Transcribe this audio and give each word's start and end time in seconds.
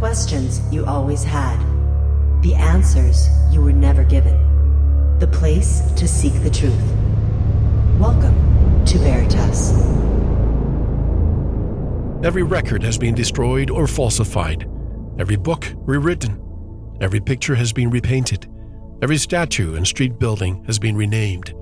questions 0.00 0.62
you 0.72 0.86
always 0.86 1.22
had, 1.22 1.58
the 2.40 2.54
answers 2.54 3.28
you 3.52 3.60
were 3.60 3.70
never 3.70 4.02
given, 4.02 4.34
the 5.18 5.26
place 5.26 5.82
to 5.92 6.08
seek 6.08 6.32
the 6.42 6.48
truth. 6.48 6.72
Welcome 7.98 8.34
to 8.86 8.96
Veritas. 8.96 9.72
Every 12.24 12.42
record 12.42 12.82
has 12.82 12.96
been 12.96 13.14
destroyed 13.14 13.68
or 13.68 13.86
falsified, 13.86 14.66
every 15.18 15.36
book 15.36 15.70
rewritten, 15.80 16.40
every 17.02 17.20
picture 17.20 17.54
has 17.54 17.70
been 17.70 17.90
repainted, 17.90 18.50
every 19.02 19.18
statue 19.18 19.74
and 19.74 19.86
street 19.86 20.18
building 20.18 20.64
has 20.64 20.78
been 20.78 20.96
renamed, 20.96 21.52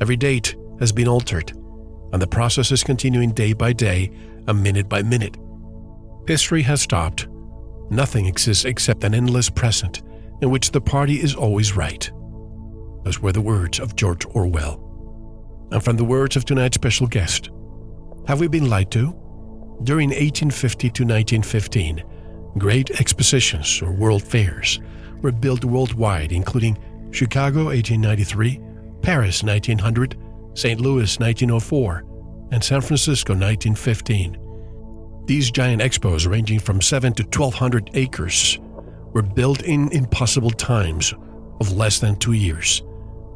every 0.00 0.16
date 0.16 0.56
has 0.80 0.90
been 0.90 1.06
altered, 1.06 1.52
and 2.12 2.20
the 2.20 2.26
process 2.26 2.72
is 2.72 2.82
continuing 2.82 3.30
day 3.30 3.52
by 3.52 3.72
day 3.72 4.10
and 4.48 4.60
minute 4.60 4.88
by 4.88 5.04
minute. 5.04 5.36
History 6.26 6.62
has 6.62 6.82
stopped. 6.82 7.28
Nothing 7.90 8.26
exists 8.26 8.64
except 8.64 9.04
an 9.04 9.14
endless 9.14 9.48
present 9.48 10.02
in 10.42 10.50
which 10.50 10.70
the 10.70 10.80
party 10.80 11.14
is 11.14 11.34
always 11.34 11.76
right. 11.76 12.10
Those 13.04 13.20
were 13.20 13.32
the 13.32 13.40
words 13.40 13.78
of 13.78 13.96
George 13.96 14.26
Orwell. 14.26 14.82
And 15.70 15.82
from 15.82 15.96
the 15.96 16.04
words 16.04 16.36
of 16.36 16.44
tonight's 16.44 16.74
special 16.74 17.06
guest, 17.06 17.50
have 18.26 18.40
we 18.40 18.48
been 18.48 18.68
lied 18.68 18.90
to? 18.92 19.14
During 19.84 20.08
1850 20.08 20.90
to 20.90 21.04
1915, 21.04 22.02
great 22.58 22.90
expositions 23.00 23.80
or 23.82 23.92
world 23.92 24.22
fairs 24.22 24.80
were 25.22 25.32
built 25.32 25.64
worldwide, 25.64 26.32
including 26.32 26.78
Chicago 27.12 27.66
1893, 27.66 28.60
Paris 29.02 29.42
1900, 29.42 30.16
St. 30.54 30.80
Louis 30.80 31.18
1904, 31.18 32.04
and 32.52 32.62
San 32.62 32.80
Francisco 32.80 33.32
1915. 33.32 34.45
These 35.26 35.50
giant 35.50 35.82
expos, 35.82 36.28
ranging 36.30 36.60
from 36.60 36.80
7 36.80 37.12
to 37.14 37.24
1,200 37.24 37.90
acres, 37.94 38.60
were 39.12 39.22
built 39.22 39.62
in 39.62 39.90
impossible 39.90 40.50
times 40.50 41.12
of 41.60 41.72
less 41.72 41.98
than 41.98 42.16
two 42.16 42.32
years. 42.32 42.84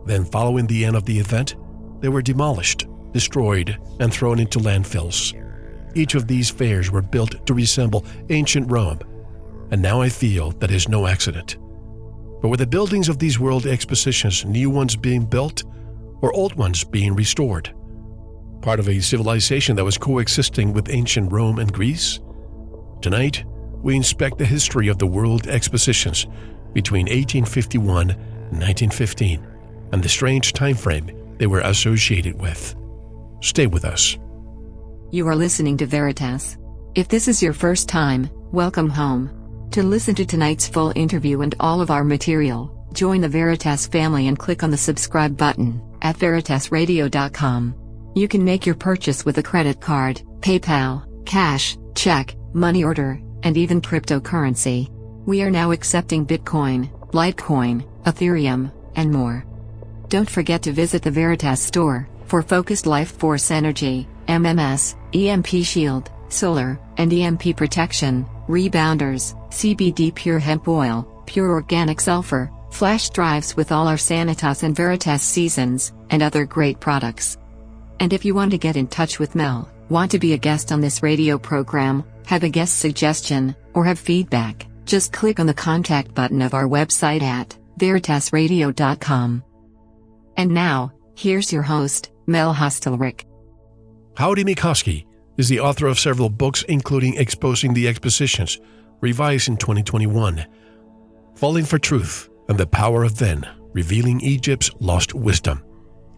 Then, 0.06 0.24
following 0.24 0.66
the 0.66 0.84
end 0.84 0.94
of 0.94 1.04
the 1.04 1.18
event, 1.18 1.56
they 2.00 2.08
were 2.08 2.22
demolished, 2.22 2.86
destroyed, 3.12 3.76
and 3.98 4.12
thrown 4.12 4.38
into 4.38 4.60
landfills. 4.60 5.34
Each 5.96 6.14
of 6.14 6.28
these 6.28 6.48
fairs 6.48 6.92
were 6.92 7.02
built 7.02 7.44
to 7.46 7.54
resemble 7.54 8.04
ancient 8.28 8.70
Rome, 8.70 9.00
and 9.72 9.82
now 9.82 10.00
I 10.00 10.10
feel 10.10 10.52
that 10.52 10.70
is 10.70 10.88
no 10.88 11.08
accident. 11.08 11.58
But 12.40 12.48
were 12.48 12.56
the 12.56 12.66
buildings 12.66 13.08
of 13.08 13.18
these 13.18 13.40
world 13.40 13.66
expositions 13.66 14.44
new 14.44 14.70
ones 14.70 14.94
being 14.94 15.24
built 15.24 15.64
or 16.22 16.32
old 16.34 16.54
ones 16.54 16.84
being 16.84 17.16
restored? 17.16 17.74
Part 18.60 18.80
of 18.80 18.88
a 18.88 19.00
civilization 19.00 19.76
that 19.76 19.84
was 19.84 19.98
coexisting 19.98 20.72
with 20.72 20.90
ancient 20.90 21.32
Rome 21.32 21.58
and 21.58 21.72
Greece? 21.72 22.20
Tonight, 23.02 23.44
we 23.82 23.96
inspect 23.96 24.38
the 24.38 24.44
history 24.44 24.88
of 24.88 24.98
the 24.98 25.06
world 25.06 25.46
expositions 25.46 26.26
between 26.72 27.06
1851 27.06 28.10
and 28.10 28.20
1915 28.60 29.46
and 29.92 30.02
the 30.02 30.08
strange 30.08 30.52
time 30.52 30.76
frame 30.76 31.10
they 31.38 31.46
were 31.46 31.60
associated 31.60 32.40
with. 32.40 32.74
Stay 33.40 33.66
with 33.66 33.84
us. 33.84 34.18
You 35.10 35.26
are 35.28 35.36
listening 35.36 35.76
to 35.78 35.86
Veritas. 35.86 36.58
If 36.94 37.08
this 37.08 37.28
is 37.28 37.42
your 37.42 37.52
first 37.52 37.88
time, 37.88 38.28
welcome 38.52 38.90
home. 38.90 39.68
To 39.72 39.82
listen 39.82 40.14
to 40.16 40.26
tonight's 40.26 40.68
full 40.68 40.92
interview 40.94 41.40
and 41.40 41.54
all 41.60 41.80
of 41.80 41.90
our 41.90 42.04
material, 42.04 42.70
join 42.92 43.20
the 43.20 43.28
Veritas 43.28 43.86
family 43.86 44.28
and 44.28 44.38
click 44.38 44.62
on 44.62 44.70
the 44.70 44.76
subscribe 44.76 45.36
button 45.36 45.80
at 46.02 46.16
veritasradio.com. 46.16 47.89
You 48.14 48.26
can 48.26 48.44
make 48.44 48.66
your 48.66 48.74
purchase 48.74 49.24
with 49.24 49.38
a 49.38 49.42
credit 49.42 49.80
card, 49.80 50.22
PayPal, 50.40 51.06
cash, 51.24 51.76
check, 51.94 52.34
money 52.52 52.82
order, 52.82 53.20
and 53.44 53.56
even 53.56 53.80
cryptocurrency. 53.80 54.90
We 55.26 55.42
are 55.42 55.50
now 55.50 55.70
accepting 55.70 56.26
Bitcoin, 56.26 56.90
Litecoin, 57.12 57.86
Ethereum, 58.02 58.72
and 58.96 59.12
more. 59.12 59.44
Don't 60.08 60.28
forget 60.28 60.62
to 60.62 60.72
visit 60.72 61.02
the 61.02 61.10
Veritas 61.12 61.60
store 61.60 62.08
for 62.26 62.42
focused 62.42 62.86
life 62.86 63.12
force 63.12 63.52
energy, 63.52 64.08
MMS, 64.26 64.96
EMP 65.14 65.64
shield, 65.64 66.10
solar, 66.28 66.80
and 66.96 67.12
EMP 67.12 67.56
protection, 67.56 68.26
rebounders, 68.48 69.36
CBD 69.50 70.12
pure 70.12 70.40
hemp 70.40 70.66
oil, 70.66 71.22
pure 71.26 71.50
organic 71.50 72.00
sulfur, 72.00 72.50
flash 72.72 73.10
drives 73.10 73.56
with 73.56 73.70
all 73.70 73.86
our 73.86 73.96
Sanitas 73.96 74.64
and 74.64 74.74
Veritas 74.74 75.22
seasons, 75.22 75.92
and 76.10 76.22
other 76.22 76.44
great 76.44 76.80
products. 76.80 77.38
And 78.00 78.14
if 78.14 78.24
you 78.24 78.34
want 78.34 78.50
to 78.52 78.58
get 78.58 78.76
in 78.76 78.86
touch 78.86 79.18
with 79.18 79.34
Mel, 79.34 79.70
want 79.90 80.10
to 80.12 80.18
be 80.18 80.32
a 80.32 80.38
guest 80.38 80.72
on 80.72 80.80
this 80.80 81.02
radio 81.02 81.38
program, 81.38 82.02
have 82.26 82.42
a 82.42 82.48
guest 82.48 82.78
suggestion, 82.78 83.54
or 83.74 83.84
have 83.84 83.98
feedback, 83.98 84.66
just 84.86 85.12
click 85.12 85.38
on 85.38 85.46
the 85.46 85.54
contact 85.54 86.14
button 86.14 86.40
of 86.40 86.54
our 86.54 86.64
website 86.64 87.22
at 87.22 87.56
veritasradio.com. 87.78 89.44
And 90.36 90.50
now, 90.52 90.92
here's 91.14 91.52
your 91.52 91.62
host, 91.62 92.10
Mel 92.26 92.54
Hostelrick. 92.54 93.24
Howdie 94.16 94.44
Mickoski 94.44 95.04
is 95.36 95.48
the 95.48 95.60
author 95.60 95.86
of 95.86 95.98
several 95.98 96.30
books, 96.30 96.62
including 96.64 97.16
Exposing 97.16 97.74
the 97.74 97.86
Expositions, 97.86 98.58
revised 99.00 99.48
in 99.48 99.58
2021, 99.58 100.46
Falling 101.34 101.64
for 101.64 101.78
Truth 101.78 102.30
and 102.48 102.56
the 102.56 102.66
Power 102.66 103.04
of 103.04 103.18
Then, 103.18 103.46
Revealing 103.72 104.20
Egypt's 104.20 104.70
Lost 104.80 105.14
Wisdom. 105.14 105.62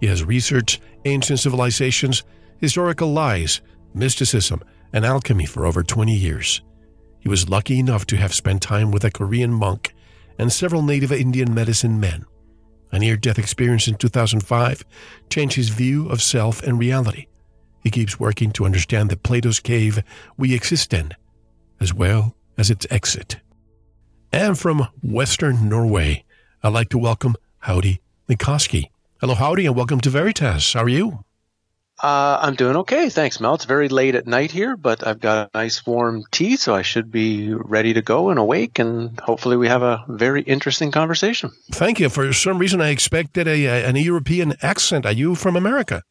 He 0.03 0.09
has 0.09 0.25
researched 0.25 0.81
ancient 1.05 1.39
civilizations, 1.39 2.25
historical 2.59 3.13
lies, 3.13 3.61
mysticism, 3.95 4.61
and 4.93 5.07
alchemy 5.07 5.47
for 5.47 5.65
over 5.65 5.85
20 5.85 6.13
years. 6.13 6.61
He 7.21 7.29
was 7.29 7.49
lucky 7.49 7.79
enough 7.79 8.05
to 8.07 8.17
have 8.17 8.35
spent 8.35 8.63
time 8.63 8.91
with 8.91 9.05
a 9.05 9.13
Korean 9.13 9.53
monk 9.53 9.95
and 10.41 10.53
several 10.53 10.83
native 10.83 11.13
Indian 11.13 11.55
medicine 11.55 12.01
men. 12.01 12.25
A 12.91 12.99
near 12.99 13.17
death 13.17 13.39
experience 13.39 13.87
in 13.87 13.95
2005 13.95 14.85
changed 15.31 15.55
his 15.55 15.69
view 15.69 16.09
of 16.09 16.21
self 16.21 16.65
and 16.65 16.81
reality. 16.81 17.29
He 17.85 17.91
keeps 17.91 18.19
working 18.19 18.51
to 18.55 18.65
understand 18.65 19.09
the 19.09 19.17
Plato's 19.17 19.61
cave 19.61 20.03
we 20.37 20.53
exist 20.53 20.93
in, 20.93 21.13
as 21.79 21.95
well 21.95 22.35
as 22.59 22.71
its 22.71 22.89
exit. 22.91 23.37
And 24.33 24.59
from 24.59 24.89
Western 25.01 25.69
Norway, 25.69 26.25
I'd 26.61 26.73
like 26.73 26.89
to 26.89 26.99
welcome 26.99 27.37
Howdie 27.61 28.01
Mickoski. 28.29 28.89
Hello, 29.23 29.37
howdy, 29.37 29.67
and 29.67 29.77
welcome 29.77 30.01
to 30.01 30.11
Veritas. 30.11 30.73
How 30.73 30.83
are 30.83 30.89
you? 30.89 31.25
Uh, 32.03 32.41
I'm 32.43 32.57
doing 32.57 32.75
okay, 32.79 33.09
thanks, 33.09 33.39
Mel. 33.39 33.55
It's 33.55 33.67
very 33.67 33.89
late 33.89 34.17
at 34.17 34.27
night 34.27 34.51
here, 34.51 34.77
but 34.77 35.07
I've 35.07 35.21
got 35.21 35.47
a 35.47 35.57
nice 35.57 35.87
warm 35.87 36.25
tea, 36.33 36.57
so 36.57 36.75
I 36.75 36.83
should 36.83 37.13
be 37.13 37.55
ready 37.55 37.95
to 37.95 38.03
go 38.03 38.31
and 38.31 38.39
awake, 38.41 38.81
and 38.81 39.21
hopefully 39.21 39.57
we 39.57 39.69
have 39.69 39.83
a 39.83 40.05
very 40.09 40.43
interesting 40.43 40.91
conversation. 40.91 41.53
Thank 41.71 42.01
you. 42.01 42.09
For 42.09 42.33
some 42.33 42.59
reason, 42.59 42.81
I 42.81 42.89
expected 42.89 43.47
a, 43.47 43.65
a 43.67 43.87
an 43.87 43.95
European 43.95 44.55
accent. 44.61 45.07
Are 45.07 45.13
you 45.13 45.37
from 45.37 45.55
America? 45.55 46.03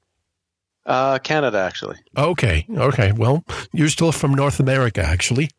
Uh, 0.85 1.19
Canada, 1.19 1.57
actually. 1.57 1.97
Okay, 2.15 2.65
okay. 2.77 3.11
Well, 3.11 3.43
you're 3.73 3.89
still 3.89 4.13
from 4.13 4.35
North 4.35 4.61
America, 4.61 5.03
actually. 5.03 5.49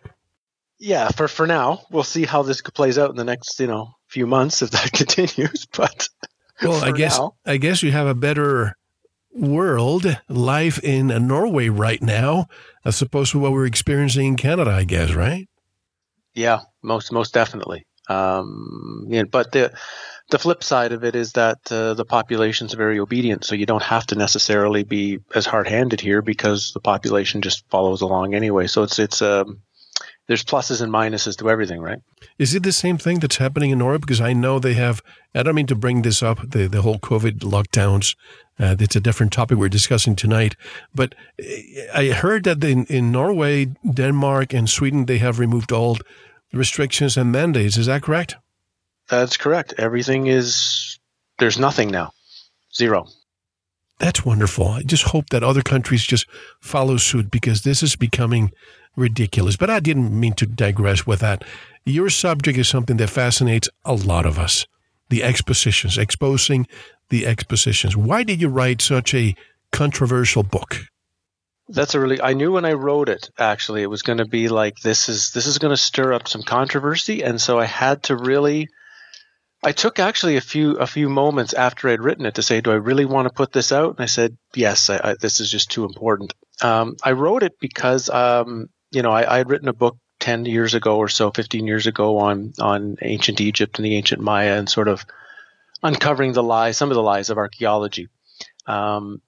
Yeah, 0.79 1.11
for 1.11 1.29
for 1.29 1.47
now, 1.47 1.83
we'll 1.91 2.03
see 2.03 2.25
how 2.25 2.45
this 2.45 2.63
plays 2.63 2.97
out 2.97 3.11
in 3.11 3.17
the 3.17 3.25
next 3.25 3.61
you 3.61 3.67
know 3.67 3.91
few 4.09 4.27
months 4.27 4.63
if 4.63 4.71
that 4.71 4.91
continues. 4.95 5.67
But 5.67 6.09
well, 6.65 6.85
I 6.85 6.93
guess 6.93 7.19
now. 7.19 7.35
I 7.47 7.57
guess 7.57 7.83
you 7.83 7.93
have 7.93 8.07
a 8.07 8.15
better 8.15 8.77
world 9.35 10.19
life 10.29 10.83
in 10.83 11.09
Norway 11.27 11.69
right 11.69 12.03
now 12.03 12.47
as 12.85 13.01
opposed 13.01 13.33
to 13.33 13.39
what 13.39 13.53
we're 13.53 13.67
experiencing 13.67 14.27
in 14.27 14.37
Canada. 14.37 14.71
I 14.71 14.85
guess, 14.85 15.13
right? 15.13 15.49
Yeah, 16.35 16.61
most 16.83 17.13
most 17.13 17.35
definitely. 17.35 17.87
Um, 18.09 19.07
yeah, 19.09 19.25
but 19.25 19.53
the 19.53 19.73
the 20.31 20.39
flip 20.39 20.65
side 20.65 20.93
of 20.93 21.05
it 21.05 21.15
is 21.15 21.33
that 21.33 21.59
uh, 21.71 21.95
the 21.95 22.05
population's 22.05 22.73
very 22.73 22.99
obedient, 22.99 23.45
so 23.45 23.55
you 23.55 23.67
don't 23.67 23.83
have 23.83 24.07
to 24.07 24.15
necessarily 24.15 24.83
be 24.83 25.19
as 25.35 25.47
hard 25.47 25.69
handed 25.69 26.01
here 26.01 26.23
because 26.23 26.73
the 26.73 26.81
population 26.81 27.43
just 27.43 27.69
follows 27.69 28.01
along 28.01 28.35
anyway. 28.35 28.67
So 28.67 28.83
it's 28.83 28.99
it's 28.99 29.23
um, 29.23 29.61
there's 30.29 30.45
pluses 30.45 30.81
and 30.81 30.93
minuses 30.93 31.37
to 31.39 31.51
everything, 31.51 31.81
right? 31.81 31.99
Is 32.39 32.55
it 32.55 32.63
the 32.63 32.73
same 32.73 32.97
thing 32.97 33.19
that's 33.19 33.37
happening 33.37 33.71
in 33.71 33.79
Norway? 33.79 33.99
Because 33.99 34.21
I 34.21 34.33
know 34.33 34.59
they 34.59 34.75
have, 34.75 35.03
I 35.35 35.43
don't 35.43 35.55
mean 35.55 35.67
to 35.67 35.75
bring 35.75 36.03
this 36.03 36.23
up, 36.23 36.39
the, 36.51 36.69
the 36.69 36.83
whole 36.83 36.99
COVID 36.99 37.41
lockdowns. 37.41 38.15
Uh, 38.59 38.77
it's 38.79 38.97
a 38.97 39.01
different 39.01 39.33
topic 39.33 39.59
we're 39.59 39.69
discussing 39.69 40.15
tonight. 40.15 40.55
But 40.95 41.15
I 41.95 42.07
heard 42.07 42.45
that 42.45 42.63
in, 42.63 42.85
in 42.87 43.11
Norway, 43.11 43.67
Denmark, 43.89 44.53
and 44.53 44.71
Sweden, 44.71 45.07
they 45.07 45.19
have 45.19 45.39
removed 45.39 45.73
all 45.73 45.99
restrictions 46.53 47.17
and 47.17 47.33
mandates. 47.33 47.77
Is 47.77 47.87
that 47.87 48.03
correct? 48.03 48.37
That's 49.09 49.37
correct. 49.37 49.75
Everything 49.79 50.29
is, 50.29 51.01
there's 51.39 51.59
nothing 51.59 51.91
now. 51.91 52.13
Zero. 52.75 53.09
That's 54.03 54.25
wonderful. 54.25 54.67
I 54.67 54.83
just 54.83 55.05
hope 55.05 55.31
that 55.31 55.45
other 55.45 55.63
countries 55.63 56.03
just 56.03 56.27
follow 56.61 56.97
suit 56.97 57.31
because 57.31 57.63
this 57.63 57.85
is 57.85 57.95
becoming 57.95 58.51
ridiculous. 58.97 59.57
But 59.57 59.71
I 59.71 59.79
didn't 59.79 60.19
mean 60.19 60.33
to 60.35 60.47
digress 60.47 61.07
with 61.07 61.21
that. 61.21 61.45
Your 61.85 62.11
subject 62.11 62.59
is 62.59 62.67
something 62.67 62.97
that 62.97 63.11
fascinates 63.11 63.69
a 63.85 63.95
lot 63.95 64.27
of 64.27 64.41
us 64.41 64.67
the 65.09 65.23
expositions, 65.23 65.99
exposing 65.99 66.67
the 67.11 67.27
expositions. 67.27 67.97
Why 67.97 68.25
did 68.25 68.41
you 68.41 68.49
write 68.49 68.83
such 68.83 69.15
a 69.15 69.37
controversial 69.71 70.43
book? 70.43 70.79
That's 71.69 71.95
a 71.95 72.01
really. 72.01 72.21
I 72.21 72.33
knew 72.33 72.51
when 72.51 72.65
I 72.65 72.73
wrote 72.73 73.09
it. 73.09 73.31
Actually, 73.39 73.83
it 73.83 73.91
was 73.91 74.03
going 74.03 74.19
to 74.19 74.27
be 74.27 74.49
like 74.49 74.81
this 74.81 75.09
is 75.09 75.31
this 75.31 75.47
is 75.47 75.59
going 75.59 75.73
to 75.73 75.77
stir 75.77 76.13
up 76.13 76.27
some 76.27 76.43
controversy, 76.43 77.23
and 77.23 77.41
so 77.41 77.61
I 77.61 77.67
had 77.67 78.03
to 78.05 78.17
really. 78.17 78.69
I 79.63 79.73
took 79.73 79.99
actually 79.99 80.37
a 80.37 80.41
few 80.41 80.77
a 80.77 80.87
few 80.87 81.09
moments 81.09 81.55
after 81.55 81.89
I'd 81.89 82.03
written 82.03 82.27
it 82.27 82.35
to 82.35 82.43
say, 82.43 82.61
do 82.61 82.73
I 82.73 82.77
really 82.77 83.05
want 83.05 83.29
to 83.29 83.35
put 83.35 83.53
this 83.53 83.71
out? 83.71 83.91
And 83.91 84.01
I 84.01 84.07
said, 84.07 84.37
yes. 84.55 84.91
I, 84.91 85.11
I, 85.11 85.15
this 85.21 85.41
is 85.41 85.51
just 85.51 85.71
too 85.71 85.85
important. 85.85 86.35
Um, 86.61 86.97
I 87.03 87.13
wrote 87.13 87.43
it 87.43 87.59
because 87.61 88.11
um, 88.11 88.69
you 88.91 89.03
know 89.03 89.13
I, 89.13 89.35
I 89.35 89.39
had 89.39 89.51
written 89.51 89.69
a 89.69 89.73
book 89.73 89.97
10 90.23 90.45
years 90.45 90.75
ago 90.75 90.99
or 90.99 91.09
so, 91.09 91.33
15 91.33 91.67
years 91.67 91.89
ago 91.89 92.19
on, 92.19 92.53
on 92.61 92.97
ancient 93.03 93.41
Egypt 93.41 93.79
and 93.79 93.85
the 93.85 93.97
ancient 93.97 94.23
Maya 94.23 94.57
and 94.57 94.71
sort 94.71 94.87
of 94.87 95.05
uncovering 95.83 96.33
the 96.33 96.45
lies, 96.45 96.77
some 96.77 96.91
of 96.91 96.95
the 96.95 97.03
lies 97.03 97.29
of 97.29 97.39
archaeology. 97.39 98.09
Um, 98.67 99.21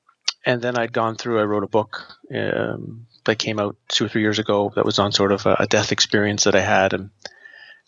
and 0.46 0.62
then 0.62 0.78
I'd 0.78 0.92
gone 0.92 1.16
through, 1.16 1.40
I 1.40 1.44
wrote 1.44 1.64
a 1.64 1.68
book 1.68 2.16
um, 2.32 3.06
that 3.24 3.40
came 3.40 3.58
out 3.58 3.76
two 3.88 4.04
or 4.04 4.08
three 4.08 4.22
years 4.22 4.38
ago 4.38 4.72
that 4.76 4.84
was 4.84 5.00
on 5.00 5.10
sort 5.10 5.32
of 5.32 5.46
a, 5.46 5.56
a 5.60 5.66
death 5.66 5.90
experience 5.90 6.44
that 6.44 6.54
I 6.54 6.60
had. 6.60 6.92
And, 6.92 7.10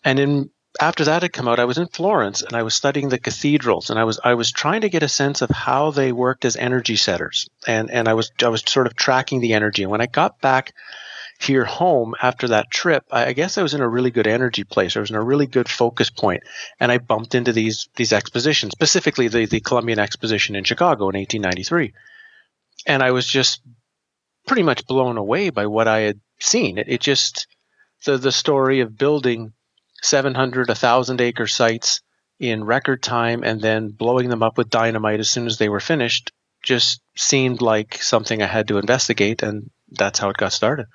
and 0.03 0.19
in, 0.19 0.49
after 0.79 1.05
that 1.05 1.21
had 1.21 1.33
come 1.33 1.47
out, 1.47 1.59
I 1.59 1.65
was 1.65 1.77
in 1.77 1.87
Florence 1.87 2.41
and 2.41 2.55
I 2.55 2.63
was 2.63 2.75
studying 2.75 3.09
the 3.09 3.19
cathedrals 3.19 3.89
and 3.89 3.99
I 3.99 4.03
was, 4.03 4.19
I 4.23 4.33
was 4.35 4.51
trying 4.51 4.81
to 4.81 4.89
get 4.89 5.03
a 5.03 5.09
sense 5.09 5.41
of 5.41 5.49
how 5.49 5.91
they 5.91 6.11
worked 6.11 6.45
as 6.45 6.55
energy 6.55 6.95
setters. 6.95 7.49
And, 7.65 7.89
and 7.91 8.07
I 8.07 8.13
was, 8.13 8.31
I 8.41 8.49
was 8.49 8.63
sort 8.65 8.87
of 8.87 8.95
tracking 8.95 9.41
the 9.41 9.53
energy. 9.53 9.83
And 9.83 9.91
when 9.91 10.01
I 10.01 10.07
got 10.07 10.41
back 10.41 10.73
here 11.39 11.65
home 11.65 12.15
after 12.21 12.47
that 12.49 12.71
trip, 12.71 13.03
I 13.11 13.33
guess 13.33 13.57
I 13.57 13.61
was 13.61 13.73
in 13.73 13.81
a 13.81 13.87
really 13.87 14.11
good 14.11 14.27
energy 14.27 14.63
place. 14.63 14.97
I 14.97 14.99
was 14.99 15.09
in 15.09 15.15
a 15.15 15.23
really 15.23 15.45
good 15.45 15.69
focus 15.69 16.09
point, 16.09 16.43
and 16.79 16.91
I 16.91 16.97
bumped 16.97 17.35
into 17.35 17.53
these 17.53 17.89
these 17.95 18.13
expositions, 18.13 18.71
specifically 18.71 19.27
the 19.27 19.45
the 19.45 19.59
Columbian 19.59 19.99
Exposition 19.99 20.55
in 20.55 20.63
Chicago 20.63 21.09
in 21.09 21.15
1893, 21.15 21.93
and 22.87 23.03
I 23.03 23.11
was 23.11 23.27
just 23.27 23.61
pretty 24.47 24.63
much 24.63 24.87
blown 24.87 25.17
away 25.17 25.49
by 25.49 25.67
what 25.67 25.87
I 25.87 25.99
had 25.99 26.19
seen. 26.39 26.77
It, 26.77 26.87
it 26.89 27.01
just 27.01 27.47
the 28.05 28.17
the 28.17 28.31
story 28.31 28.79
of 28.79 28.97
building 28.97 29.53
700, 30.01 30.67
1,000 30.67 31.21
acre 31.21 31.47
sites 31.47 32.01
in 32.39 32.63
record 32.63 33.01
time 33.01 33.43
and 33.43 33.61
then 33.61 33.89
blowing 33.89 34.29
them 34.29 34.43
up 34.43 34.57
with 34.57 34.69
dynamite 34.69 35.19
as 35.19 35.29
soon 35.29 35.47
as 35.47 35.57
they 35.57 35.69
were 35.69 35.79
finished 35.79 36.31
just 36.63 37.01
seemed 37.15 37.61
like 37.61 38.01
something 38.01 38.41
I 38.41 38.47
had 38.47 38.67
to 38.67 38.77
investigate, 38.77 39.41
and 39.41 39.69
that's 39.91 40.19
how 40.19 40.29
it 40.29 40.37
got 40.37 40.51
started. 40.51 40.87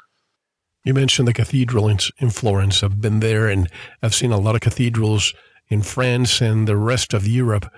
You 0.85 0.95
mentioned 0.95 1.29
the 1.29 1.33
cathedral 1.33 1.89
in, 1.89 2.31
Florence. 2.31 2.83
I've 2.83 3.01
been 3.01 3.21
there 3.21 3.47
and 3.47 3.69
I've 4.03 4.15
seen 4.15 4.33
a 4.33 4.39
lot 4.39 4.57
of 4.57 4.61
cathedrals 4.61 5.33
in 5.69 5.83
France 5.83 6.41
and 6.41 6.67
the 6.67 6.77
rest 6.77 7.15
of 7.15 7.27
Europe. 7.27 7.73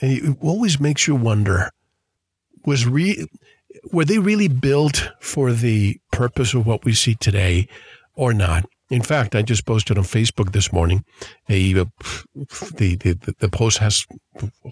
And 0.00 0.12
it 0.12 0.36
always 0.40 0.78
makes 0.78 1.06
you 1.06 1.16
wonder 1.16 1.70
was 2.64 2.86
re- 2.86 3.26
were 3.92 4.04
they 4.04 4.18
really 4.18 4.48
built 4.48 5.10
for 5.20 5.52
the 5.52 6.00
purpose 6.12 6.54
of 6.54 6.64
what 6.64 6.84
we 6.84 6.94
see 6.94 7.16
today 7.16 7.68
or 8.14 8.32
not? 8.32 8.64
In 8.94 9.02
fact, 9.02 9.34
I 9.34 9.42
just 9.42 9.66
posted 9.66 9.98
on 9.98 10.04
Facebook 10.04 10.52
this 10.52 10.72
morning. 10.72 11.04
A, 11.48 11.72
the, 11.72 11.86
the 12.34 13.34
the 13.38 13.48
post 13.48 13.78
has 13.78 14.06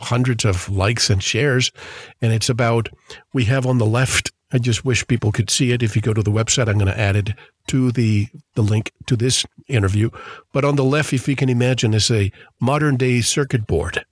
hundreds 0.01 0.45
of 0.45 0.69
likes 0.69 1.11
and 1.11 1.23
shares, 1.23 1.73
and 2.21 2.33
it's 2.33 2.49
about 2.49 2.89
we 3.33 3.45
have 3.47 3.67
on 3.67 3.79
the 3.79 3.87
left 3.87 4.31
I 4.53 4.59
just 4.59 4.85
wish 4.85 5.07
people 5.07 5.33
could 5.33 5.51
see 5.51 5.73
it. 5.73 5.83
If 5.83 5.97
you 5.97 6.03
go 6.03 6.13
to 6.13 6.23
the 6.23 6.31
website, 6.31 6.69
I'm 6.69 6.77
going 6.79 6.93
to 6.93 7.01
add 7.01 7.17
it 7.17 7.31
to 7.69 7.91
the, 7.91 8.29
the 8.55 8.63
link 8.63 8.93
to 9.07 9.17
this 9.17 9.47
interview. 9.67 10.11
But 10.53 10.65
on 10.65 10.77
the 10.77 10.85
left, 10.85 11.13
if 11.15 11.27
you 11.27 11.37
can 11.37 11.49
imagine, 11.49 11.95
is 11.95 12.11
a 12.11 12.31
modern 12.61 12.97
day 12.97 13.23
circuit 13.23 13.67
board. 13.67 14.05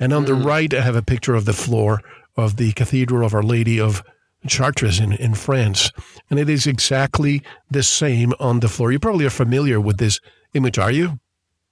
And 0.00 0.12
on 0.12 0.24
mm. 0.24 0.26
the 0.26 0.34
right, 0.34 0.74
I 0.74 0.80
have 0.80 0.96
a 0.96 1.02
picture 1.02 1.36
of 1.36 1.44
the 1.44 1.52
floor 1.52 2.02
of 2.36 2.56
the 2.56 2.72
Cathedral 2.72 3.24
of 3.24 3.32
Our 3.32 3.44
Lady 3.44 3.80
of 3.80 4.02
Chartres 4.46 5.00
in, 5.00 5.12
in 5.12 5.34
France. 5.34 5.90
And 6.30 6.38
it 6.38 6.48
is 6.48 6.66
exactly 6.66 7.42
the 7.70 7.82
same 7.82 8.32
on 8.40 8.60
the 8.60 8.68
floor. 8.68 8.92
You 8.92 8.98
probably 8.98 9.26
are 9.26 9.30
familiar 9.30 9.80
with 9.80 9.98
this 9.98 10.20
image, 10.54 10.78
are 10.78 10.90
you? 10.90 11.18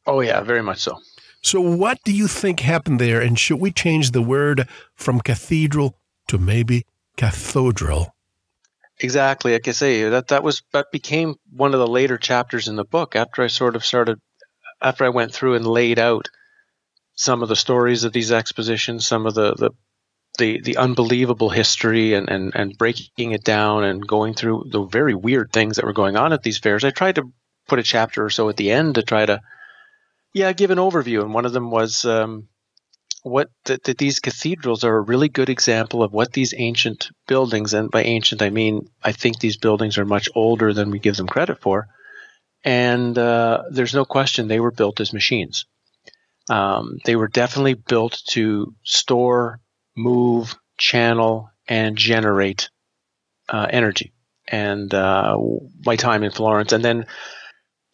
Oh, 0.07 0.21
yeah, 0.21 0.41
very 0.43 0.63
much 0.63 0.79
so. 0.79 0.99
So, 1.43 1.61
what 1.61 1.99
do 2.05 2.13
you 2.13 2.27
think 2.27 2.61
happened 2.61 3.01
there? 3.01 3.21
And 3.21 3.39
should 3.39 3.61
we 3.61 3.71
change 3.71 4.13
the 4.13 4.23
word 4.23 4.69
from 4.95 5.21
cathedral 5.21 5.99
to 6.29 6.39
maybe 6.39 6.87
cathedral. 7.17 8.15
Exactly. 9.01 9.53
Like 9.53 9.69
I 9.69 9.73
say, 9.73 10.09
that 10.09 10.29
that 10.29 10.43
was 10.43 10.63
that 10.73 10.93
became 10.93 11.35
one 11.51 11.75
of 11.75 11.81
the 11.81 11.87
later 11.87 12.17
chapters 12.17 12.69
in 12.69 12.77
the 12.77 12.85
book. 12.85 13.17
After 13.17 13.43
I 13.43 13.49
sort 13.49 13.77
of 13.77 13.85
started, 13.85 14.21
after 14.81 15.05
I 15.05 15.09
went 15.09 15.35
through 15.35 15.55
and 15.55 15.67
laid 15.67 15.99
out 15.99 16.29
some 17.17 17.43
of 17.43 17.49
the 17.49 17.57
stories 17.57 18.05
of 18.05 18.13
these 18.13 18.33
expositions, 18.33 19.07
some 19.07 19.27
of 19.27 19.35
the 19.35 19.55
the 19.55 19.71
the, 20.39 20.61
the 20.61 20.77
unbelievable 20.77 21.51
history 21.51 22.15
and, 22.15 22.29
and, 22.29 22.53
and 22.55 22.79
breaking 22.79 23.33
it 23.33 23.45
down 23.45 23.85
and 23.85 24.07
going 24.07 24.35
through 24.35 24.67
the 24.71 24.83
very 24.83 25.15
weird 25.15 25.53
things 25.53 25.77
that 25.77 25.85
were 25.85 25.93
going 25.93 26.17
on 26.17 26.33
at 26.33 26.43
these 26.43 26.59
fairs, 26.59 26.85
I 26.85 26.91
tried 26.91 27.17
to 27.17 27.31
put 27.69 27.79
a 27.79 27.83
chapter 27.83 28.25
or 28.25 28.31
so 28.31 28.49
at 28.49 28.57
the 28.57 28.71
end 28.71 28.97
to 28.97 29.03
try 29.03 29.27
to, 29.27 29.41
yeah, 30.33 30.53
give 30.53 30.71
an 30.71 30.79
overview. 30.79 31.23
And 31.23 31.33
one 31.33 31.47
of 31.47 31.53
them 31.53 31.71
was 31.71 32.05
um, 32.05 32.49
what 33.25 33.49
that, 33.65 33.85
that 33.85 33.97
these 33.97 34.21
cathedrals 34.21 34.85
are 34.85 34.97
a 34.97 35.01
really 35.01 35.31
good 35.31 35.49
example 35.49 36.03
of 36.03 36.13
what 36.13 36.33
these 36.33 36.53
ancient 36.57 37.09
buildings, 37.27 37.73
and 37.73 37.91
by 37.91 38.03
ancient 38.03 38.43
I 38.43 38.51
mean 38.51 38.87
I 39.03 39.13
think 39.13 39.39
these 39.39 39.57
buildings 39.57 39.97
are 39.97 40.05
much 40.05 40.29
older 40.35 40.75
than 40.75 40.91
we 40.91 40.99
give 40.99 41.17
them 41.17 41.27
credit 41.27 41.59
for, 41.61 41.89
and 42.65 43.17
uh, 43.17 43.63
there's 43.71 43.95
no 43.95 44.05
question 44.05 44.47
they 44.47 44.61
were 44.61 44.71
built 44.71 45.01
as 45.01 45.15
machines. 45.15 45.65
Um, 46.51 46.99
they 47.07 47.17
were 47.17 47.29
definitely 47.29 47.73
built 47.73 48.21
to 48.29 48.75
store, 48.83 49.61
move, 49.97 50.55
channel, 50.77 51.51
and 51.69 51.97
generate 51.97 52.71
uh, 53.49 53.67
energy. 53.69 54.13
And 54.47 54.93
uh, 54.93 55.39
my 55.85 55.97
time 55.97 56.23
in 56.23 56.31
Florence, 56.31 56.73
and 56.73 56.85
then 56.85 57.07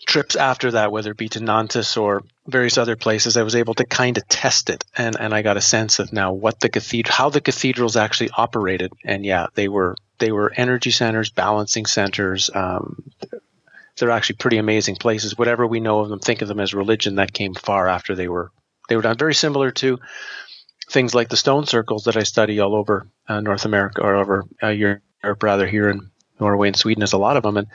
trips 0.07 0.35
after 0.35 0.73
that, 0.73 0.91
whether 0.91 1.13
it 1.13 1.17
be 1.17 1.29
to 1.29 1.41
Nantes 1.41 1.97
or 1.97 2.25
various 2.47 2.79
other 2.79 2.97
places, 2.97 3.37
I 3.37 3.43
was 3.43 3.55
able 3.55 3.75
to 3.75 3.85
kind 3.85 4.19
of 4.19 4.27
test 4.29 4.71
it, 4.71 4.85
and 4.97 5.17
and 5.19 5.33
I 5.33 5.43
got 5.43 5.57
a 5.57 5.61
sense 5.61 5.99
of 6.01 6.13
now 6.13 6.33
what 6.33 6.59
the 6.61 6.69
cathedral, 6.69 7.15
how 7.15 7.31
the 7.31 7.41
cathedrals 7.41 7.97
actually 7.97 8.31
operated, 8.37 8.93
and 9.05 9.25
yeah, 9.25 9.47
they 9.55 9.69
were 9.69 9.97
they 10.19 10.33
were 10.33 10.53
energy 10.57 10.91
centers, 10.91 11.31
balancing 11.31 11.87
centers. 11.87 12.51
Um, 12.53 13.11
they're 13.97 14.11
actually 14.11 14.37
pretty 14.37 14.59
amazing 14.59 14.97
places. 14.97 15.37
Whatever 15.37 15.67
we 15.67 15.81
know 15.81 16.01
of 16.01 16.09
them, 16.09 16.19
think 16.19 16.43
of 16.43 16.49
them 16.49 16.61
as 16.61 16.75
religion 16.75 17.17
that 17.17 17.33
came 17.33 17.55
far 17.55 17.87
after 17.87 18.15
they 18.15 18.29
were 18.29 18.51
they 18.89 18.97
were 18.97 19.03
done. 19.03 19.17
Very 19.17 19.35
similar 19.35 19.71
to 19.73 19.99
things 20.91 21.15
like 21.15 21.29
the 21.29 21.37
stone 21.37 21.67
circles 21.67 22.05
that 22.05 22.17
I 22.17 22.25
study 22.25 22.61
all 22.61 22.75
over 22.75 23.07
uh, 23.29 23.41
North 23.41 23.65
America 23.65 24.03
or 24.03 24.17
over 24.17 24.45
uh, 24.63 24.69
Europe, 24.69 25.43
rather 25.43 25.67
here 25.67 25.89
in 25.89 26.11
Norway 26.39 26.69
and 26.69 26.77
Sweden. 26.77 27.01
There's 27.01 27.13
a 27.13 27.19
lot 27.19 27.37
of 27.37 27.43
them, 27.43 27.57
and 27.57 27.69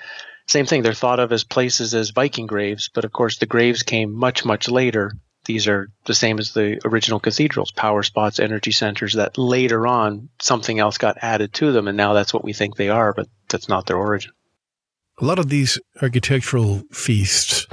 same 0.48 0.66
thing. 0.66 0.82
They're 0.84 0.94
thought 0.94 1.20
of 1.20 1.32
as 1.32 1.44
places 1.44 1.94
as 1.96 2.12
Viking 2.12 2.46
graves, 2.46 2.90
but 2.94 3.06
of 3.06 3.12
course 3.12 3.38
the 3.38 3.46
graves 3.46 3.84
came 3.84 4.14
much, 4.14 4.46
much 4.46 4.70
later. 4.70 5.14
These 5.46 5.68
are 5.68 5.90
the 6.06 6.14
same 6.14 6.40
as 6.40 6.54
the 6.54 6.80
original 6.86 7.20
cathedrals, 7.20 7.72
power 7.72 8.04
spots, 8.04 8.40
energy 8.40 8.72
centers 8.72 9.14
that 9.14 9.38
later 9.38 9.88
on 9.88 10.30
something 10.42 10.80
else 10.80 10.98
got 10.98 11.18
added 11.22 11.54
to 11.54 11.72
them. 11.72 11.88
And 11.88 11.96
now 11.96 12.14
that's 12.14 12.34
what 12.34 12.44
we 12.44 12.54
think 12.54 12.76
they 12.76 12.90
are, 12.90 13.14
but 13.14 13.28
that's 13.50 13.70
not 13.70 13.86
their 13.86 13.98
origin. 13.98 14.32
A 15.20 15.26
lot 15.26 15.40
of 15.40 15.50
these 15.50 15.80
architectural 16.02 16.84
feasts, 16.92 17.68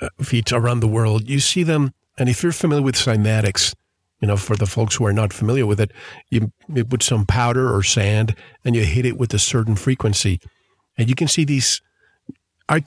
uh, 0.00 0.08
feats 0.22 0.52
around 0.52 0.80
the 0.80 0.88
world, 0.88 1.28
you 1.28 1.38
see 1.38 1.62
them. 1.62 1.92
And 2.18 2.28
if 2.28 2.42
you're 2.42 2.52
familiar 2.52 2.82
with 2.82 2.96
cymatics, 2.96 3.74
you 4.20 4.28
know, 4.28 4.36
for 4.36 4.56
the 4.56 4.66
folks 4.66 4.96
who 4.96 5.06
are 5.06 5.12
not 5.12 5.32
familiar 5.32 5.66
with 5.66 5.80
it, 5.80 5.92
you, 6.30 6.52
you 6.72 6.84
put 6.84 7.02
some 7.02 7.24
powder 7.24 7.72
or 7.72 7.82
sand 7.82 8.34
and 8.64 8.74
you 8.74 8.84
hit 8.84 9.06
it 9.06 9.16
with 9.16 9.32
a 9.32 9.38
certain 9.38 9.76
frequency. 9.76 10.40
And 10.96 11.08
you 11.08 11.14
can 11.14 11.28
see 11.28 11.44
these 11.44 11.80
uh, 12.68 12.80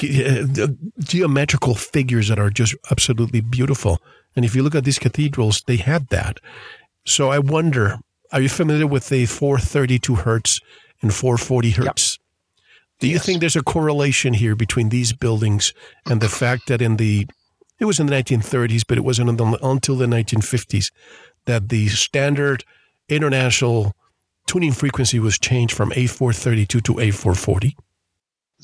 geometrical 0.99 1.75
figures 1.75 2.27
that 2.27 2.39
are 2.39 2.49
just 2.49 2.75
absolutely 2.91 3.41
beautiful. 3.41 4.01
And 4.35 4.45
if 4.45 4.55
you 4.55 4.63
look 4.63 4.75
at 4.75 4.83
these 4.83 4.99
cathedrals, 4.99 5.63
they 5.65 5.77
had 5.77 6.09
that. 6.09 6.37
So 7.05 7.29
I 7.29 7.39
wonder, 7.39 7.97
are 8.31 8.41
you 8.41 8.49
familiar 8.49 8.87
with 8.87 9.09
the 9.09 9.25
432 9.25 10.15
hertz 10.15 10.59
and 11.01 11.13
440 11.13 11.71
hertz? 11.71 12.17
Yep. 12.17 12.21
Do 12.99 13.07
you 13.07 13.13
yes. 13.13 13.25
think 13.25 13.39
there's 13.39 13.55
a 13.55 13.63
correlation 13.63 14.33
here 14.33 14.55
between 14.55 14.89
these 14.89 15.13
buildings 15.13 15.73
and 16.05 16.21
the 16.21 16.29
fact 16.29 16.67
that 16.67 16.81
in 16.81 16.97
the 16.97 17.25
it 17.81 17.85
was 17.85 17.99
in 17.99 18.05
the 18.05 18.13
1930s, 18.13 18.83
but 18.87 18.97
it 18.97 19.01
wasn't 19.01 19.29
until 19.29 19.95
the 19.95 20.05
1950s 20.05 20.91
that 21.45 21.69
the 21.69 21.89
standard 21.89 22.63
international 23.09 23.93
tuning 24.47 24.71
frequency 24.71 25.19
was 25.19 25.37
changed 25.37 25.75
from 25.75 25.91
A432 25.91 26.67
to 26.67 26.93
A440? 26.93 27.73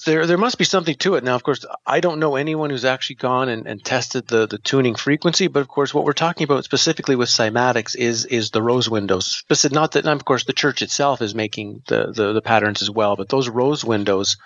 there 0.06 0.28
there 0.28 0.38
must 0.38 0.58
be 0.58 0.64
something 0.64 0.96
to 0.96 1.16
it. 1.16 1.24
Now, 1.24 1.36
of 1.36 1.44
course, 1.44 1.66
I 1.86 2.00
don't 2.00 2.20
know 2.20 2.36
anyone 2.36 2.70
who's 2.70 2.86
actually 2.86 3.16
gone 3.16 3.50
and, 3.50 3.68
and 3.68 3.84
tested 3.84 4.28
the, 4.28 4.46
the 4.46 4.58
tuning 4.60 4.96
frequency, 4.96 5.48
but 5.48 5.62
of 5.62 5.68
course, 5.68 5.94
what 5.94 6.06
we're 6.06 6.14
talking 6.14 6.46
about 6.46 6.64
specifically 6.64 7.16
with 7.16 7.30
cymatics 7.30 7.96
is 7.96 8.26
is 8.26 8.52
the 8.52 8.62
rose 8.62 8.90
windows. 8.90 9.44
Not 9.72 9.94
that, 9.94 10.06
of 10.06 10.26
course, 10.26 10.44
the 10.44 10.54
church 10.54 10.82
itself 10.82 11.22
is 11.22 11.34
making 11.34 11.82
the, 11.88 12.12
the, 12.14 12.34
the 12.34 12.42
patterns 12.42 12.82
as 12.82 12.92
well, 12.92 13.16
but 13.16 13.30
those 13.30 13.50
rose 13.50 13.84
windows, 13.84 14.38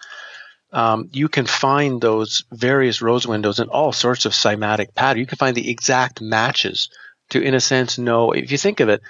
um, 0.71 1.09
you 1.11 1.27
can 1.27 1.45
find 1.45 2.01
those 2.01 2.45
various 2.51 3.01
rose 3.01 3.27
windows 3.27 3.59
in 3.59 3.69
all 3.69 3.91
sorts 3.91 4.25
of 4.25 4.33
cymatic 4.33 4.95
pattern. 4.95 5.19
You 5.19 5.25
can 5.25 5.37
find 5.37 5.55
the 5.55 5.69
exact 5.69 6.21
matches 6.21 6.89
to, 7.31 7.41
in 7.41 7.53
a 7.53 7.59
sense, 7.59 7.97
know 7.97 8.31
if 8.31 8.51
you 8.51 8.57
think 8.57 8.79
of 8.79 8.89
it 8.89 9.01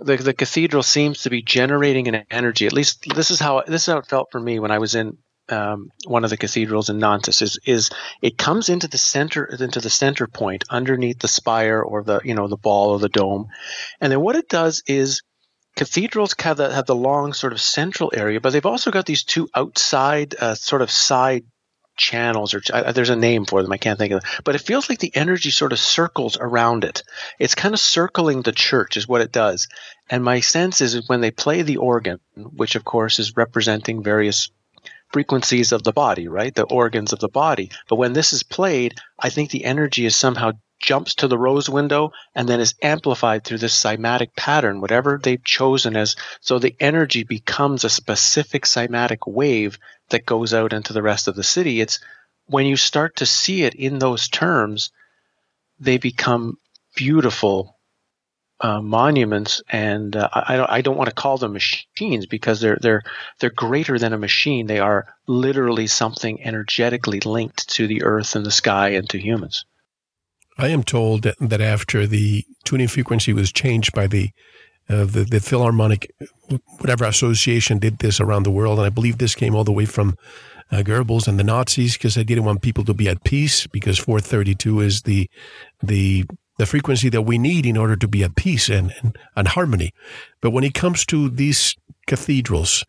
the, 0.00 0.16
the 0.16 0.34
cathedral 0.34 0.82
seems 0.82 1.22
to 1.22 1.30
be 1.30 1.42
generating 1.42 2.08
an 2.08 2.24
energy. 2.30 2.66
At 2.66 2.72
least 2.72 3.04
this 3.14 3.30
is 3.30 3.40
how 3.40 3.62
this 3.66 3.82
is 3.82 3.92
how 3.92 3.98
it 3.98 4.06
felt 4.06 4.28
for 4.30 4.40
me 4.40 4.58
when 4.58 4.70
I 4.70 4.78
was 4.78 4.94
in 4.94 5.18
um, 5.48 5.90
one 6.06 6.24
of 6.24 6.30
the 6.30 6.36
cathedrals 6.36 6.90
in 6.90 6.98
Nantes. 6.98 7.42
Is 7.42 7.58
is 7.64 7.90
it 8.20 8.36
comes 8.36 8.68
into 8.68 8.88
the 8.88 8.98
center 8.98 9.44
into 9.44 9.80
the 9.80 9.90
center 9.90 10.26
point 10.26 10.64
underneath 10.68 11.20
the 11.20 11.28
spire 11.28 11.82
or 11.82 12.02
the 12.02 12.20
you 12.24 12.34
know 12.34 12.48
the 12.48 12.56
ball 12.56 12.90
or 12.90 12.98
the 12.98 13.08
dome, 13.08 13.48
and 14.00 14.12
then 14.12 14.20
what 14.20 14.36
it 14.36 14.48
does 14.48 14.82
is 14.86 15.22
cathedrals 15.76 16.34
have 16.40 16.56
the, 16.56 16.74
have 16.74 16.86
the 16.86 16.94
long 16.94 17.32
sort 17.32 17.52
of 17.52 17.60
central 17.60 18.10
area, 18.14 18.40
but 18.40 18.52
they've 18.52 18.66
also 18.66 18.90
got 18.90 19.06
these 19.06 19.24
two 19.24 19.48
outside 19.54 20.34
uh, 20.40 20.54
sort 20.54 20.82
of 20.82 20.90
side 20.90 21.44
channels 21.96 22.54
or 22.54 22.62
uh, 22.72 22.92
there's 22.92 23.10
a 23.10 23.16
name 23.16 23.44
for 23.44 23.62
them 23.62 23.72
i 23.72 23.78
can't 23.78 23.98
think 23.98 24.12
of 24.12 24.18
it 24.22 24.40
but 24.44 24.54
it 24.54 24.60
feels 24.60 24.88
like 24.88 24.98
the 24.98 25.16
energy 25.16 25.50
sort 25.50 25.72
of 25.72 25.78
circles 25.78 26.36
around 26.38 26.84
it. 26.84 27.02
It's 27.38 27.54
kind 27.54 27.74
of 27.74 27.80
circling 27.80 28.42
the 28.42 28.52
church 28.52 28.96
is 28.96 29.08
what 29.08 29.22
it 29.22 29.32
does. 29.32 29.66
And 30.10 30.22
my 30.22 30.40
sense 30.40 30.80
is 30.80 31.08
when 31.08 31.20
they 31.20 31.30
play 31.30 31.62
the 31.62 31.78
organ 31.78 32.20
which 32.36 32.74
of 32.74 32.84
course 32.84 33.18
is 33.18 33.36
representing 33.36 34.02
various 34.02 34.50
frequencies 35.16 35.72
of 35.72 35.82
the 35.82 35.92
body 35.92 36.28
right 36.28 36.54
the 36.54 36.64
organs 36.64 37.12
of 37.12 37.18
the 37.20 37.28
body 37.28 37.70
but 37.88 37.96
when 37.96 38.12
this 38.12 38.32
is 38.32 38.42
played 38.42 38.94
i 39.18 39.30
think 39.30 39.50
the 39.50 39.64
energy 39.64 40.04
is 40.04 40.14
somehow 40.14 40.52
jumps 40.78 41.14
to 41.16 41.28
the 41.28 41.38
rose 41.38 41.68
window 41.68 42.12
and 42.34 42.48
then 42.48 42.60
is 42.60 42.74
amplified 42.82 43.44
through 43.44 43.58
this 43.58 43.74
cymatic 43.74 44.34
pattern, 44.36 44.80
whatever 44.80 45.18
they've 45.22 45.42
chosen 45.42 45.96
as. 45.96 46.16
So 46.40 46.58
the 46.58 46.76
energy 46.80 47.24
becomes 47.24 47.84
a 47.84 47.90
specific 47.90 48.64
cymatic 48.64 49.26
wave 49.26 49.78
that 50.10 50.26
goes 50.26 50.52
out 50.52 50.72
into 50.72 50.92
the 50.92 51.02
rest 51.02 51.28
of 51.28 51.34
the 51.34 51.42
city. 51.42 51.80
It's 51.80 52.00
when 52.46 52.66
you 52.66 52.76
start 52.76 53.16
to 53.16 53.26
see 53.26 53.62
it 53.62 53.74
in 53.74 53.98
those 53.98 54.28
terms, 54.28 54.90
they 55.80 55.98
become 55.98 56.58
beautiful 56.94 57.75
uh, 58.60 58.80
monuments, 58.80 59.62
and 59.68 60.16
uh, 60.16 60.28
I, 60.32 60.56
don't, 60.56 60.70
I 60.70 60.80
don't 60.80 60.96
want 60.96 61.08
to 61.08 61.14
call 61.14 61.38
them 61.38 61.52
machines 61.52 62.26
because 62.26 62.60
they're 62.60 62.78
they're 62.80 63.02
they're 63.38 63.50
greater 63.50 63.98
than 63.98 64.12
a 64.12 64.18
machine. 64.18 64.66
They 64.66 64.78
are 64.78 65.14
literally 65.26 65.86
something 65.86 66.42
energetically 66.42 67.20
linked 67.20 67.68
to 67.70 67.86
the 67.86 68.02
earth 68.02 68.34
and 68.34 68.46
the 68.46 68.50
sky 68.50 68.90
and 68.90 69.08
to 69.10 69.18
humans. 69.18 69.64
I 70.58 70.68
am 70.68 70.84
told 70.84 71.22
that, 71.22 71.60
after 71.60 72.06
the 72.06 72.44
tuning 72.64 72.88
frequency 72.88 73.34
was 73.34 73.52
changed 73.52 73.92
by 73.92 74.06
the, 74.06 74.30
uh, 74.88 75.04
the 75.04 75.26
the 75.30 75.40
Philharmonic, 75.40 76.10
whatever 76.78 77.04
association 77.04 77.78
did 77.78 77.98
this 77.98 78.20
around 78.20 78.44
the 78.44 78.50
world, 78.50 78.78
and 78.78 78.86
I 78.86 78.90
believe 78.90 79.18
this 79.18 79.34
came 79.34 79.54
all 79.54 79.64
the 79.64 79.72
way 79.72 79.84
from 79.84 80.16
uh, 80.70 80.76
Goebbels 80.78 81.28
and 81.28 81.38
the 81.38 81.44
Nazis 81.44 81.94
because 81.94 82.14
they 82.14 82.24
didn't 82.24 82.44
want 82.44 82.62
people 82.62 82.84
to 82.84 82.94
be 82.94 83.08
at 83.08 83.22
peace 83.22 83.66
because 83.66 83.98
432 83.98 84.80
is 84.80 85.02
the 85.02 85.28
the 85.82 86.24
the 86.58 86.66
frequency 86.66 87.08
that 87.10 87.22
we 87.22 87.38
need 87.38 87.66
in 87.66 87.76
order 87.76 87.96
to 87.96 88.08
be 88.08 88.24
at 88.24 88.36
peace 88.36 88.68
and, 88.68 88.92
and, 89.02 89.16
and 89.34 89.48
harmony. 89.48 89.92
But 90.40 90.50
when 90.50 90.64
it 90.64 90.74
comes 90.74 91.04
to 91.06 91.28
these 91.28 91.76
cathedrals, 92.06 92.84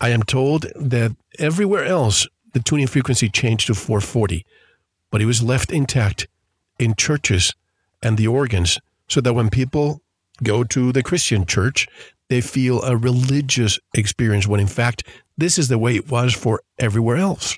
I 0.00 0.10
am 0.10 0.22
told 0.22 0.66
that 0.76 1.16
everywhere 1.38 1.84
else 1.84 2.26
the 2.52 2.60
tuning 2.60 2.86
frequency 2.86 3.28
changed 3.28 3.66
to 3.66 3.74
440, 3.74 4.46
but 5.10 5.20
it 5.20 5.26
was 5.26 5.42
left 5.42 5.72
intact 5.72 6.28
in 6.78 6.94
churches 6.94 7.52
and 8.02 8.16
the 8.16 8.28
organs 8.28 8.78
so 9.08 9.20
that 9.20 9.34
when 9.34 9.50
people 9.50 10.00
go 10.42 10.62
to 10.62 10.92
the 10.92 11.02
Christian 11.02 11.44
church, 11.44 11.88
they 12.28 12.40
feel 12.40 12.82
a 12.82 12.96
religious 12.96 13.78
experience 13.94 14.46
when 14.46 14.60
in 14.60 14.66
fact 14.66 15.02
this 15.36 15.58
is 15.58 15.68
the 15.68 15.78
way 15.78 15.96
it 15.96 16.10
was 16.10 16.34
for 16.34 16.62
everywhere 16.78 17.16
else. 17.16 17.56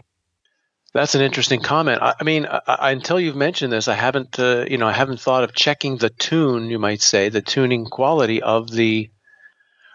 That's 0.92 1.14
an 1.14 1.22
interesting 1.22 1.60
comment. 1.60 2.02
I, 2.02 2.14
I 2.20 2.24
mean, 2.24 2.46
I, 2.46 2.60
I, 2.66 2.90
until 2.90 3.20
you've 3.20 3.36
mentioned 3.36 3.72
this, 3.72 3.88
I 3.88 3.94
haven't, 3.94 4.38
uh, 4.38 4.64
you 4.68 4.78
know, 4.78 4.88
I 4.88 4.92
haven't 4.92 5.20
thought 5.20 5.44
of 5.44 5.54
checking 5.54 5.96
the 5.96 6.10
tune. 6.10 6.70
You 6.70 6.78
might 6.78 7.00
say 7.00 7.28
the 7.28 7.42
tuning 7.42 7.84
quality 7.86 8.42
of 8.42 8.70
the 8.70 9.10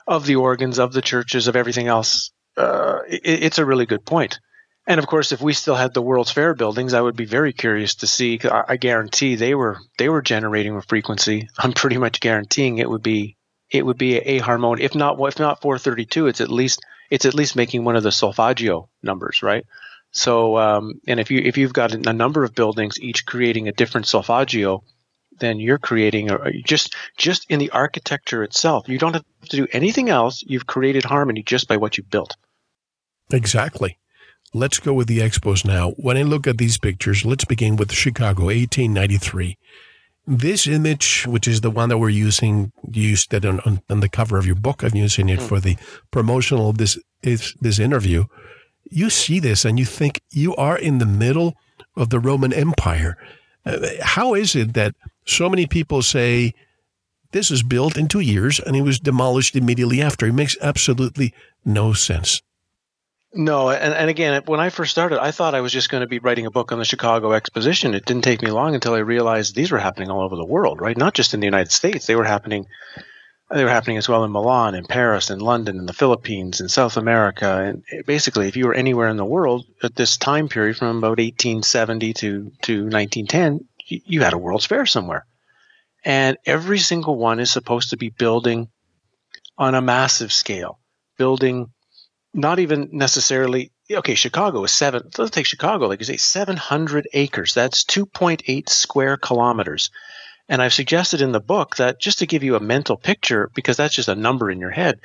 of 0.08 0.26
the 0.26 0.36
organs 0.36 0.80
of 0.80 0.94
the 0.94 1.02
churches 1.02 1.48
of 1.48 1.56
everything 1.56 1.88
else. 1.88 2.32
Uh, 2.56 3.00
it, 3.10 3.44
it's 3.44 3.58
a 3.58 3.66
really 3.66 3.86
good 3.86 4.06
point. 4.06 4.40
And 4.88 5.00
of 5.00 5.08
course, 5.08 5.32
if 5.32 5.42
we 5.42 5.54
still 5.54 5.76
had 5.76 5.94
the 5.94 6.02
World's 6.02 6.32
Fair 6.32 6.54
buildings, 6.54 6.94
I 6.94 7.02
would 7.02 7.16
be 7.16 7.26
very 7.26 7.54
curious 7.54 7.96
to 7.96 8.08
see. 8.08 8.40
I 8.44 8.78
guarantee 8.78 9.36
they 9.36 9.56
were 9.56 9.80
they 9.98 10.10
were 10.10 10.22
generating 10.22 10.76
a 10.76 10.82
frequency. 10.82 11.50
I'm 11.58 11.74
pretty 11.74 11.98
much 11.98 12.20
guaranteeing 12.20 12.78
it 12.78 12.90
would 12.90 13.04
be 13.04 13.36
it 13.72 13.86
would 13.86 13.98
be 13.98 14.18
a 14.18 14.38
harmonic. 14.38 14.84
If 14.84 14.96
not, 14.96 15.18
if 15.20 15.40
not 15.40 15.62
432, 15.62 16.28
it's 16.28 16.42
at 16.42 16.50
least 16.50 16.82
it's 17.10 17.26
at 17.26 17.34
least 17.34 17.56
making 17.56 17.84
one 17.84 17.96
of 17.96 18.04
the 18.04 18.12
solfeggio 18.12 18.90
numbers, 19.04 19.44
right? 19.44 19.66
So, 20.16 20.58
um, 20.58 21.02
and 21.08 21.20
if 21.20 21.30
you 21.30 21.42
if 21.44 21.58
you've 21.58 21.74
got 21.74 21.94
a 21.94 22.14
number 22.14 22.46
of 22.46 22.56
buildings, 22.56 22.98
each 23.02 23.26
creating 23.26 23.68
a 23.68 23.74
different 23.74 24.08
solfeggio, 24.08 24.82
then 25.40 25.60
you're 25.60 25.78
creating 25.78 26.32
a, 26.32 26.38
just 26.64 26.96
just 27.18 27.46
in 27.52 27.60
the 27.60 27.70
architecture 27.72 28.42
itself. 28.42 28.88
You 28.88 28.98
don't 28.98 29.14
have 29.14 29.26
to 29.50 29.58
do 29.58 29.68
anything 29.74 30.10
else. 30.10 30.42
You've 30.48 30.68
created 30.68 31.04
harmony 31.04 31.44
just 31.44 31.68
by 31.68 31.76
what 31.76 31.98
you 31.98 32.04
built. 32.04 32.38
Exactly. 33.30 34.00
Let's 34.54 34.80
go 34.80 34.94
with 34.94 35.08
the 35.08 35.20
expos 35.20 35.66
now. 35.66 35.92
When 35.98 36.16
I 36.16 36.22
look 36.22 36.48
at 36.48 36.60
these 36.60 36.78
pictures, 36.78 37.26
let's 37.26 37.44
begin 37.44 37.76
with 37.76 37.92
Chicago, 37.92 38.46
1893. 38.46 39.58
This 40.26 40.66
image, 40.66 41.26
which 41.28 41.46
is 41.46 41.60
the 41.60 41.70
one 41.70 41.90
that 41.90 41.98
we're 41.98 42.08
using, 42.08 42.72
used 42.90 43.32
that 43.32 43.44
on, 43.44 43.60
on, 43.66 43.82
on 43.90 44.00
the 44.00 44.08
cover 44.08 44.38
of 44.38 44.46
your 44.46 44.56
book, 44.56 44.82
I'm 44.82 44.96
using 44.96 45.28
it 45.28 45.40
mm. 45.40 45.48
for 45.48 45.60
the 45.60 45.76
promotional 46.10 46.70
of 46.70 46.78
this 46.78 46.98
this 47.22 47.80
interview. 47.80 48.26
You 48.90 49.10
see 49.10 49.40
this 49.40 49.66
and 49.66 49.80
you 49.80 49.86
think 49.86 50.22
you 50.32 50.56
are 50.56 50.78
in 50.78 51.00
the 51.00 51.06
middle 51.06 51.56
of 51.96 52.10
the 52.10 52.20
Roman 52.20 52.54
Empire. 52.54 53.18
Uh, 53.66 53.80
how 54.02 54.34
is 54.36 54.56
it 54.56 54.74
that 54.74 54.96
so 55.26 55.50
many 55.50 55.66
people 55.66 56.02
say 56.02 56.54
this 57.32 57.50
was 57.50 57.64
built 57.64 57.98
in 57.98 58.08
two 58.08 58.20
years 58.20 58.60
and 58.60 58.76
it 58.76 58.84
was 58.84 59.00
demolished 59.00 59.56
immediately 59.56 60.02
after? 60.02 60.28
It 60.28 60.34
makes 60.34 60.56
absolutely 60.62 61.34
no 61.64 61.94
sense. 61.94 62.42
No, 63.38 63.70
and, 63.70 63.94
and 63.94 64.10
again, 64.10 64.42
when 64.46 64.62
I 64.62 64.70
first 64.70 64.92
started, 64.92 65.22
I 65.22 65.32
thought 65.32 65.56
I 65.56 65.60
was 65.60 65.74
just 65.74 65.90
going 65.90 66.02
to 66.02 66.08
be 66.08 66.20
writing 66.20 66.46
a 66.46 66.52
book 66.52 66.72
on 66.72 66.80
the 66.80 66.86
Chicago 66.86 67.34
Exposition. 67.34 67.94
It 67.94 68.06
didn't 68.06 68.24
take 68.24 68.42
me 68.42 68.50
long 68.50 68.76
until 68.76 68.94
I 68.94 69.00
realized 69.00 69.56
these 69.56 69.72
were 69.72 69.78
happening 69.78 70.10
all 70.10 70.22
over 70.22 70.38
the 70.38 70.46
world, 70.46 70.80
right? 70.80 70.96
Not 70.96 71.14
just 71.14 71.34
in 71.34 71.42
the 71.42 71.46
United 71.46 71.74
States. 71.74 72.06
They 72.06 72.16
were 72.16 72.24
happening. 72.24 72.66
They 73.52 73.64
were 73.64 73.70
happening 73.70 73.98
as 73.98 74.10
well 74.10 74.24
in 74.24 74.32
Milan, 74.32 74.74
in 74.74 74.86
Paris, 74.86 75.30
in 75.30 75.40
London, 75.40 75.78
in 75.78 75.86
the 75.86 75.94
Philippines, 75.94 76.62
in 76.62 76.68
South 76.68 76.98
America, 76.98 77.62
and 77.62 78.06
basically, 78.06 78.48
if 78.48 78.58
you 78.58 78.66
were 78.66 78.74
anywhere 78.74 79.08
in 79.08 79.18
the 79.18 79.26
world 79.26 79.66
at 79.84 79.96
this 79.96 80.18
time 80.18 80.50
period, 80.50 80.78
from 80.78 80.98
about 80.98 81.20
1870 81.20 82.14
to 82.14 82.52
to 82.64 82.84
1910, 82.88 83.68
you 83.88 84.22
had 84.22 84.34
a 84.34 84.38
World's 84.38 84.66
Fair 84.66 84.88
somewhere, 84.88 85.28
and 86.04 86.38
every 86.46 86.80
single 86.80 87.18
one 87.18 87.40
is 87.40 87.52
supposed 87.52 87.92
to 87.92 87.98
be 87.98 88.10
building 88.10 88.68
on 89.60 89.76
a 89.76 89.82
massive 89.82 90.34
scale, 90.34 90.80
building 91.18 91.72
not 92.34 92.60
even 92.60 92.90
necessarily 92.92 93.72
okay 93.92 94.16
chicago 94.16 94.64
is 94.64 94.72
seven 94.72 95.02
let's 95.18 95.32
take 95.32 95.46
chicago 95.46 95.88
like 95.88 96.00
you 96.00 96.06
say 96.06 96.18
700 96.18 97.08
acres. 97.14 97.54
That's 97.54 97.86
2.8 97.86 98.68
square 98.70 99.18
kilometers 99.18 99.90
and 100.50 100.62
i've 100.62 100.74
suggested 100.74 101.22
in 101.22 101.32
the 101.32 101.40
book 101.40 101.76
that 101.78 102.00
just 102.00 102.20
to 102.20 102.28
give 102.28 102.44
you 102.44 102.56
a 102.56 102.60
mental 102.60 102.98
picture 102.98 103.50
because 103.54 103.78
that's 103.78 103.96
just 103.96 104.10
a 104.10 104.16
number 104.16 104.50
in 104.50 104.60
your 104.60 104.72
head 104.72 105.00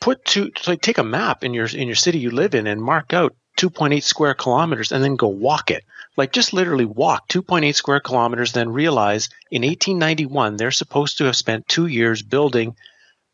put 0.00 0.24
two 0.24 0.50
like 0.66 0.80
take 0.80 0.98
a 0.98 1.04
map 1.04 1.44
in 1.44 1.54
your 1.54 1.66
in 1.66 1.88
your 1.88 1.94
city 1.94 2.18
you 2.18 2.30
live 2.30 2.54
in 2.54 2.66
and 2.66 2.82
mark 2.82 3.12
out 3.12 3.34
2.8 3.58 4.02
square 4.02 4.34
kilometers 4.34 4.90
and 4.90 5.02
then 5.02 5.16
go 5.16 5.28
walk 5.28 5.70
it 5.70 5.84
like 6.16 6.32
just 6.32 6.52
literally 6.52 6.84
walk 6.84 7.28
2.8 7.28 7.74
square 7.74 8.00
kilometers 8.00 8.52
then 8.52 8.68
realize 8.68 9.28
in 9.50 9.62
1891 9.62 10.56
they're 10.56 10.70
supposed 10.70 11.18
to 11.18 11.24
have 11.24 11.36
spent 11.36 11.68
two 11.68 11.86
years 11.86 12.22
building 12.22 12.74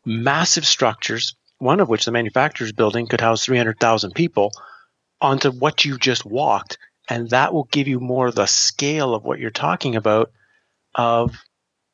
massive 0.05 0.65
structures 0.65 1.35
one 1.61 1.79
of 1.79 1.87
which 1.87 2.05
the 2.05 2.11
manufacturer's 2.11 2.71
building 2.71 3.05
could 3.05 3.21
house 3.21 3.45
300,000 3.45 4.15
people, 4.15 4.51
onto 5.21 5.51
what 5.51 5.85
you 5.85 5.97
just 5.97 6.25
walked. 6.25 6.79
And 7.07 7.29
that 7.29 7.53
will 7.53 7.65
give 7.65 7.87
you 7.87 7.99
more 7.99 8.31
the 8.31 8.47
scale 8.47 9.13
of 9.13 9.23
what 9.23 9.37
you're 9.37 9.51
talking 9.51 9.95
about 9.95 10.31
of 10.95 11.35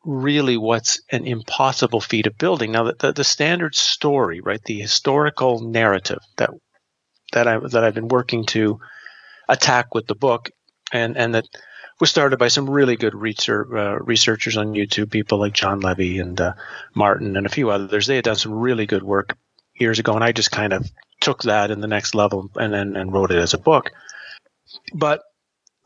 really 0.04 0.58
what's 0.58 1.02
an 1.12 1.26
impossible 1.26 2.00
feat 2.00 2.28
of 2.28 2.38
building. 2.38 2.72
Now, 2.72 2.86
the, 2.86 2.96
the, 2.98 3.12
the 3.14 3.24
standard 3.24 3.76
story, 3.76 4.42
right, 4.42 4.64
the 4.64 4.80
historical 4.80 5.60
narrative 5.60 6.20
that 6.38 6.52
that 7.34 7.48
I 7.48 7.60
that 7.60 7.84
I've 7.84 7.96
been 7.96 8.08
working 8.08 8.46
to 8.48 8.80
attack 9.50 9.94
with 9.94 10.08
the 10.08 10.16
book, 10.16 10.50
and 10.92 11.18
and 11.18 11.36
that 11.36 11.46
was 12.00 12.10
started 12.10 12.38
by 12.38 12.48
some 12.48 12.70
really 12.70 12.96
good 12.96 13.16
research, 13.16 13.68
uh, 13.74 13.98
researchers 14.00 14.56
on 14.56 14.74
YouTube, 14.74 15.12
people 15.12 15.40
like 15.40 15.54
Jon 15.54 15.80
Levi 15.80 16.22
and 16.22 16.40
uh, 16.40 16.54
Martin 16.94 17.36
and 17.36 17.46
a 17.46 17.50
few 17.50 17.70
others. 17.70 18.06
They 18.06 18.16
had 18.16 18.26
done 18.26 18.36
some 18.36 18.54
really 18.54 18.86
good 18.86 19.04
work 19.04 19.36
years 19.76 20.00
ago, 20.00 20.14
and 20.14 20.24
I 20.24 20.32
just 20.32 20.52
kind 20.52 20.74
of 20.74 20.90
took 21.20 21.44
that 21.44 21.72
in 21.72 21.82
the 21.82 21.88
next 21.88 22.16
level 22.16 22.50
and 22.56 22.74
then 22.74 22.96
and 22.96 23.12
wrote 23.12 23.32
it 23.32 23.40
as 23.40 23.54
a 23.54 23.60
book. 23.60 23.92
But 24.94 25.22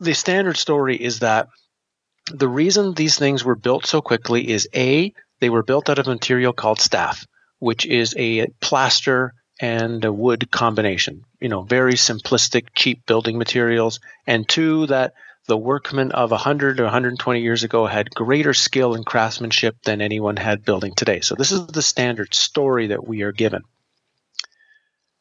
the 0.00 0.14
standard 0.14 0.56
story 0.56 0.96
is 0.96 1.20
that 1.20 1.48
the 2.26 2.48
reason 2.48 2.94
these 2.94 3.18
things 3.18 3.44
were 3.44 3.56
built 3.56 3.86
so 3.86 4.00
quickly 4.00 4.48
is 4.50 4.68
a 4.74 5.12
they 5.40 5.50
were 5.50 5.62
built 5.62 5.90
out 5.90 5.98
of 5.98 6.06
material 6.06 6.52
called 6.52 6.80
staff, 6.80 7.26
which 7.58 7.84
is 7.84 8.14
a 8.16 8.46
plaster 8.60 9.34
and 9.60 10.04
a 10.04 10.12
wood 10.12 10.50
combination. 10.50 11.24
You 11.40 11.48
know, 11.48 11.62
very 11.62 11.94
simplistic, 11.94 12.68
cheap 12.74 13.04
building 13.06 13.38
materials. 13.38 13.98
And 14.26 14.48
two, 14.48 14.86
that 14.86 15.14
the 15.48 15.56
workmen 15.56 16.12
of 16.12 16.30
100 16.30 16.78
or 16.78 16.84
120 16.84 17.40
years 17.40 17.64
ago 17.64 17.86
had 17.86 18.14
greater 18.14 18.54
skill 18.54 18.94
and 18.94 19.04
craftsmanship 19.04 19.76
than 19.82 20.00
anyone 20.00 20.36
had 20.36 20.64
building 20.64 20.94
today. 20.94 21.20
So 21.20 21.34
this 21.34 21.50
is 21.50 21.66
the 21.66 21.82
standard 21.82 22.34
story 22.34 22.88
that 22.88 23.06
we 23.06 23.22
are 23.22 23.32
given. 23.32 23.62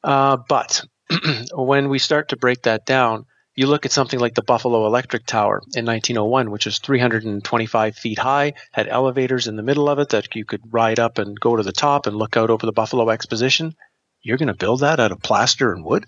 Uh, 0.03 0.38
but 0.38 0.84
when 1.53 1.89
we 1.89 2.00
start 2.00 2.29
to 2.29 2.38
break 2.38 2.63
that 2.63 2.86
down, 2.86 3.25
you 3.61 3.67
look 3.67 3.85
at 3.85 3.91
something 3.91 4.19
like 4.19 4.33
the 4.33 4.41
Buffalo 4.41 4.87
Electric 4.87 5.23
Tower 5.27 5.61
in 5.75 5.85
1901, 5.85 6.49
which 6.49 6.65
was 6.65 6.79
325 6.79 7.95
feet 7.95 8.17
high, 8.17 8.53
had 8.71 8.87
elevators 8.87 9.47
in 9.47 9.55
the 9.55 9.61
middle 9.61 9.87
of 9.87 9.99
it 9.99 10.09
that 10.09 10.35
you 10.35 10.45
could 10.45 10.61
ride 10.71 10.97
up 10.97 11.19
and 11.19 11.39
go 11.39 11.55
to 11.55 11.61
the 11.61 11.71
top 11.71 12.07
and 12.07 12.15
look 12.15 12.35
out 12.35 12.49
over 12.49 12.65
the 12.65 12.71
Buffalo 12.71 13.11
Exposition. 13.11 13.75
You're 14.23 14.39
going 14.39 14.47
to 14.47 14.55
build 14.55 14.79
that 14.79 14.99
out 14.99 15.11
of 15.11 15.21
plaster 15.21 15.71
and 15.71 15.85
wood? 15.85 16.05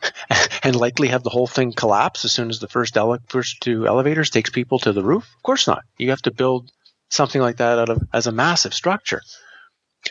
and 0.62 0.74
likely 0.74 1.08
have 1.08 1.22
the 1.22 1.28
whole 1.28 1.46
thing 1.46 1.74
collapse 1.74 2.24
as 2.24 2.32
soon 2.32 2.48
as 2.48 2.60
the 2.60 2.68
first, 2.68 2.96
ele- 2.96 3.18
first 3.28 3.60
two 3.60 3.86
elevators 3.86 4.30
takes 4.30 4.48
people 4.48 4.78
to 4.78 4.94
the 4.94 5.04
roof? 5.04 5.28
Of 5.36 5.42
course 5.42 5.66
not. 5.66 5.82
You 5.98 6.08
have 6.10 6.22
to 6.22 6.30
build 6.30 6.70
something 7.10 7.42
like 7.42 7.58
that 7.58 7.78
out 7.78 7.90
of 7.90 8.02
as 8.14 8.26
a 8.26 8.32
massive 8.32 8.72
structure. 8.72 9.20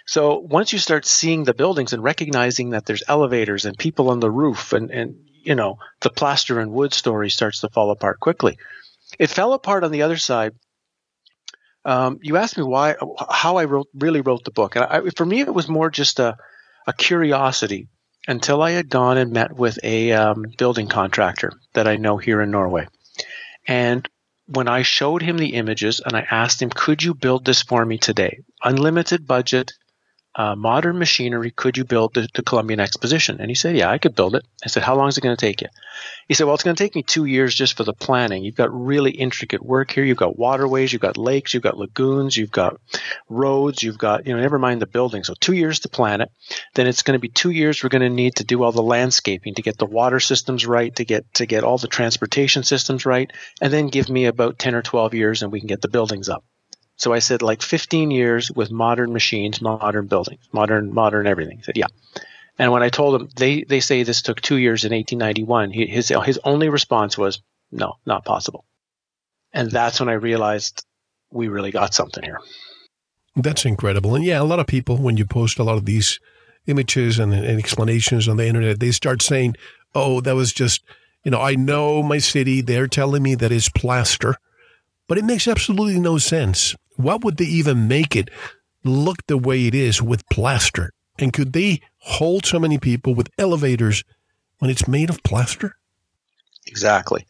So 0.05 0.39
once 0.39 0.73
you 0.73 0.79
start 0.79 1.05
seeing 1.05 1.43
the 1.43 1.53
buildings 1.53 1.93
and 1.93 2.03
recognizing 2.03 2.71
that 2.71 2.85
there's 2.85 3.03
elevators 3.07 3.65
and 3.65 3.77
people 3.77 4.09
on 4.09 4.19
the 4.19 4.31
roof 4.31 4.73
and, 4.73 4.91
and 4.91 5.15
you 5.43 5.55
know, 5.55 5.77
the 6.01 6.09
plaster 6.09 6.59
and 6.59 6.71
wood 6.71 6.93
story 6.93 7.29
starts 7.29 7.61
to 7.61 7.69
fall 7.69 7.91
apart 7.91 8.19
quickly. 8.19 8.57
It 9.19 9.29
fell 9.29 9.53
apart 9.53 9.83
on 9.83 9.91
the 9.91 10.01
other 10.01 10.17
side. 10.17 10.53
Um, 11.85 12.19
you 12.23 12.37
asked 12.37 12.57
me 12.57 12.63
why, 12.63 12.95
how 13.29 13.57
I 13.57 13.65
wrote, 13.65 13.87
really 13.93 14.21
wrote 14.21 14.43
the 14.43 14.51
book. 14.51 14.75
And 14.75 14.85
I, 14.85 15.01
for 15.15 15.25
me, 15.25 15.41
it 15.41 15.53
was 15.53 15.69
more 15.69 15.91
just 15.91 16.19
a, 16.19 16.35
a 16.87 16.93
curiosity 16.93 17.87
until 18.27 18.63
I 18.63 18.71
had 18.71 18.89
gone 18.89 19.17
and 19.17 19.31
met 19.31 19.53
with 19.53 19.77
a 19.83 20.11
um, 20.13 20.45
building 20.57 20.87
contractor 20.87 21.51
that 21.73 21.87
I 21.87 21.97
know 21.97 22.17
here 22.17 22.41
in 22.41 22.49
Norway. 22.49 22.87
And 23.67 24.09
when 24.47 24.67
I 24.67 24.81
showed 24.81 25.21
him 25.21 25.37
the 25.37 25.53
images 25.53 26.01
and 26.03 26.15
I 26.15 26.25
asked 26.29 26.61
him, 26.61 26.69
could 26.69 27.03
you 27.03 27.13
build 27.13 27.45
this 27.45 27.61
for 27.61 27.85
me 27.85 27.97
today? 27.99 28.39
Unlimited 28.63 29.27
budget, 29.27 29.73
uh, 30.35 30.55
modern 30.55 30.99
machinery 30.99 31.49
could 31.49 31.77
you 31.77 31.85
build 31.85 32.13
the, 32.13 32.27
the, 32.33 32.43
Columbian 32.43 32.81
Exposition? 32.81 33.39
And 33.39 33.49
he 33.49 33.55
said, 33.55 33.77
yeah, 33.77 33.89
I 33.89 33.97
could 33.97 34.15
build 34.15 34.35
it. 34.35 34.45
I 34.65 34.67
said, 34.67 34.83
how 34.83 34.95
long 34.95 35.07
is 35.07 35.17
it 35.17 35.21
going 35.21 35.35
to 35.35 35.39
take 35.39 35.61
you? 35.61 35.69
He 36.27 36.33
said, 36.33 36.45
well, 36.45 36.55
it's 36.55 36.63
going 36.63 36.75
to 36.75 36.83
take 36.83 36.93
me 36.93 37.03
two 37.03 37.23
years 37.23 37.55
just 37.55 37.77
for 37.77 37.85
the 37.85 37.93
planning. 37.93 38.43
You've 38.43 38.55
got 38.55 38.73
really 38.73 39.11
intricate 39.11 39.63
work 39.63 39.91
here. 39.91 40.03
You've 40.03 40.17
got 40.17 40.37
waterways, 40.37 40.91
you've 40.91 41.01
got 41.01 41.17
lakes, 41.17 41.53
you've 41.53 41.63
got 41.63 41.77
lagoons, 41.77 42.35
you've 42.35 42.51
got 42.51 42.79
roads, 43.29 43.81
you've 43.81 43.97
got, 43.97 44.27
you 44.27 44.35
know, 44.35 44.41
never 44.41 44.59
mind 44.59 44.81
the 44.81 44.87
building. 44.87 45.23
So 45.23 45.35
two 45.39 45.53
years 45.53 45.79
to 45.81 45.89
plan 45.89 46.19
it. 46.19 46.29
Then 46.73 46.87
it's 46.87 47.03
going 47.03 47.17
to 47.17 47.21
be 47.21 47.29
two 47.29 47.51
years 47.51 47.81
we're 47.81 47.89
going 47.89 48.01
to 48.01 48.09
need 48.09 48.35
to 48.35 48.43
do 48.43 48.61
all 48.61 48.73
the 48.73 48.83
landscaping 48.83 49.55
to 49.55 49.61
get 49.61 49.77
the 49.77 49.85
water 49.85 50.19
systems 50.19 50.65
right, 50.65 50.93
to 50.97 51.05
get, 51.05 51.33
to 51.35 51.45
get 51.45 51.63
all 51.63 51.77
the 51.77 51.87
transportation 51.87 52.63
systems 52.63 53.05
right. 53.05 53.31
And 53.61 53.71
then 53.71 53.87
give 53.87 54.09
me 54.09 54.25
about 54.25 54.59
10 54.59 54.75
or 54.75 54.81
12 54.81 55.13
years 55.13 55.43
and 55.43 55.51
we 55.51 55.61
can 55.61 55.67
get 55.67 55.81
the 55.81 55.87
buildings 55.87 56.27
up. 56.27 56.43
So 56.97 57.13
I 57.13 57.19
said 57.19 57.41
like 57.41 57.61
15 57.61 58.11
years 58.11 58.51
with 58.51 58.71
modern 58.71 59.11
machines, 59.11 59.61
modern 59.61 60.07
buildings, 60.07 60.41
modern 60.53 60.93
modern 60.93 61.27
everything. 61.27 61.57
He 61.57 61.63
said, 61.63 61.77
yeah. 61.77 61.87
And 62.57 62.71
when 62.71 62.83
I 62.83 62.89
told 62.89 63.21
him 63.21 63.29
they 63.35 63.63
they 63.63 63.81
say 63.81 64.03
this 64.03 64.21
took 64.21 64.39
two 64.39 64.57
years 64.57 64.85
in 64.85 64.93
1891, 64.93 65.71
he, 65.71 65.87
his 65.87 66.13
his 66.23 66.39
only 66.43 66.69
response 66.69 67.17
was 67.17 67.41
no, 67.71 67.95
not 68.05 68.23
possible. 68.23 68.63
And 69.51 69.69
that's 69.69 69.99
when 69.99 70.09
I 70.09 70.13
realized 70.13 70.85
we 71.31 71.49
really 71.49 71.71
got 71.71 71.93
something 71.93 72.23
here. 72.23 72.39
That's 73.35 73.65
incredible. 73.65 74.15
And 74.15 74.23
yeah, 74.23 74.41
a 74.41 74.43
lot 74.43 74.59
of 74.59 74.67
people 74.67 74.97
when 74.97 75.17
you 75.17 75.25
post 75.25 75.59
a 75.59 75.63
lot 75.63 75.77
of 75.77 75.85
these 75.85 76.19
images 76.67 77.19
and, 77.19 77.33
and 77.33 77.59
explanations 77.59 78.29
on 78.29 78.37
the 78.37 78.47
internet, 78.47 78.79
they 78.79 78.91
start 78.91 79.21
saying, 79.21 79.55
"Oh, 79.93 80.21
that 80.21 80.35
was 80.35 80.53
just." 80.53 80.83
You 81.23 81.31
know, 81.31 81.41
I 81.41 81.55
know 81.55 82.03
my 82.03 82.19
city. 82.19 82.61
They're 82.61 82.85
telling 82.85 83.23
me 83.23 83.33
that 83.33 83.51
it's 83.51 83.67
plaster, 83.67 84.35
but 85.07 85.17
it 85.17 85.25
makes 85.25 85.47
absolutely 85.47 85.99
no 85.99 86.19
sense 86.19 86.75
what 86.97 87.23
would 87.23 87.37
they 87.37 87.45
even 87.45 87.87
make 87.87 88.15
it 88.15 88.29
look 88.83 89.25
the 89.27 89.37
way 89.37 89.67
it 89.67 89.75
is 89.75 90.01
with 90.01 90.27
plaster? 90.29 90.91
And 91.17 91.31
could 91.31 91.53
they 91.53 91.81
hold 91.97 92.45
so 92.45 92.59
many 92.59 92.77
people 92.77 93.15
with 93.15 93.29
elevators 93.37 94.03
when 94.59 94.69
it's 94.69 94.87
made 94.87 95.09
of 95.09 95.23
plaster? 95.23 95.75
Exactly. 96.67 97.27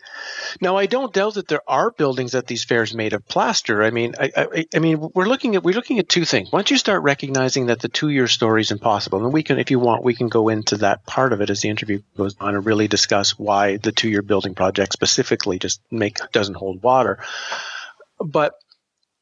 Now, 0.61 0.77
I 0.77 0.85
don't 0.85 1.13
doubt 1.13 1.33
that 1.33 1.49
there 1.49 1.61
are 1.67 1.91
buildings 1.91 2.35
at 2.35 2.47
these 2.47 2.63
fairs 2.63 2.93
made 2.93 3.11
of 3.11 3.27
plaster. 3.27 3.83
I 3.83 3.89
mean, 3.89 4.15
I, 4.17 4.31
I, 4.35 4.65
I, 4.73 4.79
mean, 4.79 5.09
we're 5.13 5.27
looking 5.27 5.55
at 5.55 5.63
we're 5.63 5.75
looking 5.75 5.99
at 5.99 6.07
two 6.07 6.23
things. 6.23 6.53
Once 6.53 6.71
you 6.71 6.77
start 6.77 7.03
recognizing 7.03 7.65
that 7.65 7.81
the 7.81 7.89
two-year 7.89 8.29
story 8.29 8.61
is 8.61 8.71
impossible, 8.71 9.23
and 9.23 9.33
we 9.33 9.43
can, 9.43 9.59
if 9.59 9.71
you 9.71 9.79
want, 9.79 10.05
we 10.05 10.15
can 10.15 10.29
go 10.29 10.47
into 10.47 10.77
that 10.77 11.05
part 11.05 11.33
of 11.33 11.41
it 11.41 11.49
as 11.49 11.61
the 11.61 11.69
interview 11.69 12.01
goes 12.15 12.35
on 12.39 12.55
and 12.55 12.65
really 12.65 12.87
discuss 12.87 13.37
why 13.37 13.75
the 13.75 13.91
two-year 13.91 14.21
building 14.21 14.55
project 14.55 14.93
specifically 14.93 15.59
just 15.59 15.81
make 15.91 16.17
doesn't 16.31 16.55
hold 16.55 16.81
water. 16.81 17.19
But 18.19 18.53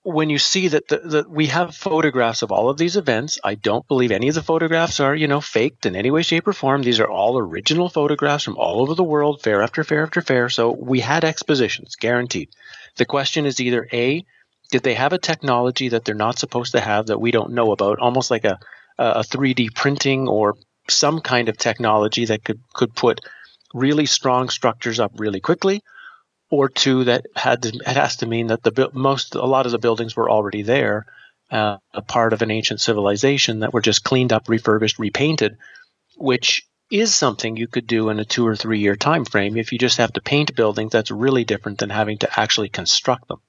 when 0.04 0.30
you 0.30 0.38
see 0.38 0.68
that 0.68 0.88
the, 0.90 0.98
the, 0.98 1.26
we 1.30 1.48
have 1.48 1.76
photographs 1.76 2.42
of 2.42 2.52
all 2.52 2.70
of 2.70 2.78
these 2.78 2.98
events, 2.98 3.40
I 3.44 3.56
don't 3.56 3.88
believe 3.88 4.12
any 4.12 4.28
of 4.28 4.36
the 4.36 4.44
photographs 4.44 5.00
are, 5.00 5.16
you 5.16 5.28
know, 5.28 5.40
faked 5.40 5.86
in 5.86 5.96
any 5.96 6.12
way, 6.12 6.22
shape, 6.22 6.48
or 6.48 6.54
form. 6.54 6.84
These 6.84 7.00
are 7.00 7.10
all 7.10 7.38
original 7.38 7.88
photographs 7.88 8.44
from 8.44 8.58
all 8.58 8.82
over 8.82 8.96
the 8.96 9.04
world, 9.04 9.42
fair 9.42 9.62
after 9.62 9.84
fair 9.84 10.04
after 10.04 10.22
fair. 10.22 10.50
So 10.50 10.72
we 10.72 11.00
had 11.00 11.24
expositions, 11.24 11.96
guaranteed. 11.96 12.50
The 12.98 13.06
question 13.06 13.46
is 13.46 13.62
either 13.62 13.88
A, 13.94 14.26
did 14.72 14.84
they 14.84 14.94
have 14.96 15.14
a 15.14 15.18
technology 15.18 15.90
that 15.90 16.04
they're 16.04 16.16
not 16.16 16.38
supposed 16.38 16.74
to 16.74 16.82
have 16.82 17.08
that 17.08 17.22
we 17.22 17.32
don't 17.32 17.54
know 17.54 17.72
about, 17.72 18.00
almost 18.00 18.30
like 18.30 18.44
a, 18.44 18.60
a 18.98 19.22
3D 19.22 19.74
printing 19.74 20.28
or 20.28 20.56
some 20.90 21.22
kind 21.22 21.48
of 21.48 21.58
technology 21.58 22.26
that 22.26 22.44
could, 22.44 22.60
could 22.74 22.94
put 22.94 23.22
really 23.74 24.06
strong 24.06 24.50
structures 24.50 25.00
up 25.00 25.14
really 25.16 25.40
quickly? 25.40 25.82
Or 26.54 26.70
two 26.70 27.06
that 27.06 27.26
had 27.36 27.64
to, 27.64 27.70
it 27.70 27.88
has 27.88 28.18
to 28.18 28.28
mean 28.28 28.48
that 28.48 28.62
the 28.62 28.92
most 28.94 29.34
a 29.34 29.44
lot 29.44 29.66
of 29.66 29.72
the 29.72 29.80
buildings 29.80 30.16
were 30.16 30.30
already 30.30 30.62
there, 30.62 31.08
uh, 31.50 31.78
a 31.96 32.02
part 32.04 32.32
of 32.32 32.44
an 32.44 32.52
ancient 32.52 32.80
civilization 32.80 33.62
that 33.62 33.74
were 33.74 33.82
just 33.82 34.04
cleaned 34.04 34.32
up, 34.32 34.48
refurbished, 34.48 35.00
repainted, 35.00 35.58
which 36.16 36.68
is 36.92 37.16
something 37.16 37.58
you 37.58 37.66
could 37.66 37.88
do 37.88 38.10
in 38.10 38.20
a 38.20 38.26
two 38.26 38.46
or 38.46 38.56
three 38.56 38.78
year 38.78 38.96
time 38.96 39.26
frame 39.26 39.58
if 39.58 39.72
you 39.72 39.80
just 39.80 39.98
have 39.98 40.14
to 40.14 40.22
paint 40.22 40.56
buildings. 40.56 40.92
That's 40.92 41.10
really 41.10 41.44
different 41.44 41.80
than 41.80 41.90
having 41.90 42.20
to 42.20 42.40
actually 42.40 42.70
construct 42.70 43.30
them. 43.30 43.42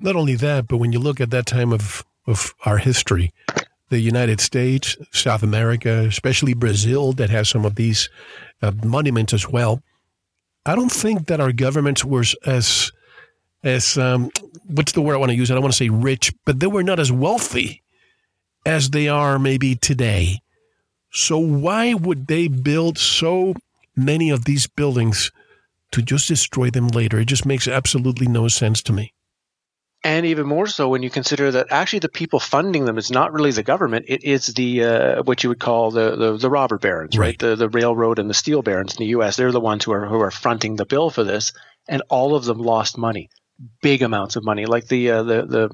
Not 0.00 0.16
only 0.16 0.34
that, 0.36 0.66
but 0.66 0.78
when 0.78 0.92
you 0.92 1.00
look 1.00 1.20
at 1.20 1.30
that 1.30 1.44
time 1.44 1.74
of 1.74 2.06
of 2.26 2.54
our 2.64 2.78
history, 2.78 3.34
the 3.90 4.00
United 4.00 4.40
States, 4.40 4.96
South 5.12 5.42
America, 5.42 6.06
especially 6.08 6.54
Brazil, 6.54 7.12
that 7.12 7.28
has 7.28 7.50
some 7.50 7.66
of 7.66 7.74
these 7.74 8.08
uh, 8.62 8.72
monuments 8.82 9.34
as 9.34 9.46
well 9.46 9.82
I 10.66 10.74
don't 10.74 10.92
think 10.92 11.26
that 11.26 11.40
our 11.40 11.52
governments 11.52 12.04
were 12.04 12.24
as 12.46 12.90
as 13.62 13.96
um, 13.96 14.30
what's 14.66 14.92
the 14.92 15.00
word 15.00 15.14
I 15.14 15.18
want 15.18 15.30
to 15.30 15.36
use? 15.36 15.50
I 15.50 15.54
don't 15.54 15.62
want 15.62 15.72
to 15.72 15.78
say 15.78 15.88
rich, 15.88 16.32
but 16.44 16.60
they 16.60 16.66
were 16.66 16.82
not 16.82 17.00
as 17.00 17.10
wealthy 17.10 17.82
as 18.66 18.90
they 18.90 19.08
are 19.08 19.38
maybe 19.38 19.74
today. 19.74 20.40
So 21.10 21.38
why 21.38 21.94
would 21.94 22.26
they 22.26 22.48
build 22.48 22.98
so 22.98 23.54
many 23.96 24.30
of 24.30 24.44
these 24.44 24.66
buildings 24.66 25.30
to 25.92 26.02
just 26.02 26.28
destroy 26.28 26.70
them 26.70 26.88
later? 26.88 27.18
It 27.20 27.26
just 27.26 27.46
makes 27.46 27.66
absolutely 27.66 28.26
no 28.26 28.48
sense 28.48 28.82
to 28.82 28.92
me. 28.92 29.13
And 30.04 30.26
even 30.26 30.46
more 30.46 30.66
so 30.66 30.90
when 30.90 31.02
you 31.02 31.08
consider 31.08 31.50
that 31.52 31.68
actually 31.70 32.00
the 32.00 32.10
people 32.10 32.38
funding 32.38 32.84
them 32.84 32.98
is 32.98 33.10
not 33.10 33.32
really 33.32 33.52
the 33.52 33.62
government; 33.62 34.04
it 34.06 34.22
is 34.22 34.48
the 34.48 34.84
uh, 34.84 35.22
what 35.22 35.42
you 35.42 35.48
would 35.48 35.58
call 35.58 35.90
the, 35.90 36.14
the, 36.14 36.36
the 36.36 36.50
robber 36.50 36.76
barons, 36.76 37.16
right? 37.16 37.28
right? 37.28 37.38
The 37.38 37.56
the 37.56 37.70
railroad 37.70 38.18
and 38.18 38.28
the 38.28 38.34
steel 38.34 38.60
barons 38.60 38.92
in 38.92 38.98
the 38.98 39.12
U.S. 39.16 39.36
They're 39.36 39.50
the 39.50 39.60
ones 39.60 39.82
who 39.82 39.92
are 39.92 40.04
who 40.04 40.20
are 40.20 40.30
fronting 40.30 40.76
the 40.76 40.84
bill 40.84 41.08
for 41.08 41.24
this, 41.24 41.54
and 41.88 42.02
all 42.10 42.36
of 42.36 42.44
them 42.44 42.58
lost 42.58 42.98
money, 42.98 43.30
big 43.80 44.02
amounts 44.02 44.36
of 44.36 44.44
money. 44.44 44.66
Like 44.66 44.88
the 44.88 45.10
uh, 45.10 45.22
the 45.22 45.46
the 45.46 45.70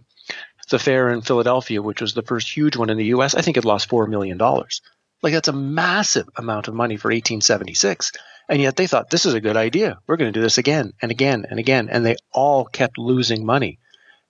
the 0.70 0.78
fair 0.78 1.10
in 1.10 1.22
Philadelphia, 1.22 1.82
which 1.82 2.00
was 2.00 2.14
the 2.14 2.22
first 2.22 2.56
huge 2.56 2.76
one 2.76 2.88
in 2.88 2.98
the 2.98 3.06
U.S., 3.06 3.34
I 3.34 3.42
think 3.42 3.56
it 3.56 3.64
lost 3.64 3.88
four 3.88 4.06
million 4.06 4.38
dollars. 4.38 4.80
Like 5.24 5.32
that's 5.32 5.48
a 5.48 5.52
massive 5.52 6.28
amount 6.36 6.68
of 6.68 6.74
money 6.74 6.96
for 6.96 7.08
1876. 7.08 8.12
And 8.48 8.62
yet 8.62 8.76
they 8.76 8.86
thought 8.86 9.10
this 9.10 9.26
is 9.26 9.34
a 9.34 9.40
good 9.40 9.56
idea. 9.56 9.98
We're 10.06 10.16
going 10.16 10.32
to 10.32 10.38
do 10.38 10.42
this 10.42 10.58
again 10.58 10.92
and 11.02 11.10
again 11.10 11.46
and 11.50 11.58
again, 11.58 11.88
and 11.90 12.06
they 12.06 12.14
all 12.32 12.64
kept 12.64 12.96
losing 12.96 13.44
money 13.44 13.80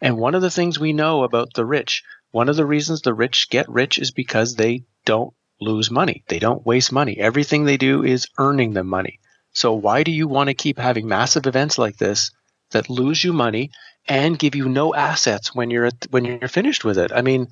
and 0.00 0.16
one 0.16 0.34
of 0.34 0.42
the 0.42 0.50
things 0.50 0.78
we 0.78 0.92
know 0.92 1.24
about 1.24 1.52
the 1.54 1.64
rich, 1.64 2.02
one 2.30 2.48
of 2.48 2.56
the 2.56 2.66
reasons 2.66 3.02
the 3.02 3.14
rich 3.14 3.50
get 3.50 3.68
rich 3.68 3.98
is 3.98 4.10
because 4.10 4.54
they 4.54 4.84
don't 5.04 5.34
lose 5.60 5.90
money. 5.90 6.24
They 6.28 6.38
don't 6.38 6.64
waste 6.64 6.92
money. 6.92 7.18
Everything 7.18 7.64
they 7.64 7.76
do 7.76 8.02
is 8.02 8.28
earning 8.38 8.72
them 8.72 8.86
money. 8.86 9.20
So 9.52 9.74
why 9.74 10.02
do 10.04 10.10
you 10.10 10.28
want 10.28 10.48
to 10.48 10.54
keep 10.54 10.78
having 10.78 11.08
massive 11.08 11.46
events 11.46 11.76
like 11.76 11.96
this 11.96 12.30
that 12.70 12.88
lose 12.88 13.22
you 13.22 13.32
money 13.32 13.70
and 14.08 14.38
give 14.38 14.54
you 14.54 14.68
no 14.68 14.94
assets 14.94 15.54
when 15.54 15.70
you're 15.70 15.86
at, 15.86 16.06
when 16.10 16.24
you're 16.24 16.48
finished 16.48 16.84
with 16.84 16.98
it? 16.98 17.12
I 17.12 17.20
mean, 17.20 17.48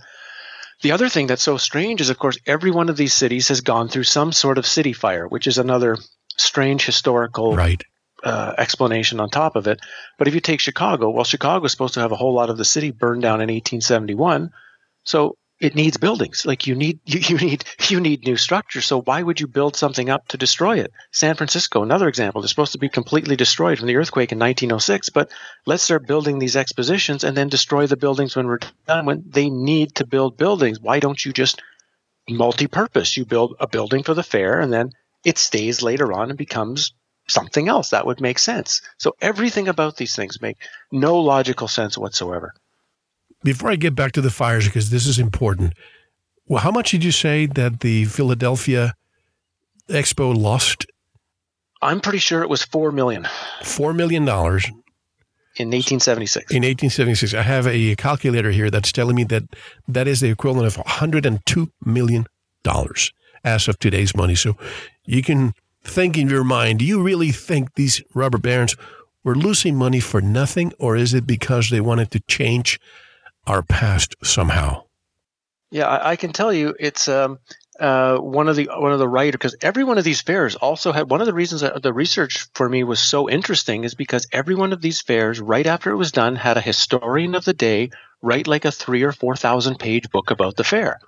the 0.80 0.92
other 0.92 1.08
thing 1.08 1.26
that's 1.26 1.42
so 1.42 1.56
strange 1.56 2.00
is, 2.00 2.08
of 2.08 2.18
course, 2.18 2.38
every 2.46 2.70
one 2.70 2.88
of 2.88 2.96
these 2.96 3.12
cities 3.12 3.48
has 3.48 3.60
gone 3.60 3.88
through 3.88 4.04
some 4.04 4.32
sort 4.32 4.58
of 4.58 4.66
city 4.66 4.92
fire, 4.92 5.26
which 5.26 5.46
is 5.46 5.58
another 5.58 5.96
strange 6.36 6.86
historical 6.86 7.56
right 7.56 7.82
uh, 8.22 8.54
explanation 8.58 9.20
on 9.20 9.30
top 9.30 9.56
of 9.56 9.66
it. 9.66 9.80
But 10.18 10.28
if 10.28 10.34
you 10.34 10.40
take 10.40 10.60
Chicago, 10.60 11.10
well, 11.10 11.24
Chicago 11.24 11.64
is 11.64 11.72
supposed 11.72 11.94
to 11.94 12.00
have 12.00 12.12
a 12.12 12.16
whole 12.16 12.34
lot 12.34 12.50
of 12.50 12.56
the 12.56 12.64
city 12.64 12.90
burned 12.90 13.22
down 13.22 13.40
in 13.40 13.48
1871. 13.48 14.50
So 15.04 15.36
it 15.60 15.74
needs 15.74 15.96
buildings. 15.96 16.46
Like 16.46 16.66
you 16.66 16.74
need 16.74 17.00
you, 17.04 17.20
you 17.20 17.36
need 17.36 17.64
you 17.88 18.00
need 18.00 18.24
new 18.24 18.36
structure. 18.36 18.80
So 18.80 19.00
why 19.00 19.22
would 19.22 19.40
you 19.40 19.46
build 19.46 19.76
something 19.76 20.10
up 20.10 20.28
to 20.28 20.36
destroy 20.36 20.78
it? 20.78 20.92
San 21.12 21.34
Francisco, 21.34 21.82
another 21.82 22.08
example. 22.08 22.40
They're 22.40 22.48
supposed 22.48 22.72
to 22.72 22.78
be 22.78 22.88
completely 22.88 23.36
destroyed 23.36 23.78
from 23.78 23.88
the 23.88 23.96
earthquake 23.96 24.32
in 24.32 24.38
1906, 24.38 25.10
but 25.10 25.30
let's 25.66 25.82
start 25.82 26.06
building 26.06 26.38
these 26.38 26.56
expositions 26.56 27.24
and 27.24 27.36
then 27.36 27.48
destroy 27.48 27.86
the 27.86 27.96
buildings 27.96 28.36
when 28.36 28.46
we're 28.46 28.60
done. 28.86 29.06
When 29.06 29.24
they 29.26 29.50
need 29.50 29.96
to 29.96 30.06
build 30.06 30.36
buildings, 30.36 30.80
why 30.80 31.00
don't 31.00 31.24
you 31.24 31.32
just 31.32 31.60
multi-purpose? 32.28 33.16
You 33.16 33.24
build 33.24 33.56
a 33.58 33.66
building 33.66 34.02
for 34.02 34.14
the 34.14 34.22
fair, 34.22 34.60
and 34.60 34.72
then 34.72 34.90
it 35.24 35.38
stays 35.38 35.82
later 35.82 36.12
on 36.12 36.28
and 36.28 36.38
becomes 36.38 36.92
something 37.28 37.68
else. 37.68 37.90
That 37.90 38.06
would 38.06 38.20
make 38.20 38.38
sense. 38.38 38.82
So 38.98 39.14
everything 39.20 39.68
about 39.68 39.96
these 39.96 40.16
things 40.16 40.40
make 40.40 40.58
no 40.90 41.18
logical 41.20 41.68
sense 41.68 41.96
whatsoever 41.96 42.54
before 43.42 43.70
I 43.70 43.76
get 43.76 43.94
back 43.94 44.12
to 44.12 44.20
the 44.20 44.30
fires, 44.30 44.66
because 44.66 44.90
this 44.90 45.06
is 45.06 45.18
important, 45.18 45.74
well, 46.46 46.60
how 46.60 46.70
much 46.70 46.90
did 46.90 47.04
you 47.04 47.12
say 47.12 47.46
that 47.46 47.80
the 47.80 48.04
Philadelphia 48.06 48.94
Expo 49.88 50.36
lost? 50.36 50.86
I'm 51.80 52.00
pretty 52.00 52.18
sure 52.18 52.42
it 52.42 52.48
was 52.48 52.62
four 52.62 52.90
million. 52.90 53.26
Four 53.62 53.92
million 53.92 54.24
dollars 54.24 54.66
in 55.56 55.68
1876. 55.68 56.50
In 56.50 56.62
1876, 56.62 57.34
I 57.34 57.42
have 57.42 57.66
a 57.66 57.94
calculator 57.96 58.50
here 58.50 58.70
that's 58.70 58.92
telling 58.92 59.16
me 59.16 59.24
that 59.24 59.44
that 59.86 60.08
is 60.08 60.20
the 60.20 60.30
equivalent 60.30 60.66
of 60.66 60.76
102 60.76 61.70
million 61.84 62.26
dollars 62.64 63.12
as 63.44 63.68
of 63.68 63.78
today's 63.78 64.16
money. 64.16 64.34
So 64.34 64.56
you 65.04 65.22
can 65.22 65.54
think 65.88 66.16
in 66.16 66.28
your 66.28 66.44
mind, 66.44 66.78
do 66.80 66.84
you 66.84 67.02
really 67.02 67.32
think 67.32 67.74
these 67.74 68.02
rubber 68.14 68.38
barons 68.38 68.76
were 69.24 69.34
losing 69.34 69.76
money 69.76 70.00
for 70.00 70.20
nothing, 70.20 70.72
or 70.78 70.96
is 70.96 71.14
it 71.14 71.26
because 71.26 71.70
they 71.70 71.80
wanted 71.80 72.10
to 72.12 72.20
change 72.20 72.80
our 73.48 73.62
past 73.62 74.14
somehow. 74.22 74.84
Yeah, 75.70 75.86
I, 75.86 76.10
I 76.10 76.16
can 76.16 76.32
tell 76.32 76.52
you 76.52 76.74
it's 76.78 77.08
um, 77.08 77.38
uh, 77.80 78.18
one 78.18 78.48
of 78.48 78.56
the 78.56 78.66
one 78.66 78.92
of 78.92 78.98
the 78.98 79.08
writers 79.08 79.32
because 79.32 79.56
every 79.62 79.84
one 79.84 79.98
of 79.98 80.04
these 80.04 80.20
fairs 80.20 80.54
also 80.54 80.92
had 80.92 81.10
one 81.10 81.20
of 81.20 81.26
the 81.26 81.34
reasons 81.34 81.62
that 81.62 81.82
the 81.82 81.92
research 81.92 82.46
for 82.54 82.68
me 82.68 82.84
was 82.84 83.00
so 83.00 83.28
interesting 83.28 83.84
is 83.84 83.94
because 83.94 84.26
every 84.32 84.54
one 84.54 84.72
of 84.72 84.80
these 84.80 85.00
fairs 85.00 85.40
right 85.40 85.66
after 85.66 85.90
it 85.90 85.96
was 85.96 86.12
done 86.12 86.36
had 86.36 86.56
a 86.56 86.62
historian 86.62 87.34
of 87.34 87.44
the 87.44 87.52
day 87.52 87.90
write 88.22 88.46
like 88.46 88.64
a 88.64 88.72
three 88.72 89.02
or 89.02 89.12
four 89.12 89.36
thousand 89.36 89.78
page 89.78 90.10
book 90.10 90.30
about 90.30 90.56
the 90.56 90.64
fair 90.64 91.00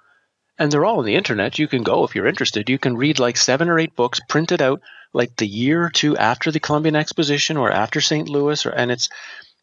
and 0.60 0.70
they're 0.70 0.84
all 0.84 0.98
on 0.98 1.06
the 1.06 1.16
internet. 1.16 1.58
You 1.58 1.66
can 1.66 1.82
go 1.82 2.04
if 2.04 2.14
you're 2.14 2.26
interested. 2.26 2.68
You 2.68 2.78
can 2.78 2.96
read 2.96 3.18
like 3.18 3.38
seven 3.38 3.70
or 3.70 3.78
eight 3.78 3.96
books 3.96 4.20
printed 4.28 4.60
out 4.60 4.82
like 5.14 5.34
the 5.36 5.46
year 5.46 5.82
or 5.86 5.90
two 5.90 6.16
after 6.18 6.52
the 6.52 6.60
columbian 6.60 6.94
exposition 6.94 7.56
or 7.56 7.72
after 7.72 8.00
st 8.00 8.28
louis 8.28 8.64
or, 8.66 8.70
and 8.70 8.92
it's 8.92 9.08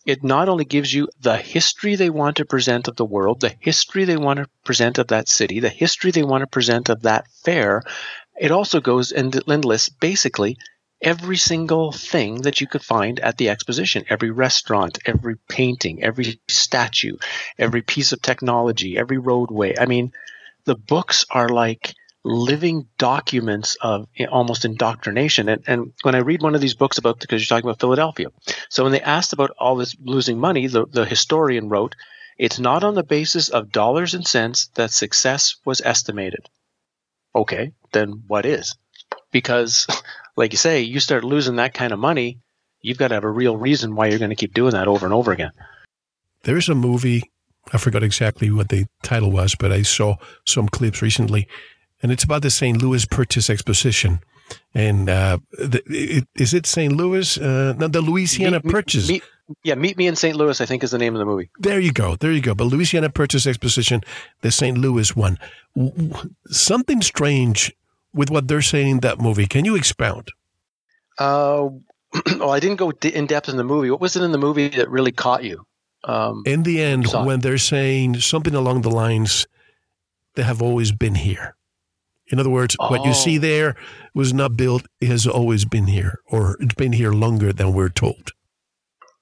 it 0.05 0.23
not 0.23 0.49
only 0.49 0.65
gives 0.65 0.91
you 0.91 1.07
the 1.21 1.37
history 1.37 1.95
they 1.95 2.09
want 2.09 2.37
to 2.37 2.45
present 2.45 2.87
of 2.87 2.95
the 2.95 3.05
world, 3.05 3.41
the 3.41 3.53
history 3.59 4.05
they 4.05 4.17
want 4.17 4.39
to 4.39 4.49
present 4.63 4.97
of 4.97 5.07
that 5.09 5.27
city, 5.27 5.59
the 5.59 5.69
history 5.69 6.11
they 6.11 6.23
want 6.23 6.41
to 6.41 6.47
present 6.47 6.89
of 6.89 7.03
that 7.03 7.27
fair, 7.43 7.83
it 8.39 8.51
also 8.51 8.79
goes 8.79 9.11
and 9.11 9.35
lists 9.47 9.89
basically 9.89 10.57
every 11.01 11.37
single 11.37 11.91
thing 11.91 12.41
that 12.41 12.59
you 12.59 12.67
could 12.67 12.83
find 12.83 13.19
at 13.19 13.37
the 13.37 13.49
exposition. 13.49 14.03
Every 14.09 14.31
restaurant, 14.31 14.97
every 15.05 15.35
painting, 15.47 16.01
every 16.03 16.39
statue, 16.47 17.17
every 17.59 17.83
piece 17.83 18.13
of 18.13 18.21
technology, 18.21 18.97
every 18.97 19.17
roadway. 19.17 19.75
I 19.77 19.85
mean, 19.85 20.13
the 20.67 20.75
books 20.75 21.25
are 21.31 21.49
like 21.49 21.95
living 22.23 22.87
documents 22.97 23.77
of 23.81 24.05
almost 24.29 24.65
indoctrination. 24.65 25.47
And, 25.47 25.63
and 25.65 25.93
when 26.03 26.13
I 26.13 26.19
read 26.19 26.43
one 26.43 26.55
of 26.55 26.61
these 26.61 26.75
books 26.75 26.97
about, 26.97 27.21
because 27.21 27.41
you're 27.41 27.57
talking 27.57 27.69
about 27.69 27.79
Philadelphia. 27.79 28.27
So 28.69 28.83
when 28.83 28.91
they 28.91 29.01
asked 29.01 29.31
about 29.31 29.51
all 29.57 29.77
this 29.77 29.95
losing 30.03 30.37
money, 30.37 30.67
the, 30.67 30.85
the 30.85 31.05
historian 31.05 31.69
wrote, 31.69 31.95
it's 32.37 32.59
not 32.59 32.83
on 32.83 32.95
the 32.95 33.03
basis 33.03 33.47
of 33.47 33.71
dollars 33.71 34.13
and 34.13 34.27
cents 34.27 34.67
that 34.75 34.91
success 34.91 35.55
was 35.63 35.81
estimated. 35.81 36.49
Okay, 37.33 37.71
then 37.93 38.23
what 38.27 38.45
is? 38.45 38.75
Because, 39.31 39.87
like 40.35 40.51
you 40.51 40.57
say, 40.57 40.81
you 40.81 40.99
start 40.99 41.23
losing 41.23 41.55
that 41.55 41.73
kind 41.73 41.93
of 41.93 41.99
money, 41.99 42.39
you've 42.81 42.97
got 42.97 43.07
to 43.07 43.13
have 43.15 43.23
a 43.23 43.31
real 43.31 43.55
reason 43.55 43.95
why 43.95 44.07
you're 44.07 44.19
going 44.19 44.31
to 44.31 44.35
keep 44.35 44.53
doing 44.53 44.73
that 44.73 44.89
over 44.89 45.05
and 45.05 45.13
over 45.13 45.31
again. 45.31 45.51
There's 46.43 46.67
a 46.67 46.75
movie, 46.75 47.23
I 47.73 47.77
forgot 47.77 48.03
exactly 48.03 48.49
what 48.51 48.69
the 48.69 48.85
title 49.03 49.31
was, 49.31 49.55
but 49.55 49.71
I 49.71 49.81
saw 49.81 50.15
some 50.45 50.69
clips 50.69 51.01
recently 51.01 51.47
and 52.01 52.11
it's 52.11 52.23
about 52.23 52.41
the 52.41 52.49
St. 52.49 52.81
Louis 52.81 53.05
Purchase 53.05 53.49
Exposition. 53.49 54.19
And 54.73 55.09
uh, 55.09 55.39
the, 55.51 55.81
it, 55.87 56.27
is 56.35 56.53
it 56.53 56.65
St. 56.65 56.93
Louis? 56.93 57.37
Uh, 57.37 57.73
no, 57.77 57.87
the 57.87 58.01
Louisiana 58.01 58.61
meet, 58.63 58.71
Purchase. 58.71 59.09
Meet, 59.09 59.23
yeah, 59.63 59.75
Meet 59.75 59.97
Me 59.97 60.07
in 60.07 60.15
St. 60.15 60.35
Louis, 60.35 60.61
I 60.61 60.65
think, 60.65 60.83
is 60.83 60.91
the 60.91 60.97
name 60.97 61.15
of 61.15 61.19
the 61.19 61.25
movie. 61.25 61.49
There 61.59 61.79
you 61.79 61.91
go. 61.91 62.15
There 62.15 62.31
you 62.31 62.41
go. 62.41 62.55
But 62.55 62.65
Louisiana 62.65 63.09
Purchase 63.09 63.45
Exposition, 63.47 64.01
the 64.41 64.51
St. 64.51 64.77
Louis 64.77 65.15
one. 65.15 65.37
Something 66.47 67.01
strange 67.01 67.73
with 68.13 68.29
what 68.29 68.47
they're 68.47 68.61
saying 68.61 68.89
in 68.89 68.99
that 69.01 69.19
movie. 69.19 69.47
Can 69.47 69.65
you 69.65 69.75
expound? 69.75 70.29
Uh, 71.17 71.69
well, 72.37 72.51
I 72.51 72.59
didn't 72.59 72.77
go 72.77 72.91
in 72.91 73.25
depth 73.25 73.49
in 73.49 73.57
the 73.57 73.63
movie. 73.63 73.89
What 73.89 74.01
was 74.01 74.15
it 74.15 74.23
in 74.23 74.31
the 74.31 74.37
movie 74.37 74.69
that 74.69 74.89
really 74.89 75.11
caught 75.11 75.43
you? 75.43 75.65
Um, 76.07 76.43
in 76.45 76.63
the 76.63 76.81
end, 76.81 77.05
when 77.07 77.41
they're 77.41 77.57
saying 77.57 78.21
something 78.21 78.55
along 78.55 78.81
the 78.81 78.89
lines, 78.89 79.45
they 80.35 80.43
have 80.43 80.61
always 80.61 80.93
been 80.93 81.15
here. 81.15 81.55
In 82.27 82.39
other 82.39 82.49
words, 82.49 82.77
oh. 82.79 82.89
what 82.89 83.05
you 83.05 83.13
see 83.13 83.37
oh. 83.37 83.41
there 83.41 83.75
was 84.13 84.33
not 84.33 84.55
built, 84.55 84.87
it 85.01 85.09
has 85.09 85.27
always 85.27 85.65
been 85.65 85.87
here, 85.87 86.19
or 86.25 86.55
it's 86.61 86.75
been 86.75 86.93
here 86.93 87.11
longer 87.11 87.51
than 87.51 87.73
we're 87.73 87.89
told. 87.89 88.31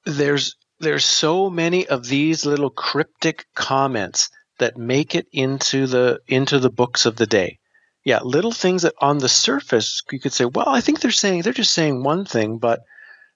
There's 0.05 0.55
there's 0.79 1.05
so 1.05 1.49
many 1.49 1.87
of 1.87 2.05
these 2.05 2.45
little 2.45 2.69
cryptic 2.69 3.45
comments 3.55 4.29
that 4.59 4.77
make 4.77 5.15
it 5.15 5.27
into 5.31 5.87
the 5.87 6.19
into 6.27 6.59
the 6.59 6.69
books 6.69 7.07
of 7.07 7.15
the 7.15 7.25
day. 7.25 7.57
Yeah, 8.03 8.19
little 8.21 8.51
things 8.51 8.83
that 8.83 8.93
on 8.99 9.17
the 9.17 9.29
surface 9.29 10.03
you 10.11 10.19
could 10.19 10.33
say, 10.33 10.45
well, 10.45 10.69
I 10.69 10.81
think 10.81 10.99
they're 10.99 11.09
saying 11.09 11.41
they're 11.41 11.53
just 11.53 11.73
saying 11.73 12.03
one 12.03 12.25
thing, 12.25 12.59
but 12.59 12.81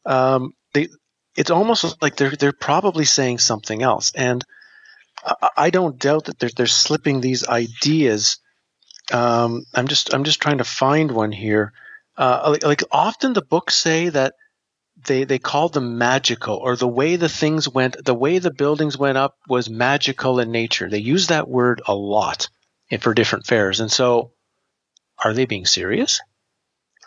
um, 0.06 0.54
they 0.74 0.90
it's 1.40 1.52
almost 1.52 2.02
like 2.02 2.16
they're 2.18 2.36
they're 2.36 2.52
probably 2.52 3.06
saying 3.06 3.40
something 3.40 3.82
else. 3.82 4.12
And 4.16 4.44
I, 5.26 5.50
I 5.58 5.70
don't 5.70 6.00
doubt 6.00 6.26
that 6.26 6.40
they're 6.40 6.52
they're 6.56 6.68
slipping 6.68 7.22
these 7.22 7.48
ideas 7.48 8.40
um, 9.12 9.66
I'm 9.74 9.88
just 9.88 10.14
I'm 10.14 10.24
just 10.24 10.42
trying 10.42 10.60
to 10.60 10.64
find 10.64 11.12
one 11.12 11.32
here. 11.32 11.74
Uh, 12.18 12.50
like, 12.52 12.64
like, 12.64 12.84
often 12.92 13.34
the 13.34 13.42
books 13.42 13.76
say 13.76 14.10
that 14.10 14.34
they 15.08 15.24
they 15.24 15.40
called 15.40 15.74
them 15.74 15.98
magical, 15.98 16.58
or 16.58 16.76
the 16.76 16.88
way 16.88 17.16
the 17.16 17.30
things 17.30 17.68
went, 17.68 18.04
the 18.04 18.14
way 18.14 18.40
the 18.40 18.54
buildings 18.54 18.98
went 18.98 19.18
up 19.18 19.38
was 19.48 19.70
magical 19.70 20.40
in 20.40 20.52
nature. 20.52 20.90
They 20.90 21.00
use 21.00 21.28
that 21.28 21.48
word 21.48 21.82
a 21.88 21.96
lot 21.96 22.50
for 23.00 23.14
different 23.14 23.48
fairs, 23.48 23.80
and 23.80 23.92
so 23.92 24.34
are 25.24 25.34
they 25.34 25.46
being 25.46 25.66
serious? 25.66 26.20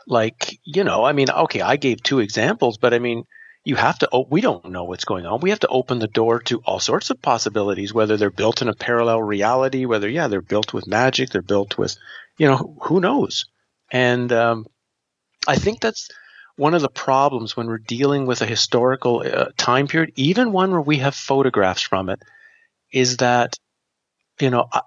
Like 0.06 0.58
you 0.64 0.84
know, 0.84 1.04
I 1.04 1.12
mean, 1.12 1.30
okay, 1.30 1.60
I 1.60 1.76
gave 1.76 2.02
two 2.02 2.20
examples, 2.20 2.78
but 2.78 2.94
I 2.94 2.98
mean 2.98 3.24
you 3.64 3.76
have 3.76 3.98
to 4.00 4.24
we 4.28 4.40
don't 4.40 4.70
know 4.70 4.84
what's 4.84 5.04
going 5.04 5.26
on. 5.26 5.40
We 5.40 5.50
have 5.50 5.60
to 5.60 5.68
open 5.68 5.98
the 5.98 6.08
door 6.08 6.40
to 6.40 6.58
all 6.64 6.80
sorts 6.80 7.10
of 7.10 7.22
possibilities 7.22 7.94
whether 7.94 8.16
they're 8.16 8.30
built 8.30 8.62
in 8.62 8.68
a 8.68 8.74
parallel 8.74 9.22
reality 9.22 9.84
whether 9.86 10.08
yeah 10.08 10.28
they're 10.28 10.40
built 10.40 10.72
with 10.72 10.86
magic 10.86 11.30
they're 11.30 11.42
built 11.42 11.78
with 11.78 11.96
you 12.38 12.46
know 12.48 12.76
who 12.82 13.00
knows? 13.00 13.46
And 13.90 14.32
um, 14.32 14.66
i 15.46 15.56
think 15.56 15.80
that's 15.80 16.08
one 16.56 16.74
of 16.74 16.82
the 16.82 16.88
problems 16.88 17.56
when 17.56 17.66
we're 17.66 17.78
dealing 17.78 18.26
with 18.26 18.42
a 18.42 18.46
historical 18.46 19.22
uh, 19.24 19.46
time 19.56 19.86
period 19.86 20.12
even 20.16 20.52
one 20.52 20.70
where 20.70 20.80
we 20.80 20.98
have 20.98 21.14
photographs 21.14 21.82
from 21.82 22.08
it 22.08 22.20
is 22.92 23.18
that 23.18 23.56
you 24.40 24.50
know 24.50 24.66
I, 24.72 24.80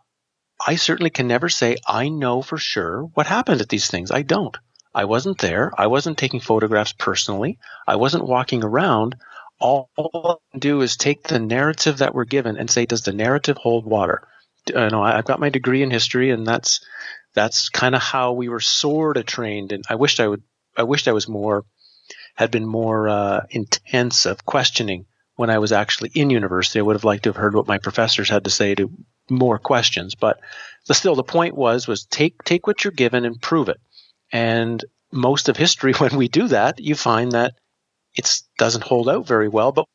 I 0.66 0.76
certainly 0.76 1.12
can 1.12 1.28
never 1.28 1.50
say 1.50 1.78
i 1.88 2.10
know 2.10 2.42
for 2.42 2.58
sure 2.58 3.04
what 3.14 3.28
happened 3.28 3.62
at 3.62 3.70
these 3.70 3.90
things. 3.90 4.12
I 4.12 4.22
don't 4.22 4.58
I 4.96 5.04
wasn't 5.04 5.40
there. 5.40 5.74
I 5.78 5.88
wasn't 5.88 6.18
taking 6.18 6.40
photographs 6.40 6.94
personally. 6.94 7.60
I 7.86 7.98
wasn't 7.98 8.26
walking 8.26 8.64
around. 8.64 9.16
All 9.60 9.90
I 9.98 10.36
can 10.52 10.60
do 10.62 10.82
is 10.82 10.96
take 10.96 11.24
the 11.24 11.40
narrative 11.40 11.98
that 11.98 12.16
we're 12.16 12.24
given 12.24 12.58
and 12.58 12.72
say, 12.72 12.86
does 12.86 13.02
the 13.02 13.12
narrative 13.12 13.58
hold 13.58 13.86
water? 13.86 14.26
You 14.68 14.90
know, 14.90 15.04
I've 15.04 15.26
got 15.26 15.42
my 15.42 15.50
degree 15.50 15.84
in 15.84 15.92
history, 15.92 16.32
and 16.32 16.48
that's 16.48 16.80
that's 17.34 17.68
kind 17.70 17.94
of 17.94 18.02
how 18.02 18.32
we 18.32 18.48
were 18.48 18.62
sort 18.62 19.18
of 19.18 19.26
trained. 19.26 19.74
And 19.74 19.84
I 19.90 19.96
wished 19.96 20.22
I 20.22 20.28
would. 20.28 20.44
I 20.78 20.84
wished 20.84 21.08
I 21.10 21.14
was 21.14 21.28
more 21.28 21.66
had 22.36 22.52
been 22.52 22.66
more 22.66 23.10
uh, 23.10 23.42
intense 23.50 24.26
of 24.26 24.46
questioning 24.46 25.06
when 25.36 25.50
I 25.50 25.60
was 25.60 25.72
actually 25.72 26.12
in 26.16 26.30
university. 26.30 26.80
I 26.80 26.84
would 26.84 26.96
have 26.96 27.04
liked 27.04 27.24
to 27.24 27.30
have 27.30 27.36
heard 27.36 27.56
what 27.56 27.68
my 27.68 27.80
professors 27.80 28.30
had 28.30 28.46
to 28.46 28.50
say 28.50 28.76
to 28.76 28.92
more 29.30 29.60
questions. 29.60 30.16
But 30.16 30.40
the, 30.88 30.94
still, 30.94 31.16
the 31.16 31.24
point 31.24 31.56
was 31.56 31.88
was 31.88 32.06
take 32.06 32.44
take 32.44 32.66
what 32.66 32.84
you're 32.84 32.92
given 32.92 33.26
and 33.26 33.42
prove 33.42 33.70
it. 33.70 33.80
And 34.36 34.84
most 35.14 35.48
of 35.48 35.56
history, 35.56 35.94
when 35.98 36.18
we 36.18 36.28
do 36.28 36.50
that, 36.50 36.80
you 36.80 36.96
find 36.96 37.32
that 37.32 37.54
it 38.14 38.30
doesn't 38.58 38.84
hold 38.84 39.08
out 39.08 39.26
very 39.26 39.48
well. 39.48 39.72
But 39.72 39.86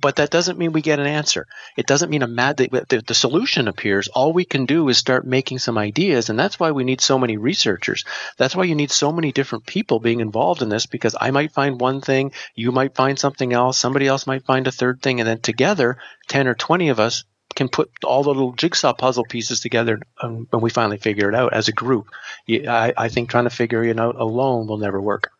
but 0.00 0.16
that 0.16 0.30
doesn't 0.30 0.58
mean 0.58 0.72
we 0.72 0.82
get 0.82 0.98
an 0.98 1.06
answer. 1.06 1.46
It 1.76 1.86
doesn't 1.86 2.10
mean 2.10 2.22
a 2.22 2.26
mad 2.26 2.56
the, 2.56 3.02
the 3.06 3.14
solution 3.14 3.68
appears. 3.68 4.08
All 4.08 4.32
we 4.32 4.44
can 4.44 4.66
do 4.66 4.88
is 4.88 4.98
start 4.98 5.24
making 5.24 5.60
some 5.60 5.78
ideas, 5.78 6.28
and 6.28 6.38
that's 6.38 6.58
why 6.58 6.72
we 6.72 6.84
need 6.84 7.00
so 7.00 7.18
many 7.18 7.36
researchers. 7.36 8.04
That's 8.36 8.56
why 8.56 8.64
you 8.64 8.74
need 8.74 8.90
so 8.90 9.12
many 9.12 9.30
different 9.30 9.64
people 9.64 10.00
being 10.00 10.20
involved 10.20 10.60
in 10.60 10.68
this. 10.68 10.86
Because 10.86 11.14
I 11.18 11.30
might 11.30 11.52
find 11.52 11.80
one 11.80 12.00
thing, 12.00 12.32
you 12.54 12.72
might 12.72 12.96
find 12.96 13.16
something 13.16 13.52
else, 13.52 13.78
somebody 13.78 14.08
else 14.08 14.26
might 14.26 14.44
find 14.44 14.66
a 14.66 14.72
third 14.72 15.00
thing, 15.02 15.20
and 15.20 15.28
then 15.28 15.40
together, 15.40 15.98
ten 16.28 16.48
or 16.48 16.54
twenty 16.54 16.88
of 16.88 16.98
us 16.98 17.24
can 17.54 17.68
put 17.68 17.90
all 18.04 18.22
the 18.22 18.30
little 18.30 18.52
jigsaw 18.52 18.92
puzzle 18.92 19.24
pieces 19.24 19.60
together 19.60 20.00
um, 20.20 20.46
when 20.50 20.62
we 20.62 20.70
finally 20.70 20.98
figure 20.98 21.28
it 21.28 21.34
out 21.34 21.52
as 21.52 21.68
a 21.68 21.72
group. 21.72 22.08
I, 22.48 22.92
I 22.96 23.08
think 23.08 23.30
trying 23.30 23.44
to 23.44 23.50
figure 23.50 23.84
it 23.84 23.98
out 23.98 24.16
alone 24.16 24.66
will 24.66 24.78
never 24.78 25.00
work. 25.00 25.30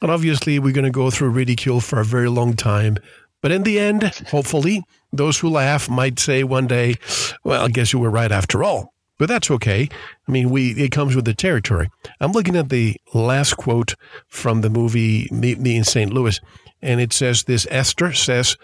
And 0.00 0.10
obviously, 0.10 0.58
we're 0.58 0.72
going 0.72 0.84
to 0.84 0.90
go 0.90 1.10
through 1.10 1.30
ridicule 1.30 1.80
for 1.80 2.00
a 2.00 2.04
very 2.04 2.28
long 2.28 2.54
time. 2.54 2.98
But 3.40 3.52
in 3.52 3.62
the 3.62 3.78
end, 3.78 4.02
hopefully, 4.30 4.82
those 5.12 5.38
who 5.38 5.48
laugh 5.48 5.88
might 5.88 6.18
say 6.18 6.44
one 6.44 6.66
day, 6.66 6.96
well, 7.44 7.64
I 7.64 7.68
guess 7.68 7.92
you 7.92 7.98
were 7.98 8.10
right 8.10 8.32
after 8.32 8.64
all. 8.64 8.92
But 9.18 9.28
that's 9.28 9.50
okay. 9.52 9.88
I 10.26 10.32
mean, 10.32 10.50
we 10.50 10.72
it 10.72 10.90
comes 10.90 11.14
with 11.14 11.24
the 11.24 11.34
territory. 11.34 11.88
I'm 12.18 12.32
looking 12.32 12.56
at 12.56 12.70
the 12.70 12.96
last 13.14 13.56
quote 13.56 13.94
from 14.26 14.62
the 14.62 14.70
movie 14.70 15.28
Meet 15.30 15.60
Me 15.60 15.76
in 15.76 15.84
St. 15.84 16.12
Louis, 16.12 16.40
and 16.80 17.00
it 17.00 17.12
says 17.12 17.44
this 17.44 17.66
Esther 17.70 18.12
says 18.12 18.56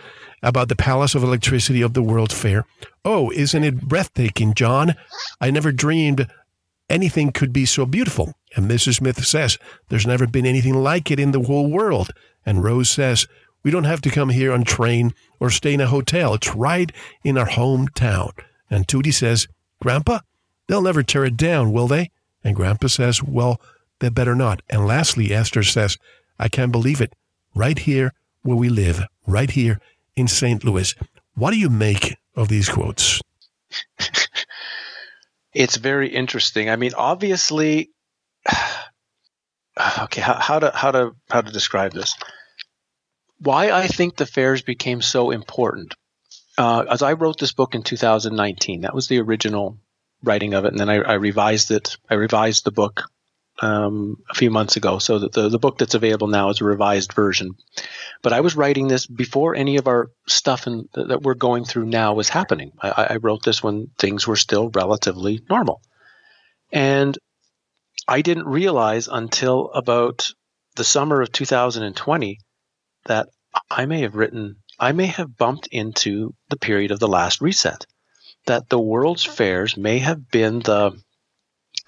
about 0.42 0.68
the 0.68 0.77
Palace 0.77 1.14
of 1.14 1.22
Electricity 1.22 1.83
of 1.83 1.94
the 1.94 2.03
World's 2.03 2.35
Fair. 2.35 2.64
Oh, 3.05 3.31
isn't 3.33 3.64
it 3.64 3.83
breathtaking, 3.83 4.55
John? 4.55 4.94
I 5.40 5.51
never 5.51 5.72
dreamed 5.72 6.29
anything 6.88 7.33
could 7.33 7.53
be 7.53 7.66
so 7.66 7.87
beautiful. 7.87 8.35
And 8.57 8.70
Mrs. 8.70 8.96
Smith 8.96 9.24
says, 9.24 9.59
There's 9.88 10.07
never 10.07 10.27
been 10.27 10.46
anything 10.46 10.74
like 10.74 11.11
it 11.11 11.20
in 11.20 11.33
the 11.33 11.42
whole 11.42 11.70
world. 11.70 12.11
And 12.46 12.64
Rose 12.64 12.90
says, 12.90 13.27
We 13.62 13.70
don't 13.70 13.85
have 13.85 14.01
to 14.03 14.11
come 14.11 14.31
here 14.31 14.53
on 14.53 14.64
train 14.64 15.14
or 15.40 15.51
stay 15.51 15.74
in 15.74 15.81
a 15.81 15.87
hotel. 15.87 16.35
It's 16.35 16.55
right 16.55 16.90
in 17.22 17.37
our 17.37 17.48
hometown. 17.48 18.33
And 18.70 18.87
Tootie 18.87 19.14
says, 19.14 19.48
Grandpa, 19.81 20.20
they'll 20.66 20.83
never 20.83 21.03
tear 21.03 21.24
it 21.24 21.37
down, 21.37 21.72
will 21.72 21.88
they? 21.88 22.11
And 22.42 22.57
Grandpa 22.57 22.88
says, 22.88 23.22
Well, 23.22 23.61
they 24.01 24.09
better 24.09 24.35
not. 24.35 24.62
And 24.70 24.87
lastly, 24.87 25.33
Esther 25.33 25.62
says, 25.62 25.98
I 26.38 26.48
can't 26.48 26.72
believe 26.72 27.01
it. 27.01 27.14
Right 27.55 27.79
here 27.79 28.12
where 28.42 28.57
we 28.57 28.68
live, 28.68 29.03
right 29.27 29.51
here 29.51 29.81
in 30.18 30.28
St. 30.28 30.64
Louis. 30.64 30.94
What 31.35 31.52
do 31.52 31.59
you 31.59 31.70
make 31.70 32.16
of 32.35 32.48
these 32.48 32.68
quotes? 32.68 33.20
it's 35.54 35.76
very 35.76 36.09
interesting. 36.09 36.68
I 36.70 36.76
mean, 36.76 36.92
obviously, 36.96 37.90
okay, 40.02 40.20
how, 40.20 40.35
how, 40.35 40.59
to 40.59 40.70
how 40.74 40.90
to 40.90 41.12
how 41.31 41.40
to 41.40 41.52
describe 41.52 41.92
this? 41.92 42.14
Why 43.40 43.70
I 43.70 43.87
think 43.87 44.16
the 44.16 44.26
fairs 44.26 44.62
became 44.62 45.00
so 45.00 45.31
important. 45.31 45.94
Uh, 46.57 46.85
as 46.90 47.02
I 47.02 47.12
wrote 47.12 47.38
this 47.38 47.52
book 47.52 47.76
in 47.76 47.83
2019, 47.83 48.81
that 48.81 48.94
was 48.94 49.07
the 49.07 49.20
original 49.20 49.78
writing 50.24 50.54
of 50.54 50.64
it, 50.64 50.72
and 50.72 50.81
then 50.81 50.90
I, 50.90 50.96
I 50.96 51.14
revised 51.14 51.70
it. 51.70 51.96
I 52.11 52.14
revised 52.14 52.64
the 52.64 52.72
book 52.72 53.04
um, 53.61 54.16
a 54.31 54.35
few 54.35 54.51
months 54.51 54.77
ago, 54.77 54.99
so 54.99 55.18
the 55.18 55.49
the 55.49 55.59
book 55.59 55.79
that's 55.79 55.94
available 55.94 56.29
now 56.29 56.51
is 56.51 56.61
a 56.61 56.64
revised 56.64 57.12
version. 57.12 57.57
But 58.23 58.33
I 58.33 58.40
was 58.40 58.57
writing 58.57 58.88
this 58.88 59.07
before 59.07 59.55
any 59.55 59.77
of 59.77 59.88
our 59.88 60.11
stuff 60.27 60.66
in, 60.66 60.88
that 60.94 61.23
we're 61.23 61.35
going 61.35 61.64
through 61.64 61.87
now 61.87 62.14
was 62.14 62.29
happening. 62.29 62.73
I, 62.81 63.09
I 63.11 63.16
wrote 63.16 63.42
this 63.42 63.62
when 63.62 63.88
things 63.99 64.27
were 64.27 64.37
still 64.37 64.71
relatively 64.71 65.40
normal. 65.49 65.81
And 66.73 67.18
I 68.07 68.23
didn't 68.23 68.47
realize 68.47 69.09
until 69.09 69.71
about 69.75 70.31
the 70.77 70.85
summer 70.85 71.21
of 71.21 71.33
2020 71.33 72.38
that 73.07 73.29
I 73.71 73.87
may 73.87 74.01
have 74.01 74.14
written, 74.14 74.57
I 74.79 74.92
may 74.92 75.07
have 75.07 75.37
bumped 75.37 75.68
into 75.73 76.35
the 76.49 76.57
period 76.57 76.90
of 76.90 77.01
the 77.01 77.09
last 77.09 77.40
reset. 77.40 77.87
That 78.47 78.68
the 78.68 78.79
world's 78.79 79.25
fairs 79.25 79.77
may 79.77 79.99
have 79.99 80.31
been 80.31 80.61
the 80.61 80.92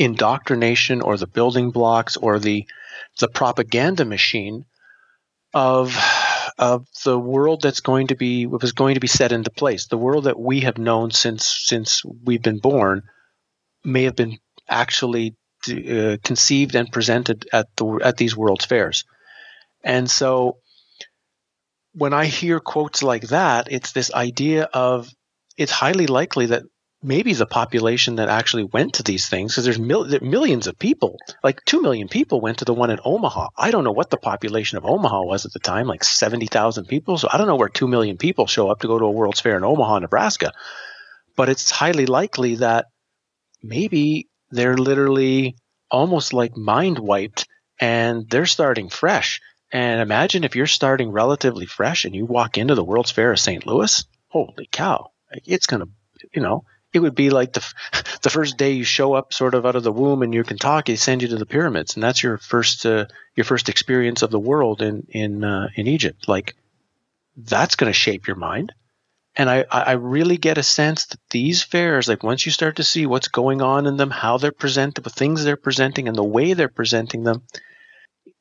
indoctrination 0.00 1.02
or 1.02 1.16
the 1.18 1.26
building 1.26 1.70
blocks 1.70 2.16
or 2.16 2.38
the 2.38 2.66
the 3.20 3.28
propaganda 3.28 4.04
machine 4.04 4.64
of 5.52 5.94
of 6.58 6.86
the 7.04 7.18
world 7.18 7.60
that's 7.60 7.80
going 7.80 8.06
to 8.06 8.16
be 8.16 8.46
was 8.46 8.72
going 8.72 8.94
to 8.94 9.00
be 9.00 9.06
set 9.06 9.30
into 9.30 9.50
place. 9.50 9.86
The 9.86 9.98
world 9.98 10.24
that 10.24 10.40
we 10.40 10.60
have 10.60 10.78
known 10.78 11.10
since 11.10 11.46
since 11.46 12.02
we've 12.24 12.42
been 12.42 12.60
born 12.60 13.02
may 13.84 14.04
have 14.04 14.16
been 14.16 14.38
actually 14.68 15.36
uh, 15.68 16.16
conceived 16.24 16.74
and 16.74 16.90
presented 16.90 17.46
at 17.52 17.68
the 17.76 18.00
at 18.02 18.16
these 18.16 18.34
world's 18.34 18.64
fairs. 18.64 19.04
And 19.84 20.10
so 20.10 20.56
when 21.92 22.14
I 22.14 22.24
hear 22.24 22.58
quotes 22.58 23.02
like 23.02 23.28
that, 23.28 23.68
it's 23.70 23.92
this 23.92 24.14
idea 24.14 24.64
of 24.72 25.10
it's 25.58 25.72
highly 25.72 26.06
likely 26.06 26.46
that 26.46 26.62
maybe 27.02 27.32
the 27.32 27.46
population 27.46 28.16
that 28.16 28.28
actually 28.28 28.64
went 28.64 28.94
to 28.94 29.02
these 29.02 29.28
things 29.28 29.52
because 29.52 29.64
there's 29.64 29.78
mil- 29.78 30.06
millions 30.20 30.66
of 30.66 30.78
people 30.78 31.18
like 31.42 31.64
2 31.64 31.80
million 31.80 32.08
people 32.08 32.40
went 32.40 32.58
to 32.58 32.64
the 32.64 32.74
one 32.74 32.90
in 32.90 33.00
omaha. 33.04 33.48
I 33.56 33.70
don't 33.70 33.84
know 33.84 33.92
what 33.92 34.10
the 34.10 34.18
population 34.18 34.76
of 34.76 34.84
omaha 34.84 35.22
was 35.22 35.46
at 35.46 35.52
the 35.52 35.60
time 35.60 35.86
like 35.86 36.04
70000 36.04 36.86
people. 36.86 37.16
So 37.16 37.28
i 37.32 37.38
don't 37.38 37.46
know 37.46 37.56
where 37.56 37.68
2 37.68 37.88
million 37.88 38.18
people 38.18 38.46
show 38.46 38.70
up 38.70 38.80
to 38.80 38.86
go 38.86 38.98
to 38.98 39.06
a 39.06 39.10
world's 39.10 39.40
fair 39.40 39.56
in 39.56 39.64
omaha 39.64 39.98
nebraska. 39.98 40.52
But 41.36 41.48
it's 41.48 41.70
highly 41.70 42.06
likely 42.06 42.56
that 42.56 42.86
maybe 43.62 44.28
they're 44.50 44.76
literally 44.76 45.56
almost 45.90 46.32
like 46.34 46.56
mind 46.56 46.98
wiped 46.98 47.46
and 47.80 48.28
they're 48.28 48.46
starting 48.46 48.90
fresh. 48.90 49.40
And 49.72 50.00
imagine 50.00 50.44
if 50.44 50.54
you're 50.54 50.66
starting 50.66 51.12
relatively 51.12 51.64
fresh 51.64 52.04
and 52.04 52.14
you 52.14 52.26
walk 52.26 52.58
into 52.58 52.74
the 52.74 52.84
world's 52.84 53.10
fair 53.10 53.32
of 53.32 53.38
st 53.38 53.66
louis 53.66 54.04
holy 54.28 54.68
cow 54.70 55.10
it's 55.44 55.66
going 55.66 55.80
to 55.82 55.88
you 56.34 56.42
know 56.42 56.64
it 56.92 56.98
would 56.98 57.14
be 57.14 57.30
like 57.30 57.52
the 57.52 57.74
the 58.22 58.30
first 58.30 58.56
day 58.56 58.72
you 58.72 58.84
show 58.84 59.14
up 59.14 59.32
sort 59.32 59.54
of 59.54 59.64
out 59.66 59.76
of 59.76 59.82
the 59.82 59.92
womb 59.92 60.22
and 60.22 60.34
you 60.34 60.44
can 60.44 60.58
talk 60.58 60.86
they 60.86 60.96
send 60.96 61.22
you 61.22 61.28
to 61.28 61.36
the 61.36 61.46
pyramids. 61.46 61.94
And 61.94 62.02
that's 62.02 62.22
your 62.22 62.38
first 62.38 62.84
uh, 62.86 63.06
your 63.34 63.44
first 63.44 63.68
experience 63.68 64.22
of 64.22 64.30
the 64.30 64.38
world 64.38 64.82
in 64.82 65.06
in 65.10 65.44
uh, 65.44 65.68
in 65.74 65.86
Egypt. 65.86 66.28
Like 66.28 66.56
that's 67.36 67.76
going 67.76 67.90
to 67.90 67.98
shape 67.98 68.26
your 68.26 68.36
mind. 68.36 68.72
And 69.36 69.48
I, 69.48 69.64
I 69.70 69.92
really 69.92 70.36
get 70.36 70.58
a 70.58 70.62
sense 70.62 71.06
that 71.06 71.20
these 71.30 71.62
fairs 71.62 72.08
like 72.08 72.24
once 72.24 72.44
you 72.44 72.52
start 72.52 72.76
to 72.76 72.84
see 72.84 73.06
what's 73.06 73.28
going 73.28 73.62
on 73.62 73.86
in 73.86 73.96
them 73.96 74.10
how 74.10 74.38
they're 74.38 74.50
presented 74.50 75.04
the 75.04 75.10
things 75.10 75.44
they're 75.44 75.56
presenting 75.56 76.08
and 76.08 76.16
the 76.16 76.24
way 76.24 76.52
they're 76.52 76.68
presenting 76.68 77.22
them 77.22 77.42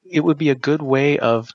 it 0.03 0.21
would 0.21 0.39
be 0.39 0.49
a 0.49 0.55
good 0.55 0.81
way 0.81 1.19
of 1.19 1.51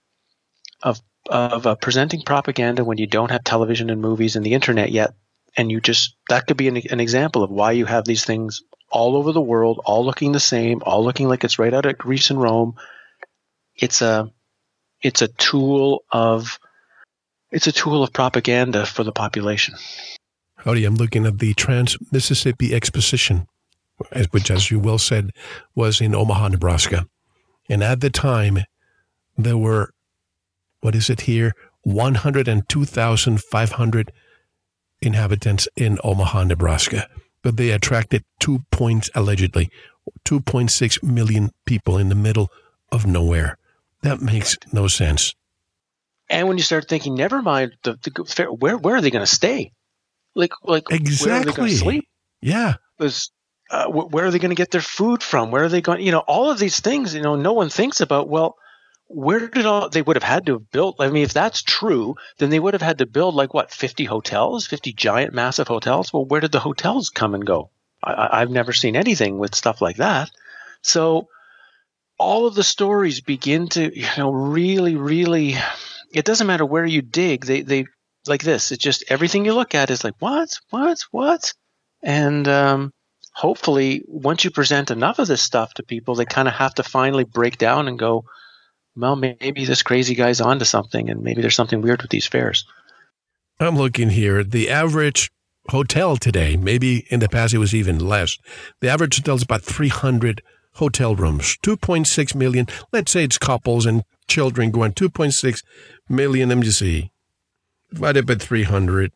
of 0.84 1.02
of 1.28 1.66
uh, 1.66 1.74
presenting 1.74 2.22
propaganda 2.22 2.84
when 2.84 2.96
you 2.96 3.08
don't 3.08 3.32
have 3.32 3.42
television 3.42 3.90
and 3.90 4.00
movies 4.00 4.36
and 4.36 4.46
the 4.46 4.54
internet 4.54 4.92
yet 4.92 5.14
and 5.56 5.70
you 5.70 5.80
just 5.80 6.16
that 6.28 6.46
could 6.46 6.56
be 6.56 6.68
an, 6.68 6.76
an 6.90 7.00
example 7.00 7.42
of 7.42 7.50
why 7.50 7.72
you 7.72 7.86
have 7.86 8.04
these 8.04 8.24
things 8.24 8.62
all 8.90 9.16
over 9.16 9.32
the 9.32 9.40
world, 9.40 9.80
all 9.84 10.04
looking 10.04 10.32
the 10.32 10.40
same, 10.40 10.82
all 10.84 11.04
looking 11.04 11.28
like 11.28 11.44
it's 11.44 11.58
right 11.58 11.74
out 11.74 11.86
of 11.86 11.98
Greece 11.98 12.30
and 12.30 12.40
Rome. 12.40 12.76
It's 13.76 14.02
a 14.02 14.30
it's 15.02 15.22
a 15.22 15.28
tool 15.28 16.04
of 16.10 16.58
it's 17.50 17.66
a 17.66 17.72
tool 17.72 18.02
of 18.02 18.12
propaganda 18.12 18.86
for 18.86 19.04
the 19.04 19.12
population. 19.12 19.74
Howdie, 20.56 20.86
I'm 20.86 20.96
looking 20.96 21.26
at 21.26 21.38
the 21.38 21.54
Trans 21.54 21.96
Mississippi 22.10 22.74
Exposition, 22.74 23.46
which, 24.30 24.50
as 24.50 24.70
you 24.70 24.80
well 24.80 24.98
said, 24.98 25.30
was 25.74 26.00
in 26.00 26.14
Omaha, 26.14 26.48
Nebraska. 26.48 27.06
And 27.68 27.84
at 27.84 28.00
the 28.00 28.08
time, 28.10 28.60
there 29.36 29.58
were, 29.58 29.90
what 30.80 30.94
is 30.94 31.10
it 31.10 31.22
here, 31.22 31.52
102,500 31.82 34.12
inhabitants 35.04 35.68
in 35.76 35.98
Omaha, 36.02 36.44
Nebraska, 36.44 37.08
but 37.42 37.56
they 37.56 37.70
attracted 37.70 38.24
two 38.40 38.64
points, 38.70 39.10
allegedly, 39.14 39.70
2.6 40.24 41.02
million 41.02 41.50
people 41.66 41.98
in 41.98 42.08
the 42.08 42.14
middle 42.14 42.50
of 42.90 43.06
nowhere. 43.06 43.56
That 44.02 44.20
makes 44.20 44.56
no 44.72 44.86
sense. 44.86 45.34
And 46.28 46.48
when 46.48 46.56
you 46.56 46.62
start 46.62 46.88
thinking, 46.88 47.14
never 47.14 47.42
mind 47.42 47.76
the, 47.82 47.98
the 48.02 48.46
where 48.58 48.76
where 48.76 48.96
are 48.96 49.00
they 49.00 49.10
going 49.10 49.24
to 49.24 49.30
stay? 49.30 49.72
Like 50.34 50.52
like 50.62 50.84
exactly. 50.90 51.30
where 51.30 51.40
are 51.40 51.44
they 51.44 51.52
going 51.52 51.68
to 51.70 51.76
sleep? 51.76 52.08
Yeah. 52.40 52.74
Because 52.98 53.30
uh, 53.70 53.86
where 53.88 54.26
are 54.26 54.30
they 54.30 54.38
going 54.38 54.50
to 54.50 54.56
get 54.56 54.70
their 54.70 54.80
food 54.80 55.22
from? 55.22 55.50
Where 55.50 55.64
are 55.64 55.68
they 55.68 55.80
going? 55.80 56.00
You 56.04 56.12
know, 56.12 56.20
all 56.20 56.50
of 56.50 56.58
these 56.58 56.80
things. 56.80 57.14
You 57.14 57.22
know, 57.22 57.36
no 57.36 57.52
one 57.52 57.70
thinks 57.70 58.00
about. 58.00 58.28
Well, 58.28 58.56
where 59.08 59.48
did 59.48 59.66
all 59.66 59.88
they 59.88 60.02
would 60.02 60.16
have 60.16 60.22
had 60.22 60.46
to 60.46 60.54
have 60.54 60.70
built? 60.70 60.96
I 60.98 61.08
mean, 61.08 61.24
if 61.24 61.32
that's 61.32 61.62
true, 61.62 62.16
then 62.38 62.50
they 62.50 62.58
would 62.58 62.74
have 62.74 62.82
had 62.82 62.98
to 62.98 63.06
build 63.06 63.34
like 63.34 63.54
what, 63.54 63.70
50 63.70 64.04
hotels, 64.04 64.66
50 64.66 64.92
giant, 64.92 65.34
massive 65.34 65.68
hotels? 65.68 66.12
Well, 66.12 66.24
where 66.24 66.40
did 66.40 66.52
the 66.52 66.60
hotels 66.60 67.10
come 67.10 67.34
and 67.34 67.46
go? 67.46 67.70
I, 68.02 68.40
I've 68.40 68.50
never 68.50 68.72
seen 68.72 68.96
anything 68.96 69.38
with 69.38 69.54
stuff 69.54 69.80
like 69.80 69.96
that. 69.96 70.30
So 70.82 71.28
all 72.18 72.46
of 72.46 72.54
the 72.54 72.64
stories 72.64 73.20
begin 73.20 73.68
to, 73.70 73.98
you 73.98 74.06
know, 74.16 74.32
really, 74.32 74.96
really, 74.96 75.56
it 76.12 76.24
doesn't 76.24 76.46
matter 76.46 76.64
where 76.64 76.86
you 76.86 77.02
dig. 77.02 77.44
They, 77.44 77.62
they, 77.62 77.86
like 78.26 78.42
this, 78.42 78.72
it's 78.72 78.82
just 78.82 79.04
everything 79.08 79.44
you 79.44 79.52
look 79.52 79.74
at 79.74 79.90
is 79.90 80.02
like, 80.02 80.14
what, 80.18 80.48
what, 80.70 80.98
what? 81.10 81.52
And, 82.02 82.48
um, 82.48 82.92
hopefully 83.34 84.02
once 84.06 84.44
you 84.44 84.50
present 84.50 84.90
enough 84.90 85.18
of 85.18 85.26
this 85.26 85.42
stuff 85.42 85.74
to 85.74 85.82
people, 85.82 86.14
they 86.14 86.24
kind 86.24 86.48
of 86.48 86.54
have 86.54 86.74
to 86.74 86.82
finally 86.82 87.24
break 87.24 87.58
down 87.58 87.88
and 87.88 87.98
go, 87.98 88.24
well, 88.96 89.16
maybe 89.16 89.64
this 89.64 89.82
crazy 89.82 90.14
guy's 90.14 90.40
onto 90.40 90.64
something, 90.64 91.10
and 91.10 91.22
maybe 91.22 91.40
there's 91.42 91.56
something 91.56 91.82
weird 91.82 92.02
with 92.02 92.10
these 92.10 92.26
fairs. 92.26 92.64
I'm 93.60 93.76
looking 93.76 94.10
here. 94.10 94.42
The 94.44 94.70
average 94.70 95.30
hotel 95.70 96.16
today, 96.16 96.56
maybe 96.56 97.06
in 97.10 97.20
the 97.20 97.28
past 97.28 97.54
it 97.54 97.58
was 97.58 97.74
even 97.74 97.98
less. 97.98 98.36
The 98.80 98.88
average 98.88 99.18
hotel 99.18 99.36
is 99.36 99.42
about 99.42 99.62
300 99.62 100.42
hotel 100.74 101.14
rooms, 101.14 101.56
2.6 101.64 102.34
million. 102.34 102.66
Let's 102.92 103.12
say 103.12 103.24
it's 103.24 103.38
couples 103.38 103.86
and 103.86 104.02
children 104.28 104.70
going 104.70 104.92
2.6 104.92 105.62
million. 106.08 106.48
Let 106.48 106.58
me 106.58 106.70
see. 106.70 107.12
Divided 107.92 108.26
by 108.26 108.34
300. 108.34 109.12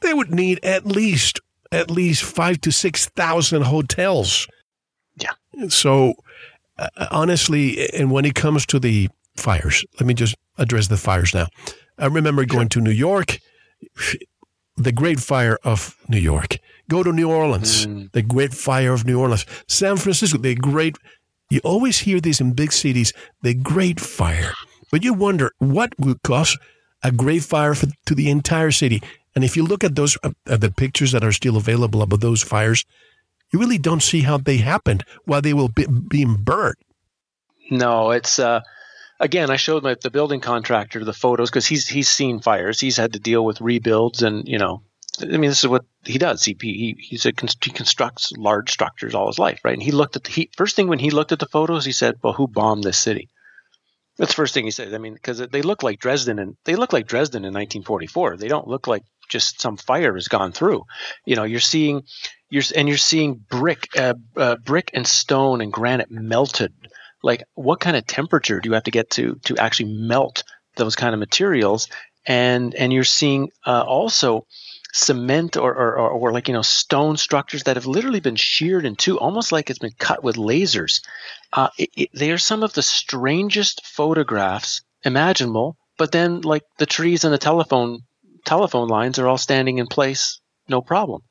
they 0.00 0.14
would 0.14 0.30
need 0.30 0.60
at 0.64 0.86
least 0.86 1.40
at 1.72 1.90
least 1.90 2.22
five 2.22 2.60
to 2.62 2.72
six 2.72 3.06
thousand 3.06 3.62
hotels. 3.62 4.46
Yeah. 5.16 5.68
So 5.68 6.14
honestly, 7.10 7.88
and 7.90 8.10
when 8.10 8.24
it 8.24 8.34
comes 8.34 8.66
to 8.66 8.78
the 8.78 9.08
fires, 9.36 9.84
let 9.98 10.06
me 10.06 10.14
just 10.14 10.36
address 10.58 10.88
the 10.88 10.96
fires 10.96 11.34
now. 11.34 11.46
I 11.98 12.06
remember 12.06 12.44
going 12.44 12.68
to 12.70 12.80
New 12.80 12.90
York, 12.90 13.38
the 14.76 14.92
Great 14.92 15.20
Fire 15.20 15.58
of 15.64 15.96
New 16.08 16.18
York. 16.18 16.58
Go 16.88 17.02
to 17.02 17.12
New 17.12 17.30
Orleans, 17.30 17.86
mm. 17.86 18.10
the 18.12 18.22
Great 18.22 18.54
Fire 18.54 18.92
of 18.92 19.04
New 19.04 19.20
Orleans. 19.20 19.46
San 19.68 19.96
Francisco, 19.96 20.38
the 20.38 20.54
Great. 20.54 20.96
You 21.50 21.60
always 21.64 21.98
hear 21.98 22.20
these 22.20 22.40
in 22.40 22.52
big 22.52 22.72
cities, 22.72 23.12
the 23.42 23.54
Great 23.54 24.00
Fire. 24.00 24.52
But 24.90 25.04
you 25.04 25.14
wonder 25.14 25.52
what 25.58 25.92
would 25.98 26.22
cause 26.22 26.58
a 27.02 27.12
great 27.12 27.42
fire 27.42 27.74
for, 27.74 27.86
to 28.06 28.14
the 28.14 28.28
entire 28.28 28.70
city. 28.70 29.02
And 29.34 29.44
if 29.44 29.56
you 29.56 29.64
look 29.64 29.84
at 29.84 29.94
those, 29.94 30.18
uh, 30.22 30.30
the 30.44 30.70
pictures 30.70 31.12
that 31.12 31.24
are 31.24 31.32
still 31.32 31.56
available 31.56 32.02
of 32.02 32.20
those 32.20 32.42
fires, 32.42 32.84
you 33.52 33.58
really 33.58 33.78
don't 33.78 34.02
see 34.02 34.20
how 34.20 34.38
they 34.38 34.58
happened 34.58 35.04
while 35.24 35.42
they 35.42 35.52
were 35.52 35.68
be, 35.68 35.86
being 35.86 36.36
burnt. 36.36 36.78
No, 37.70 38.10
it's 38.10 38.38
uh, 38.38 38.60
again. 39.18 39.50
I 39.50 39.56
showed 39.56 39.82
my 39.82 39.96
the 40.00 40.10
building 40.10 40.40
contractor 40.40 41.04
the 41.04 41.12
photos 41.12 41.50
because 41.50 41.66
he's 41.66 41.86
he's 41.86 42.08
seen 42.08 42.40
fires. 42.40 42.80
He's 42.80 42.96
had 42.96 43.12
to 43.12 43.20
deal 43.20 43.44
with 43.44 43.60
rebuilds, 43.60 44.22
and 44.22 44.46
you 44.48 44.58
know, 44.58 44.82
I 45.20 45.26
mean, 45.26 45.50
this 45.50 45.62
is 45.62 45.68
what 45.68 45.84
he 46.04 46.18
does. 46.18 46.44
He 46.44 46.56
he 46.60 46.96
he's 46.98 47.26
a, 47.26 47.32
he 47.62 47.70
constructs 47.70 48.32
large 48.36 48.70
structures 48.70 49.14
all 49.14 49.28
his 49.28 49.38
life, 49.38 49.60
right? 49.64 49.74
And 49.74 49.82
he 49.82 49.92
looked 49.92 50.16
at 50.16 50.24
the 50.24 50.30
he, 50.30 50.50
first 50.56 50.76
thing 50.76 50.88
when 50.88 50.98
he 50.98 51.10
looked 51.10 51.32
at 51.32 51.38
the 51.38 51.46
photos, 51.46 51.84
he 51.84 51.92
said, 51.92 52.16
"Well, 52.22 52.32
who 52.32 52.48
bombed 52.48 52.84
this 52.84 52.98
city?" 52.98 53.28
That's 54.16 54.32
the 54.32 54.36
first 54.36 54.52
thing 54.52 54.64
he 54.64 54.70
said. 54.70 54.92
I 54.92 54.98
mean, 54.98 55.14
because 55.14 55.38
they 55.38 55.62
look 55.62 55.82
like 55.82 55.98
Dresden, 55.98 56.38
and 56.38 56.56
they 56.64 56.76
look 56.76 56.92
like 56.92 57.06
Dresden 57.06 57.44
in 57.44 57.54
1944. 57.54 58.36
They 58.36 58.48
don't 58.48 58.68
look 58.68 58.86
like 58.86 59.02
just 59.30 59.60
some 59.60 59.76
fire 59.76 60.14
has 60.14 60.28
gone 60.28 60.52
through. 60.52 60.84
You 61.24 61.36
know, 61.36 61.44
you're 61.44 61.60
seeing, 61.60 62.02
you're 62.50 62.64
and 62.76 62.88
you're 62.88 62.98
seeing 62.98 63.34
brick, 63.34 63.88
uh, 63.96 64.14
uh, 64.36 64.56
brick 64.56 64.90
and 64.92 65.06
stone 65.06 65.60
and 65.60 65.72
granite 65.72 66.10
melted. 66.10 66.72
Like, 67.22 67.44
what 67.54 67.80
kind 67.80 67.96
of 67.96 68.06
temperature 68.06 68.60
do 68.60 68.68
you 68.68 68.74
have 68.74 68.84
to 68.84 68.90
get 68.90 69.10
to 69.10 69.36
to 69.44 69.56
actually 69.56 69.92
melt 69.92 70.42
those 70.76 70.96
kind 70.96 71.14
of 71.14 71.20
materials? 71.20 71.88
And 72.26 72.74
and 72.74 72.92
you're 72.92 73.04
seeing 73.04 73.50
uh, 73.66 73.82
also 73.82 74.46
cement 74.92 75.56
or, 75.56 75.72
or, 75.72 75.98
or, 75.98 76.10
or, 76.10 76.32
like 76.32 76.48
you 76.48 76.54
know 76.54 76.62
stone 76.62 77.16
structures 77.16 77.62
that 77.62 77.76
have 77.76 77.86
literally 77.86 78.20
been 78.20 78.36
sheared 78.36 78.84
in 78.84 78.96
two, 78.96 79.18
almost 79.18 79.52
like 79.52 79.70
it's 79.70 79.78
been 79.78 79.94
cut 79.98 80.24
with 80.24 80.36
lasers. 80.36 81.02
Uh, 81.52 81.68
it, 81.78 81.90
it, 81.96 82.10
they 82.12 82.32
are 82.32 82.38
some 82.38 82.62
of 82.62 82.72
the 82.72 82.82
strangest 82.82 83.86
photographs 83.86 84.82
imaginable. 85.04 85.76
But 85.96 86.12
then, 86.12 86.40
like 86.40 86.64
the 86.78 86.86
trees 86.86 87.24
and 87.24 87.32
the 87.32 87.38
telephone 87.38 88.00
telephone 88.44 88.88
lines 88.88 89.18
are 89.18 89.28
all 89.28 89.38
standing 89.38 89.78
in 89.78 89.86
place, 89.86 90.40
no 90.68 90.80
problem. 90.80 91.22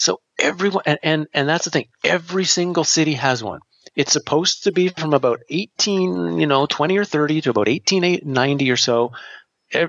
So 0.00 0.22
everyone, 0.38 0.82
and, 0.86 0.98
and, 1.02 1.26
and 1.34 1.48
that's 1.48 1.66
the 1.66 1.70
thing, 1.70 1.88
every 2.02 2.46
single 2.46 2.84
city 2.84 3.12
has 3.14 3.44
one. 3.44 3.60
It's 3.94 4.12
supposed 4.12 4.64
to 4.64 4.72
be 4.72 4.88
from 4.88 5.12
about 5.12 5.40
18, 5.50 6.40
you 6.40 6.46
know, 6.46 6.64
20 6.64 6.96
or 6.96 7.04
30 7.04 7.42
to 7.42 7.50
about 7.50 7.68
1890 7.68 8.70
or 8.70 8.78
so. 8.78 9.12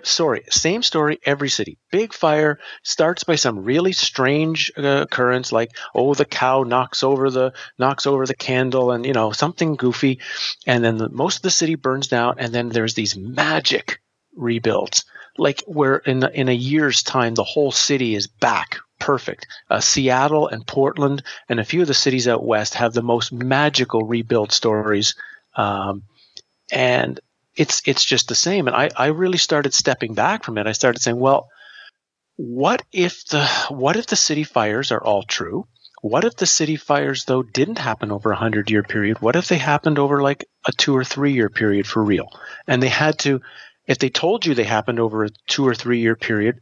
Sorry, 0.03 0.43
same 0.49 0.83
story 0.83 1.19
every 1.25 1.49
city. 1.49 1.79
Big 1.91 2.13
fire 2.13 2.59
starts 2.83 3.23
by 3.23 3.35
some 3.35 3.63
really 3.63 3.93
strange 3.93 4.71
uh, 4.77 5.03
occurrence, 5.03 5.51
like 5.51 5.71
oh 5.95 6.13
the 6.13 6.25
cow 6.25 6.61
knocks 6.61 7.01
over 7.01 7.31
the 7.31 7.53
knocks 7.79 8.05
over 8.05 8.27
the 8.27 8.35
candle, 8.35 8.91
and 8.91 9.07
you 9.07 9.13
know 9.13 9.31
something 9.31 9.77
goofy, 9.77 10.19
and 10.67 10.83
then 10.83 10.97
the, 10.97 11.09
most 11.09 11.37
of 11.37 11.41
the 11.41 11.49
city 11.49 11.73
burns 11.73 12.09
down, 12.09 12.35
and 12.37 12.53
then 12.53 12.69
there's 12.69 12.93
these 12.93 13.17
magic 13.17 14.01
rebuilds 14.35 15.03
like 15.37 15.63
where 15.65 15.97
in 15.97 16.23
in 16.33 16.49
a 16.49 16.53
year's 16.53 17.01
time 17.01 17.33
the 17.33 17.43
whole 17.43 17.71
city 17.71 18.13
is 18.13 18.27
back 18.27 18.79
perfect. 19.01 19.47
Uh, 19.69 19.81
Seattle 19.81 20.47
and 20.47 20.65
Portland 20.65 21.23
and 21.49 21.59
a 21.59 21.65
few 21.65 21.81
of 21.81 21.87
the 21.87 21.93
cities 21.93 22.27
out 22.27 22.45
west 22.45 22.75
have 22.75 22.93
the 22.93 23.01
most 23.01 23.33
magical 23.33 24.03
rebuild 24.03 24.53
stories, 24.53 25.15
um, 25.55 26.03
and 26.71 27.19
it's 27.55 27.81
it's 27.85 28.05
just 28.05 28.29
the 28.29 28.35
same. 28.35 28.67
And 28.67 28.75
I 28.75 28.89
I 28.95 29.07
really 29.07 29.39
started 29.39 29.73
stepping 29.73 30.13
back 30.13 30.45
from 30.45 30.57
it. 30.57 30.67
I 30.67 30.71
started 30.71 31.01
saying, 31.01 31.19
well, 31.19 31.49
what 32.37 32.83
if 32.93 33.25
the 33.25 33.45
what 33.69 33.97
if 33.97 34.05
the 34.07 34.15
city 34.15 34.43
fires 34.43 34.91
are 34.91 35.03
all 35.03 35.23
true? 35.23 35.67
What 36.01 36.23
if 36.23 36.35
the 36.35 36.47
city 36.47 36.77
fires 36.77 37.25
though 37.25 37.43
didn't 37.43 37.77
happen 37.77 38.11
over 38.11 38.31
a 38.31 38.37
hundred 38.37 38.71
year 38.71 38.83
period? 38.83 39.21
What 39.21 39.35
if 39.35 39.47
they 39.47 39.57
happened 39.57 39.99
over 39.99 40.21
like 40.21 40.45
a 40.65 40.71
two 40.71 40.95
or 40.95 41.03
three 41.03 41.33
year 41.33 41.49
period 41.49 41.87
for 41.87 42.03
real? 42.03 42.29
And 42.67 42.81
they 42.81 42.89
had 42.89 43.19
to 43.19 43.41
if 43.87 43.97
they 43.97 44.09
told 44.09 44.45
you 44.45 44.53
they 44.53 44.63
happened 44.63 44.99
over 44.99 45.25
a 45.25 45.29
two 45.47 45.67
or 45.67 45.75
three 45.75 45.99
year 45.99 46.15
period, 46.15 46.61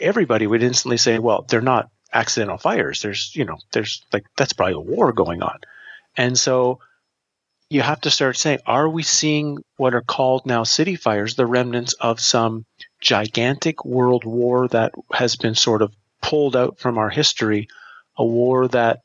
everybody 0.00 0.46
would 0.46 0.62
instantly 0.62 0.96
say, 0.96 1.18
well, 1.18 1.44
they're 1.48 1.60
not 1.60 1.90
accidental 2.12 2.58
fires. 2.58 3.02
There's, 3.02 3.32
you 3.34 3.44
know, 3.44 3.58
there's 3.72 4.04
like, 4.12 4.26
that's 4.36 4.52
probably 4.52 4.74
a 4.74 4.80
war 4.80 5.12
going 5.12 5.42
on. 5.42 5.58
And 6.16 6.38
so 6.38 6.80
you 7.70 7.82
have 7.82 8.00
to 8.02 8.10
start 8.10 8.36
saying, 8.36 8.60
are 8.66 8.88
we 8.88 9.02
seeing 9.02 9.58
what 9.76 9.94
are 9.94 10.02
called 10.02 10.46
now 10.46 10.64
city 10.64 10.96
fires, 10.96 11.34
the 11.34 11.46
remnants 11.46 11.92
of 11.94 12.20
some 12.20 12.64
gigantic 13.00 13.84
world 13.84 14.24
war 14.24 14.68
that 14.68 14.92
has 15.12 15.36
been 15.36 15.54
sort 15.54 15.82
of 15.82 15.94
pulled 16.22 16.56
out 16.56 16.78
from 16.78 16.98
our 16.98 17.10
history, 17.10 17.68
a 18.16 18.24
war 18.24 18.68
that 18.68 19.00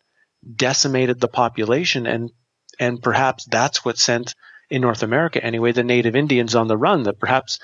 decimated 0.55 1.19
the 1.19 1.27
population 1.27 2.05
and 2.05 2.31
and 2.79 3.03
perhaps 3.03 3.45
that's 3.45 3.85
what 3.85 3.99
sent 3.99 4.33
in 4.69 4.81
North 4.81 5.03
America 5.03 5.43
anyway, 5.43 5.71
the 5.71 5.83
native 5.83 6.15
Indians 6.15 6.55
on 6.55 6.67
the 6.67 6.77
run, 6.77 7.03
that 7.03 7.19
perhaps 7.19 7.59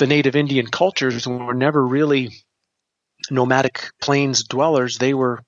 the 0.00 0.06
native 0.06 0.34
Indian 0.34 0.66
cultures 0.66 1.28
were 1.28 1.54
never 1.54 1.86
really 1.86 2.32
nomadic 3.30 3.90
plains 4.00 4.42
dwellers. 4.44 4.96
They 4.98 5.14
were 5.14 5.44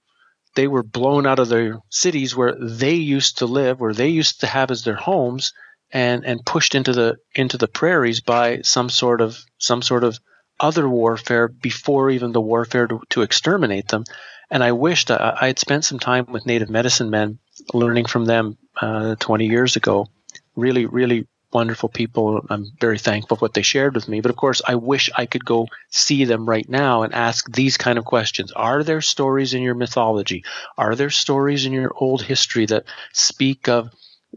they 0.55 0.69
were 0.69 0.83
blown 0.83 1.27
out 1.27 1.39
of 1.39 1.49
their 1.49 1.79
cities 1.89 2.37
where 2.37 2.55
they 2.61 2.95
used 2.95 3.39
to 3.39 3.47
live, 3.47 3.81
where 3.81 3.95
they 3.95 4.09
used 4.09 4.41
to 4.41 4.47
have 4.47 4.71
as 4.71 4.85
their 4.85 4.95
homes, 4.95 5.53
and 5.91 6.27
and 6.27 6.45
pushed 6.45 6.75
into 6.75 6.93
the 6.93 7.17
into 7.35 7.57
the 7.57 7.67
prairies 7.67 8.21
by 8.21 8.61
some 8.61 8.91
sort 8.91 9.23
of 9.23 9.39
some 9.59 9.81
sort 9.81 10.05
of 10.05 10.19
other 10.61 10.87
warfare 10.87 11.49
before 11.49 12.11
even 12.11 12.33
the 12.33 12.41
warfare 12.41 12.87
to, 12.87 13.01
to 13.09 13.23
exterminate 13.23 13.89
them. 13.89 14.05
And 14.51 14.63
I 14.63 14.73
wished 14.73 15.11
I, 15.11 15.39
I, 15.41 15.47
had 15.47 15.59
spent 15.59 15.87
some 15.87 15.99
time 15.99 16.27
with 16.29 16.45
native 16.45 16.69
medicine 16.69 17.09
men, 17.09 17.39
learning 17.73 18.05
from 18.05 18.27
them 18.27 18.59
uh, 18.81 19.17
20 19.19 19.47
years 19.47 19.77
ago, 19.77 20.09
really, 20.55 20.85
really 20.85 21.27
wonderful 21.53 21.89
people. 21.89 22.45
I'm 22.51 22.67
very 22.81 22.99
thankful 22.99 23.37
for 23.37 23.45
what 23.45 23.55
they 23.55 23.63
shared 23.63 23.95
with 23.95 24.09
me. 24.09 24.21
But 24.21 24.31
of 24.31 24.37
course, 24.37 24.63
I 24.67 24.75
wish 24.77 25.11
I 25.17 25.27
could 25.27 25.45
go 25.45 25.69
see 25.91 26.25
them 26.25 26.49
right 26.49 26.69
now 26.69 27.03
and 27.03 27.15
ask 27.15 27.51
these 27.51 27.77
kind 27.77 27.99
of 27.99 28.05
questions. 28.05 28.53
Are 28.53 28.83
there 28.83 29.01
stories 29.01 29.55
in 29.55 29.63
your 29.63 29.75
mythology? 29.75 30.45
Are 30.79 30.95
there 30.95 31.11
stories 31.11 31.67
in 31.67 31.73
your 31.73 31.93
old 31.95 32.23
history 32.23 32.67
that 32.67 32.85
speak 33.13 33.69
of 33.69 33.91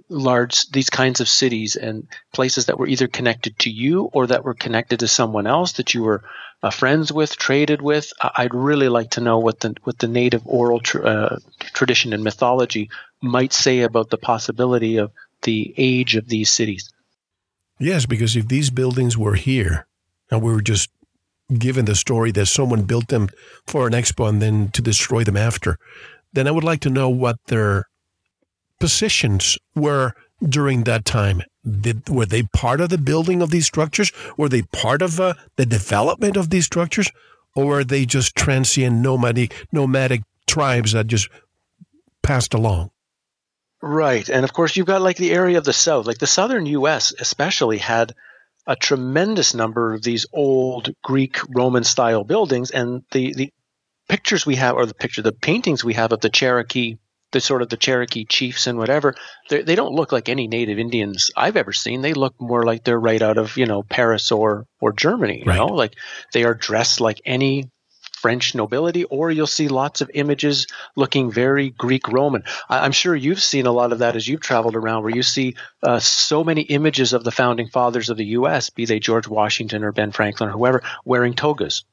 large 0.10 0.70
these 0.72 0.90
kinds 0.90 1.22
of 1.22 1.30
cities 1.30 1.76
and 1.76 2.08
places 2.34 2.66
that 2.66 2.78
were 2.78 2.88
either 2.88 3.08
connected 3.08 3.58
to 3.60 3.70
you 3.70 4.10
or 4.14 4.28
that 4.28 4.44
were 4.44 4.54
connected 4.54 5.00
to 5.00 5.08
someone 5.08 5.48
else 5.48 5.74
that 5.74 5.94
you 5.94 6.04
were 6.04 6.24
uh, 6.64 6.70
friends 6.70 7.12
with, 7.12 7.38
traded 7.38 7.82
with? 7.82 8.12
I'd 8.20 8.54
really 8.54 8.90
like 8.90 9.12
to 9.12 9.22
know 9.22 9.40
what 9.40 9.60
the 9.60 9.76
what 9.84 10.00
the 10.00 10.08
native 10.08 10.42
oral 10.46 10.82
uh, 11.04 11.38
tradition 11.74 12.14
and 12.14 12.24
mythology 12.24 12.90
might 13.22 13.54
say 13.54 13.82
about 13.82 14.10
the 14.10 14.18
possibility 14.18 14.98
of 14.98 15.12
the 15.44 15.74
age 15.78 16.16
of 16.16 16.28
these 16.28 16.52
cities. 16.52 16.92
Yes, 17.80 18.06
because 18.06 18.36
if 18.36 18.48
these 18.48 18.70
buildings 18.70 19.18
were 19.18 19.36
here 19.36 19.86
and 20.32 20.42
we 20.42 20.52
were 20.54 20.62
just 20.62 20.90
given 21.58 21.86
the 21.86 21.96
story 21.96 22.32
that 22.32 22.46
someone 22.48 22.84
built 22.84 23.10
them 23.10 23.30
for 23.68 23.86
an 23.86 23.94
expo 23.94 24.30
and 24.30 24.42
then 24.42 24.70
to 24.70 24.82
destroy 24.82 25.24
them 25.24 25.38
after, 25.38 25.78
then 26.34 26.48
I 26.48 26.52
would 26.52 26.64
like 26.64 26.80
to 26.82 26.90
know 26.90 27.10
what 27.10 27.38
their 27.48 27.86
positions 28.80 29.58
were 29.76 30.14
during 30.42 30.84
that 30.84 31.06
time. 31.06 31.42
Did, 31.82 32.10
were 32.10 32.26
they 32.26 32.44
part 32.44 32.82
of 32.82 32.90
the 32.90 32.98
building 32.98 33.42
of 33.42 33.52
these 33.52 33.66
structures? 33.66 34.12
Were 34.38 34.50
they 34.50 34.62
part 34.62 35.02
of 35.02 35.20
uh, 35.20 35.34
the 35.56 35.66
development 35.66 36.38
of 36.38 36.50
these 36.50 36.66
structures? 36.66 37.10
Or 37.56 37.66
were 37.66 37.84
they 37.84 38.06
just 38.06 38.36
transient 38.36 38.98
nomadic, 38.98 39.54
nomadic 39.72 40.22
tribes 40.46 40.92
that 40.92 41.08
just 41.08 41.30
passed 42.22 42.54
along? 42.54 42.92
Right. 43.88 44.28
And 44.28 44.44
of 44.44 44.52
course, 44.52 44.76
you've 44.76 44.88
got 44.88 45.04
like 45.04 45.18
the 45.18 45.32
area 45.32 45.60
of 45.60 45.64
the 45.64 45.72
South, 45.72 46.08
like 46.08 46.18
the 46.18 46.26
southern 46.26 46.66
U.S., 46.66 47.14
especially 47.20 47.78
had 47.78 48.16
a 48.66 48.76
tremendous 48.76 49.54
number 49.54 49.94
of 49.94 50.02
these 50.02 50.26
old 50.34 50.90
Greek 51.04 51.38
Roman 51.50 51.84
style 51.84 52.24
buildings. 52.24 52.72
And 52.72 53.04
the, 53.12 53.36
the 53.36 53.54
pictures 54.10 54.44
we 54.44 54.56
have, 54.56 54.76
or 54.76 54.88
the 54.88 54.96
picture, 54.96 55.22
the 55.22 55.32
paintings 55.32 55.84
we 55.84 55.94
have 55.94 56.12
of 56.12 56.20
the 56.20 56.32
Cherokee, 56.32 56.98
the 57.32 57.40
sort 57.40 57.62
of 57.62 57.70
the 57.70 57.78
Cherokee 57.78 58.26
chiefs 58.26 58.66
and 58.66 58.80
whatever, 58.80 59.14
they 59.52 59.76
don't 59.76 59.94
look 59.94 60.12
like 60.12 60.30
any 60.30 60.48
native 60.48 60.80
Indians 60.80 61.30
I've 61.38 61.56
ever 61.56 61.72
seen. 61.72 62.02
They 62.02 62.16
look 62.16 62.34
more 62.42 62.66
like 62.66 62.84
they're 62.84 63.00
right 63.00 63.22
out 63.22 63.38
of, 63.38 63.56
you 63.56 63.68
know, 63.68 63.84
Paris 63.84 64.32
or, 64.32 64.66
or 64.82 64.94
Germany, 64.94 65.44
you 65.46 65.52
right. 65.52 65.58
know, 65.58 65.68
like 65.68 65.94
they 66.34 66.44
are 66.44 66.56
dressed 66.56 67.02
like 67.02 67.22
any 67.24 67.70
French 68.16 68.56
nobility, 68.56 69.04
or 69.04 69.30
you'll 69.30 69.48
see 69.48 69.68
lots 69.68 70.02
of 70.02 70.10
images 70.14 70.68
looking 70.96 71.32
very 71.32 71.70
Greek 71.70 72.08
Roman. 72.08 72.44
I, 72.70 72.86
am 72.86 72.92
sure 72.92 73.16
you've 73.16 73.44
seen 73.44 73.66
a 73.66 73.72
lot 73.72 73.92
of 73.92 74.00
that 74.00 74.16
as 74.16 74.28
you've 74.28 74.42
traveled 74.42 74.76
around, 74.76 75.04
where 75.04 75.16
you 75.16 75.24
see 75.24 75.56
uh, 75.84 76.00
so 76.00 76.44
many 76.44 76.62
images 76.62 77.14
of 77.14 77.24
the 77.24 77.32
founding 77.32 77.70
fathers 77.70 78.10
of 78.10 78.18
the 78.18 78.26
U.S., 78.26 78.70
be 78.70 78.86
they 78.86 79.00
George 79.00 79.28
Washington 79.28 79.84
or 79.84 79.92
Ben 79.92 80.12
Franklin 80.12 80.50
or 80.50 80.54
whoever, 80.54 80.82
wearing 81.04 81.34
togas 81.34 81.84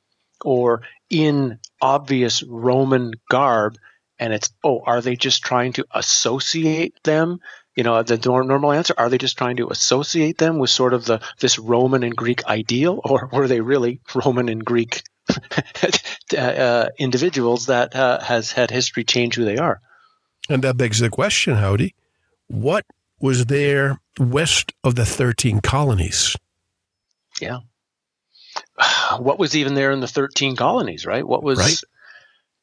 or 0.44 0.82
in 1.10 1.58
obvious 1.80 2.42
Roman 2.42 3.12
garb. 3.30 3.76
And 4.18 4.32
it's, 4.32 4.50
oh, 4.62 4.82
are 4.86 5.00
they 5.00 5.16
just 5.16 5.42
trying 5.42 5.72
to 5.74 5.84
associate 5.92 6.94
them? 7.02 7.40
You 7.74 7.84
know, 7.84 8.02
the 8.02 8.18
normal 8.18 8.72
answer, 8.72 8.94
are 8.98 9.08
they 9.08 9.18
just 9.18 9.38
trying 9.38 9.56
to 9.56 9.68
associate 9.70 10.38
them 10.38 10.58
with 10.58 10.70
sort 10.70 10.94
of 10.94 11.06
the, 11.06 11.20
this 11.40 11.58
Roman 11.58 12.02
and 12.02 12.14
Greek 12.14 12.44
ideal, 12.44 13.00
or 13.04 13.30
were 13.32 13.48
they 13.48 13.60
really 13.60 14.00
Roman 14.14 14.48
and 14.48 14.64
Greek 14.64 15.02
uh, 16.38 16.88
individuals 16.98 17.66
that 17.66 17.94
uh, 17.94 18.20
has 18.20 18.52
had 18.52 18.70
history 18.70 19.04
change 19.04 19.34
who 19.36 19.44
they 19.44 19.58
are? 19.58 19.80
And 20.48 20.62
that 20.64 20.76
begs 20.76 20.98
the 20.98 21.10
question, 21.10 21.56
Howdie, 21.56 21.94
what 22.48 22.84
was 23.20 23.46
there 23.46 24.00
west 24.18 24.72
of 24.82 24.94
the 24.94 25.06
13 25.06 25.60
colonies? 25.60 26.36
Yeah. 27.40 27.60
What 29.18 29.38
was 29.38 29.54
even 29.54 29.74
there 29.74 29.90
in 29.90 30.00
the 30.00 30.08
13 30.08 30.56
colonies, 30.56 31.04
right? 31.04 31.26
What 31.26 31.42
was, 31.42 31.58
right. 31.58 31.80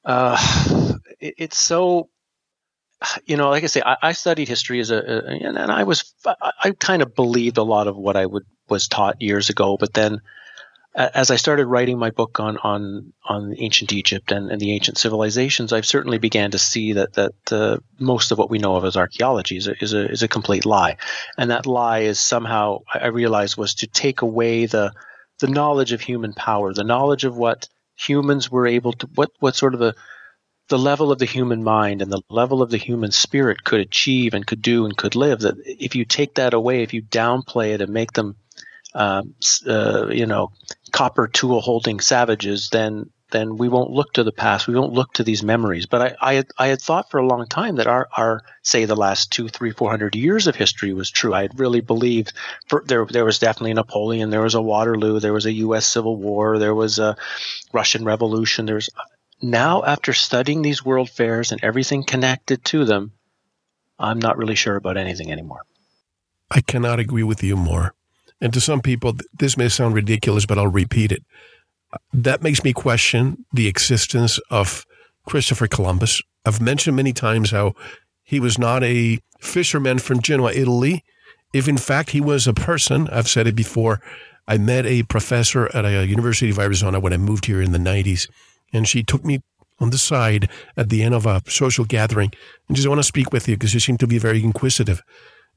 Uh, 0.03 0.97
it, 1.19 1.35
it's 1.37 1.57
so, 1.59 2.09
you 3.25 3.37
know, 3.37 3.49
like 3.49 3.63
I 3.63 3.67
say, 3.67 3.83
I, 3.85 3.97
I 4.01 4.11
studied 4.13 4.47
history 4.47 4.79
as 4.79 4.89
a, 4.89 4.97
a, 4.97 5.47
and 5.47 5.57
I 5.57 5.83
was, 5.83 6.11
I, 6.25 6.51
I 6.63 6.71
kind 6.71 7.03
of 7.03 7.13
believed 7.13 7.57
a 7.57 7.63
lot 7.63 7.87
of 7.87 7.95
what 7.95 8.17
I 8.17 8.25
would, 8.25 8.45
was 8.67 8.87
taught 8.87 9.21
years 9.21 9.49
ago, 9.49 9.77
but 9.77 9.93
then 9.93 10.21
as 10.99 11.31
I 11.31 11.37
started 11.37 11.67
writing 11.67 11.97
my 11.97 12.09
book 12.09 12.39
on 12.39 12.57
on 12.57 13.13
on 13.23 13.55
ancient 13.57 13.93
Egypt 13.93 14.31
and, 14.31 14.51
and 14.51 14.59
the 14.59 14.73
ancient 14.73 14.97
civilizations, 14.97 15.71
I've 15.71 15.85
certainly 15.85 16.17
began 16.17 16.51
to 16.51 16.59
see 16.59 16.93
that 16.93 17.13
that 17.13 17.51
uh, 17.51 17.77
most 17.99 18.31
of 18.31 18.37
what 18.37 18.49
we 18.49 18.59
know 18.59 18.75
of 18.75 18.83
as 18.83 18.97
archaeology 18.97 19.55
is 19.55 19.67
a, 19.67 19.81
is 19.81 19.93
a 19.93 20.11
is 20.11 20.23
a 20.23 20.27
complete 20.27 20.65
lie, 20.65 20.97
and 21.37 21.51
that 21.51 21.65
lie 21.65 21.99
is 21.99 22.19
somehow 22.19 22.79
I 22.93 23.07
realized 23.07 23.57
was 23.57 23.75
to 23.75 23.87
take 23.87 24.21
away 24.21 24.65
the 24.65 24.91
the 25.39 25.47
knowledge 25.47 25.93
of 25.93 26.01
human 26.01 26.33
power, 26.33 26.73
the 26.73 26.83
knowledge 26.83 27.23
of 27.23 27.37
what 27.37 27.69
humans 27.95 28.51
were 28.51 28.67
able 28.67 28.91
to 28.93 29.07
what 29.15 29.31
what 29.39 29.55
sort 29.55 29.73
of 29.73 29.79
the 29.79 29.95
the 30.67 30.77
level 30.77 31.11
of 31.11 31.17
the 31.17 31.25
human 31.25 31.63
mind 31.63 32.01
and 32.01 32.11
the 32.11 32.21
level 32.29 32.61
of 32.61 32.69
the 32.69 32.77
human 32.77 33.11
spirit 33.11 33.63
could 33.63 33.79
achieve 33.79 34.33
and 34.33 34.45
could 34.45 34.61
do 34.61 34.85
and 34.85 34.95
could 34.97 35.15
live. 35.15 35.39
That 35.39 35.55
if 35.65 35.95
you 35.95 36.05
take 36.05 36.35
that 36.35 36.53
away, 36.53 36.83
if 36.83 36.93
you 36.93 37.01
downplay 37.01 37.73
it 37.73 37.81
and 37.81 37.91
make 37.91 38.11
them 38.13 38.35
um, 38.93 39.35
uh, 39.67 40.07
you 40.07 40.25
know, 40.25 40.51
copper 40.91 41.27
tool 41.27 41.61
holding 41.61 41.99
savages, 41.99 42.69
then 42.69 43.09
then 43.31 43.57
we 43.57 43.69
won't 43.69 43.91
look 43.91 44.13
to 44.13 44.23
the 44.23 44.31
past. 44.31 44.67
We 44.67 44.75
won't 44.75 44.93
look 44.93 45.13
to 45.13 45.23
these 45.23 45.43
memories. 45.43 45.85
But 45.85 46.01
I, 46.01 46.15
I, 46.19 46.33
had, 46.33 46.47
I 46.57 46.67
had 46.67 46.81
thought 46.81 47.11
for 47.11 47.19
a 47.19 47.25
long 47.25 47.47
time 47.47 47.75
that 47.75 47.87
our, 47.87 48.07
our, 48.15 48.41
say, 48.63 48.85
the 48.85 48.95
last 48.95 49.31
two, 49.31 49.49
three, 49.49 49.71
four 49.71 49.89
hundred 49.89 50.15
years 50.15 50.47
of 50.47 50.55
history 50.55 50.93
was 50.93 51.11
true. 51.11 51.33
I 51.33 51.43
had 51.43 51.59
really 51.59 51.81
believed 51.81 52.33
for, 52.67 52.83
there, 52.85 53.05
there 53.05 53.25
was 53.25 53.39
definitely 53.39 53.73
Napoleon, 53.73 54.29
there 54.29 54.41
was 54.41 54.55
a 54.55 54.61
Waterloo, 54.61 55.19
there 55.19 55.33
was 55.33 55.45
a 55.45 55.53
U.S. 55.53 55.85
Civil 55.85 56.15
War, 56.17 56.57
there 56.57 56.75
was 56.75 56.99
a 56.99 57.17
Russian 57.71 58.03
Revolution. 58.03 58.65
There's 58.65 58.89
now, 59.41 59.83
after 59.83 60.13
studying 60.13 60.61
these 60.61 60.83
world 60.83 61.09
fairs 61.09 61.51
and 61.51 61.63
everything 61.63 62.03
connected 62.03 62.65
to 62.65 62.85
them, 62.85 63.11
I'm 63.97 64.19
not 64.19 64.37
really 64.37 64.55
sure 64.55 64.75
about 64.75 64.97
anything 64.97 65.31
anymore. 65.31 65.61
I 66.51 66.61
cannot 66.61 66.99
agree 66.99 67.23
with 67.23 67.43
you 67.43 67.55
more. 67.55 67.93
And 68.41 68.53
to 68.53 68.61
some 68.61 68.81
people, 68.81 69.15
this 69.33 69.57
may 69.57 69.69
sound 69.69 69.95
ridiculous, 69.95 70.45
but 70.45 70.57
I'll 70.57 70.67
repeat 70.67 71.11
it. 71.11 71.23
That 72.13 72.41
makes 72.41 72.63
me 72.63 72.73
question 72.73 73.45
the 73.51 73.67
existence 73.67 74.39
of 74.49 74.85
Christopher 75.25 75.67
Columbus. 75.67 76.21
I've 76.45 76.61
mentioned 76.61 76.95
many 76.95 77.13
times 77.13 77.51
how 77.51 77.73
he 78.23 78.39
was 78.39 78.57
not 78.57 78.83
a 78.83 79.19
fisherman 79.39 79.99
from 79.99 80.21
Genoa, 80.21 80.53
Italy. 80.53 81.03
If 81.53 81.67
in 81.67 81.77
fact 81.77 82.11
he 82.11 82.21
was 82.21 82.47
a 82.47 82.53
person, 82.53 83.07
I've 83.09 83.27
said 83.27 83.47
it 83.47 83.55
before. 83.55 84.01
I 84.47 84.57
met 84.57 84.85
a 84.85 85.03
professor 85.03 85.69
at 85.75 85.85
a 85.85 86.05
University 86.05 86.49
of 86.49 86.59
Arizona 86.59 86.99
when 86.99 87.13
I 87.13 87.17
moved 87.17 87.45
here 87.45 87.61
in 87.61 87.71
the 87.71 87.77
90s, 87.77 88.29
and 88.71 88.87
she 88.87 89.03
took 89.03 89.25
me 89.25 89.41
on 89.79 89.89
the 89.89 89.97
side 89.97 90.49
at 90.77 90.89
the 90.89 91.03
end 91.03 91.15
of 91.15 91.25
a 91.25 91.41
social 91.47 91.85
gathering 91.85 92.31
and 92.67 92.77
she 92.77 92.83
said, 92.83 92.87
I 92.87 92.89
want 92.89 92.99
to 92.99 93.03
speak 93.03 93.31
with 93.31 93.47
you 93.47 93.55
because 93.55 93.73
you 93.73 93.79
seem 93.79 93.97
to 93.99 94.07
be 94.07 94.17
very 94.17 94.43
inquisitive. 94.43 95.01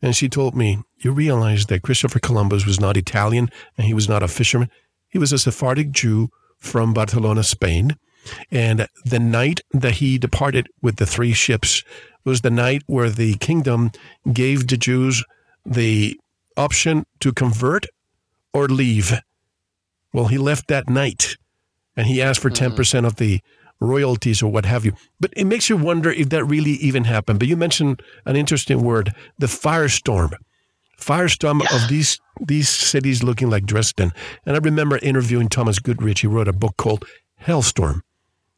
And 0.03 0.17
she 0.17 0.29
told 0.29 0.57
me, 0.57 0.83
You 0.99 1.13
realize 1.13 1.67
that 1.67 1.83
Christopher 1.83 2.19
Columbus 2.19 2.67
was 2.67 2.81
not 2.81 2.97
Italian 2.97 3.49
and 3.79 3.87
he 3.87 3.95
was 3.95 4.09
not 4.09 4.23
a 4.23 4.29
fisherman. 4.29 4.69
He 5.09 5.19
was 5.19 5.33
a 5.33 5.39
Sephardic 5.39 5.93
Jew 5.93 6.29
from 6.59 6.93
Barcelona, 6.93 7.45
Spain. 7.45 7.97
And 8.51 8.87
the 9.05 9.19
night 9.19 9.61
that 9.73 9.95
he 9.95 10.19
departed 10.19 10.69
with 10.81 10.97
the 10.97 11.07
three 11.07 11.33
ships 11.33 11.83
was 12.25 12.41
the 12.41 12.51
night 12.51 12.83
where 12.87 13.11
the 13.11 13.35
kingdom 13.37 13.91
gave 14.33 14.67
the 14.67 14.77
Jews 14.77 15.25
the 15.65 16.19
option 16.57 17.05
to 17.21 17.33
convert 17.33 17.87
or 18.53 18.69
leave. 18.69 19.13
Well, 20.13 20.27
he 20.27 20.39
left 20.39 20.69
that 20.69 20.89
night 20.89 21.37
and 21.97 22.07
he 22.07 22.23
asked 22.23 22.41
for 22.41 22.51
10% 22.51 22.75
mm-hmm. 22.75 23.05
of 23.05 23.17
the 23.17 23.41
royalties 23.83 24.43
or 24.43 24.51
what 24.51 24.65
have 24.65 24.85
you. 24.85 24.93
But 25.21 25.33
it 25.37 25.45
makes 25.45 25.69
you 25.69 25.77
wonder 25.77 26.11
if 26.11 26.29
that 26.31 26.45
really 26.45 26.73
even 26.73 27.05
happened. 27.05 27.39
But 27.39 27.49
you 27.49 27.57
mentioned 27.57 28.03
an 28.25 28.37
interesting 28.37 28.83
word, 28.83 29.15
the 29.39 29.47
firestorm. 29.47 30.33
Firestorm 30.99 31.63
yeah. 31.63 31.77
of 31.77 31.89
these 31.89 32.19
these 32.41 32.69
cities 32.69 33.23
looking 33.23 33.51
like 33.51 33.67
Dresden. 33.67 34.13
And 34.47 34.57
I 34.57 34.59
remember 34.61 34.99
interviewing 34.99 35.49
Thomas 35.49 35.79
Goodrich. 35.79 36.21
He 36.21 36.27
wrote 36.27 36.49
a 36.49 36.53
book 36.53 36.77
called 36.77 37.05
Hellstorm, 37.43 38.01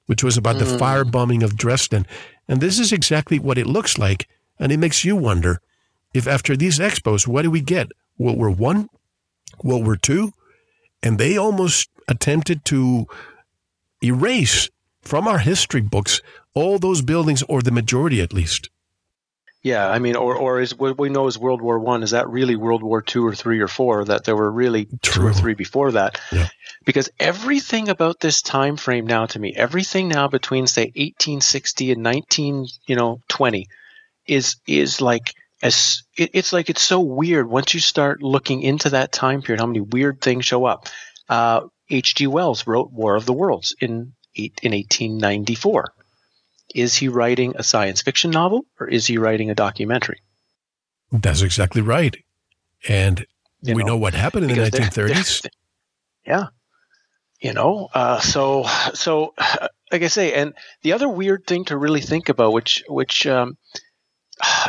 which 0.07 0.23
was 0.23 0.37
about 0.37 0.57
mm. 0.57 0.61
the 0.61 0.79
firebombing 0.79 1.43
of 1.43 1.57
Dresden. 1.57 2.07
And 2.47 2.61
this 2.61 2.79
is 2.79 2.93
exactly 2.93 3.39
what 3.39 3.59
it 3.59 3.67
looks 3.67 3.99
like. 3.99 4.29
And 4.59 4.71
it 4.71 4.77
makes 4.77 5.05
you 5.05 5.17
wonder 5.17 5.61
if 6.13 6.29
after 6.29 6.57
these 6.57 6.79
expos, 6.79 7.27
what 7.27 7.43
do 7.43 7.51
we 7.51 7.61
get? 7.61 7.89
World 8.19 8.39
War 8.39 8.51
One, 8.51 8.89
World 9.63 9.85
War 9.87 9.97
Two, 9.97 10.33
and 11.03 11.19
they 11.19 11.37
almost 11.37 11.89
attempted 12.09 12.65
to 12.67 13.07
erase 14.03 14.69
from 15.05 15.29
our 15.29 15.39
history 15.39 15.81
books 15.81 16.21
all 16.55 16.79
those 16.79 17.03
buildings, 17.03 17.43
or 17.49 17.63
the 17.63 17.73
majority 17.73 18.21
at 18.21 18.33
least. 18.33 18.71
Yeah, 19.63 19.89
I 19.89 19.99
mean, 19.99 20.15
or 20.15 20.37
or 20.37 20.61
is 20.61 20.77
what 20.77 20.99
we 20.99 21.09
know 21.09 21.27
is 21.27 21.39
World 21.39 21.63
War 21.63 21.79
One? 21.79 22.03
Is 22.03 22.11
that 22.11 22.29
really 22.29 22.55
World 22.55 22.83
War 22.83 23.01
Two 23.01 23.27
or 23.27 23.35
three 23.35 23.61
or 23.61 23.69
four? 23.69 24.05
That 24.05 24.25
there 24.25 24.37
were 24.37 24.51
really 24.51 24.87
True. 25.03 25.25
two 25.25 25.27
or 25.29 25.33
three 25.33 25.55
before 25.55 25.93
that? 25.93 26.21
Yeah. 26.31 26.49
Because 26.85 27.09
everything 27.19 27.89
about 27.89 28.21
this 28.21 28.43
time 28.43 28.77
frame 28.77 29.07
now, 29.07 29.25
to 29.25 29.39
me, 29.39 29.55
everything 29.57 30.09
now 30.09 30.29
between 30.29 30.67
say 30.67 30.85
1860 30.85 31.93
and 31.93 32.03
19, 32.03 32.67
you 32.87 32.95
know, 32.95 33.21
20, 33.29 33.67
is 34.27 34.57
is 34.67 35.01
like 35.01 35.33
as 35.63 36.03
it, 36.19 36.31
it's 36.35 36.53
like 36.53 36.69
it's 36.69 36.83
so 36.83 37.01
weird 37.01 37.49
once 37.49 37.73
you 37.73 37.81
start 37.81 38.23
looking 38.23 38.61
into 38.61 38.91
that 38.91 39.13
time 39.13 39.41
period. 39.41 39.61
How 39.61 39.67
many 39.67 39.81
weird 39.81 40.21
things 40.21 40.45
show 40.45 40.67
up? 40.67 40.89
Uh, 41.27 41.63
H.G. 41.89 42.27
Wells 42.27 42.67
wrote 42.67 42.93
War 42.93 43.17
of 43.17 43.25
the 43.25 43.33
Worlds 43.33 43.75
in 43.81 44.13
in 44.35 44.73
1894. 44.73 45.93
Is 46.75 46.95
he 46.95 47.09
writing 47.09 47.55
a 47.57 47.63
science 47.63 48.03
fiction 48.03 48.31
novel 48.31 48.67
or 48.81 48.89
is 48.89 49.07
he 49.07 49.19
writing 49.19 49.51
a 49.51 49.55
documentary? 49.55 50.21
That's 51.13 51.43
exactly 51.43 51.83
right. 51.83 52.17
And 52.89 53.25
you 53.63 53.75
we 53.75 53.83
know, 53.83 53.91
know, 53.91 53.97
what 53.97 54.15
happened 54.15 54.51
in 54.51 54.57
the 54.57 54.65
1930s. 54.65 54.93
They're, 54.95 55.09
they're, 55.09 55.51
yeah. 56.27 56.47
You 57.41 57.53
know, 57.53 57.89
uh, 57.93 58.21
so, 58.21 58.65
so, 58.95 59.35
like 59.93 60.03
I 60.03 60.09
say, 60.09 60.33
and 60.33 60.55
the 60.83 60.95
other 60.95 61.09
weird 61.09 61.47
thing 61.47 61.67
to 61.67 61.77
really 61.77 62.01
think 62.01 62.31
about, 62.31 62.53
which, 62.53 62.83
which, 62.89 63.27
um, 63.27 63.59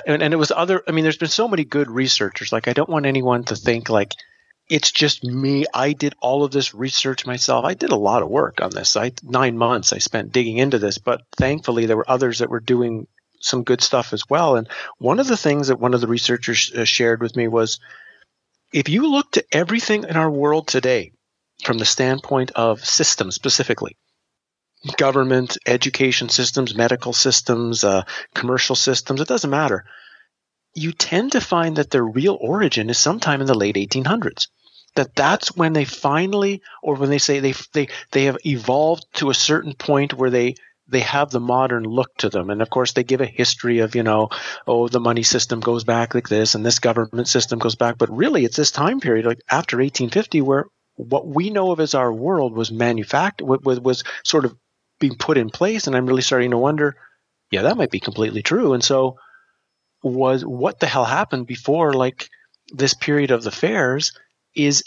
and, 0.06 0.22
and 0.22 0.34
it 0.34 0.38
was 0.38 0.52
other, 0.52 0.84
I 0.88 0.92
mean, 0.92 1.04
there's 1.04 1.18
been 1.18 1.30
so 1.30 1.48
many 1.48 1.64
good 1.64 1.90
researchers. 1.90 2.52
Like, 2.52 2.68
I 2.68 2.74
don't 2.74 2.90
want 2.90 3.06
anyone 3.06 3.46
to 3.46 3.56
think 3.56 3.90
like, 3.90 4.12
it's 4.70 4.92
just 4.92 5.24
me. 5.24 5.66
I 5.74 5.94
did 5.94 6.16
all 6.22 6.44
of 6.44 6.52
this 6.52 6.74
research 6.74 7.26
myself. 7.26 7.66
I 7.66 7.76
did 7.76 7.92
a 7.92 7.98
lot 7.98 8.24
of 8.24 8.30
work 8.30 8.62
on 8.62 8.72
this. 8.72 8.96
I 8.96 9.12
nine 9.24 9.58
months 9.58 9.94
I 9.94 10.00
spent 10.00 10.32
digging 10.32 10.58
into 10.58 10.80
this, 10.80 10.98
but 10.98 11.22
thankfully 11.38 11.86
there 11.86 11.98
were 11.98 12.10
others 12.10 12.40
that 12.40 12.50
were 12.50 12.60
doing 12.60 13.08
some 13.42 13.64
good 13.64 13.82
stuff 13.82 14.12
as 14.12 14.24
well. 14.28 14.56
And 14.56 14.68
one 14.98 15.20
of 15.20 15.28
the 15.28 15.38
things 15.38 15.68
that 15.68 15.80
one 15.80 15.94
of 15.94 16.02
the 16.02 16.08
researchers 16.08 16.72
uh, 16.74 16.84
shared 16.84 17.22
with 17.22 17.36
me 17.36 17.48
was 17.48 17.80
if 18.74 18.90
you 18.90 19.08
look 19.08 19.32
to 19.32 19.46
everything 19.52 20.04
in 20.04 20.18
our 20.18 20.32
world 20.32 20.68
today 20.68 21.12
from 21.64 21.78
the 21.78 21.86
standpoint 21.86 22.52
of 22.56 22.84
systems 22.84 23.36
specifically, 23.36 23.98
government, 24.98 25.58
education 25.68 26.28
systems, 26.30 26.76
medical 26.76 27.14
systems, 27.14 27.84
uh, 27.84 28.04
commercial 28.34 28.76
systems, 28.76 29.22
it 29.22 29.28
doesn't 29.28 29.50
matter 29.50 29.86
you 30.76 30.92
tend 30.92 31.32
to 31.32 31.42
find 31.42 31.78
that 31.78 31.90
their 31.90 32.06
real 32.06 32.38
origin 32.40 32.90
is 32.90 32.98
sometime 32.98 33.42
in 33.42 33.48
the 33.48 33.56
late 33.56 33.76
1800s 33.76 34.48
that 34.96 35.16
that's 35.16 35.56
when 35.56 35.74
they 35.74 35.86
finally 35.86 36.62
or 36.82 36.96
when 36.96 37.10
they 37.10 37.18
say 37.18 37.40
they 37.40 37.54
they 37.74 37.88
they 38.12 38.26
have 38.26 38.38
evolved 38.46 39.06
to 39.14 39.30
a 39.30 39.34
certain 39.34 39.74
point 39.74 40.14
where 40.14 40.30
they 40.30 40.56
they 40.88 41.00
have 41.00 41.32
the 41.32 41.40
modern 41.40 41.84
look 41.84 42.16
to 42.18 42.30
them. 42.30 42.50
And 42.50 42.62
of 42.62 42.70
course 42.70 42.94
they 42.94 43.04
give 43.04 43.22
a 43.22 43.26
history 43.26 43.80
of 43.80 43.96
you 43.96 44.04
know 44.04 44.30
oh 44.68 44.88
the 44.88 45.00
money 45.00 45.24
system 45.24 45.60
goes 45.60 45.84
back 45.84 46.16
like 46.16 46.30
this 46.30 46.56
and 46.56 46.66
this 46.66 46.80
government 46.80 47.28
system 47.28 47.60
goes 47.60 47.76
back. 47.76 47.98
But 47.98 48.16
really 48.16 48.46
it's 48.46 48.58
this 48.58 48.72
time 48.72 49.00
period 49.00 49.26
like 49.26 49.42
after 49.50 49.78
1850 49.78 50.42
where 50.42 50.66
what 50.96 51.28
we 51.28 51.50
know 51.50 51.72
of 51.72 51.80
as 51.82 51.94
our 51.94 52.12
world 52.12 52.56
was 52.56 52.72
manufactured 52.72 53.46
was, 53.46 53.80
was 53.80 54.04
sort 54.24 54.46
of 54.46 54.56
being 55.00 55.16
put 55.16 55.38
in 55.38 55.50
place. 55.50 55.88
And 55.88 55.96
i'm 55.96 56.06
really 56.06 56.22
starting 56.22 56.52
to 56.52 56.58
wonder 56.58 56.96
yeah 57.52 57.64
that 57.64 57.78
might 57.78 57.92
be 57.92 58.00
completely 58.00 58.44
true. 58.44 58.74
And 58.74 58.84
so 58.84 59.18
was 60.14 60.46
what 60.46 60.80
the 60.80 60.88
hell 60.88 61.06
happened 61.06 61.48
before 61.48 61.94
like 61.94 62.30
this 62.70 62.94
period 62.94 63.32
of 63.32 63.44
the 63.44 63.52
fairs 63.52 64.14
is 64.56 64.84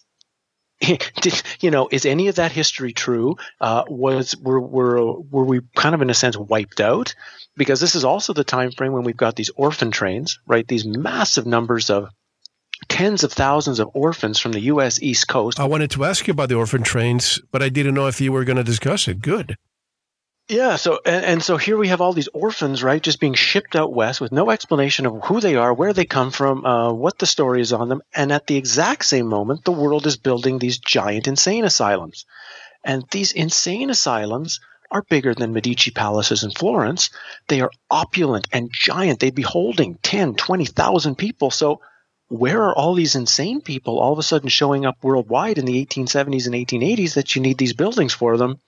you 1.60 1.70
know, 1.70 1.88
is 1.90 2.06
any 2.06 2.28
of 2.28 2.36
that 2.36 2.52
history 2.52 2.92
true? 2.92 3.36
Uh, 3.60 3.82
was 3.88 4.36
were, 4.36 4.60
were 4.60 5.20
were 5.20 5.44
we 5.44 5.60
kind 5.74 5.94
of 5.94 6.02
in 6.02 6.10
a 6.10 6.14
sense 6.14 6.36
wiped 6.36 6.80
out? 6.80 7.14
Because 7.56 7.80
this 7.80 7.96
is 7.96 8.04
also 8.04 8.32
the 8.32 8.44
time 8.44 8.70
frame 8.70 8.92
when 8.92 9.02
we've 9.02 9.16
got 9.16 9.34
these 9.34 9.50
orphan 9.56 9.90
trains, 9.90 10.38
right? 10.46 10.66
These 10.66 10.86
massive 10.86 11.46
numbers 11.46 11.90
of 11.90 12.10
tens 12.88 13.24
of 13.24 13.32
thousands 13.32 13.80
of 13.80 13.90
orphans 13.94 14.38
from 14.38 14.52
the 14.52 14.60
U.S. 14.60 15.02
East 15.02 15.26
Coast. 15.26 15.58
I 15.58 15.64
wanted 15.64 15.90
to 15.92 16.04
ask 16.04 16.28
you 16.28 16.32
about 16.32 16.48
the 16.48 16.54
orphan 16.54 16.84
trains, 16.84 17.40
but 17.50 17.60
I 17.60 17.68
didn't 17.68 17.94
know 17.94 18.06
if 18.06 18.20
you 18.20 18.30
were 18.30 18.44
going 18.44 18.56
to 18.56 18.64
discuss 18.64 19.08
it. 19.08 19.20
Good. 19.20 19.56
Yeah, 20.49 20.76
so 20.76 21.01
and, 21.05 21.24
and, 21.26 21.42
so 21.42 21.59
here 21.59 21.76
we 21.76 21.88
have 21.88 22.01
all 22.01 22.14
these 22.14 22.28
orphans, 22.28 22.82
right, 22.82 23.03
just 23.03 23.20
being 23.20 23.34
shipped 23.34 23.76
out 23.76 23.92
west 23.92 24.18
with 24.18 24.32
no 24.32 24.51
explanation 24.51 25.05
of 25.05 25.22
who 25.24 25.40
they 25.40 25.57
are, 25.57 25.74
where 25.74 25.92
they 25.92 26.07
come 26.07 26.30
from, 26.30 26.64
uh, 26.64 26.90
what 26.90 27.18
the 27.18 27.26
story 27.26 27.61
is 27.61 27.74
on 27.74 27.90
them, 27.90 28.01
and 28.14 28.32
at 28.32 28.46
the 28.46 28.57
exact 28.57 29.05
same 29.05 29.26
moment, 29.26 29.64
the 29.64 29.72
world 29.72 30.07
is 30.07 30.16
building 30.16 30.59
these 30.59 30.78
giant 30.78 31.28
insane 31.28 31.64
asylums, 31.64 32.24
and 32.82 33.05
these 33.11 33.32
insane 33.32 33.90
asylums 33.90 34.61
are 34.90 35.03
bigger 35.03 35.34
than 35.34 35.53
Medici 35.53 35.90
palaces 35.90 36.44
in 36.44 36.51
Florence. 36.51 37.11
They 37.49 37.61
are 37.61 37.70
opulent 37.90 38.49
and 38.51 38.70
giant. 38.72 39.20
They'd 39.20 39.34
be 39.34 39.42
holding 39.42 39.99
10, 40.03 40.34
20,000 40.36 41.16
people. 41.16 41.51
So 41.51 41.82
where 42.28 42.62
are 42.62 42.74
all 42.74 42.94
these 42.94 43.14
insane 43.14 43.61
people 43.61 43.99
all 43.99 44.14
of 44.14 44.18
a 44.18 44.22
sudden 44.22 44.49
showing 44.49 44.86
up 44.86 44.96
worldwide 45.03 45.59
in 45.59 45.66
the 45.66 45.84
1870s 45.84 46.46
and 46.46 46.55
1880s 46.55 47.14
that 47.14 47.36
you 47.36 47.42
need 47.42 47.59
these 47.59 47.74
buildings 47.74 48.14
for 48.14 48.38
them? 48.38 48.61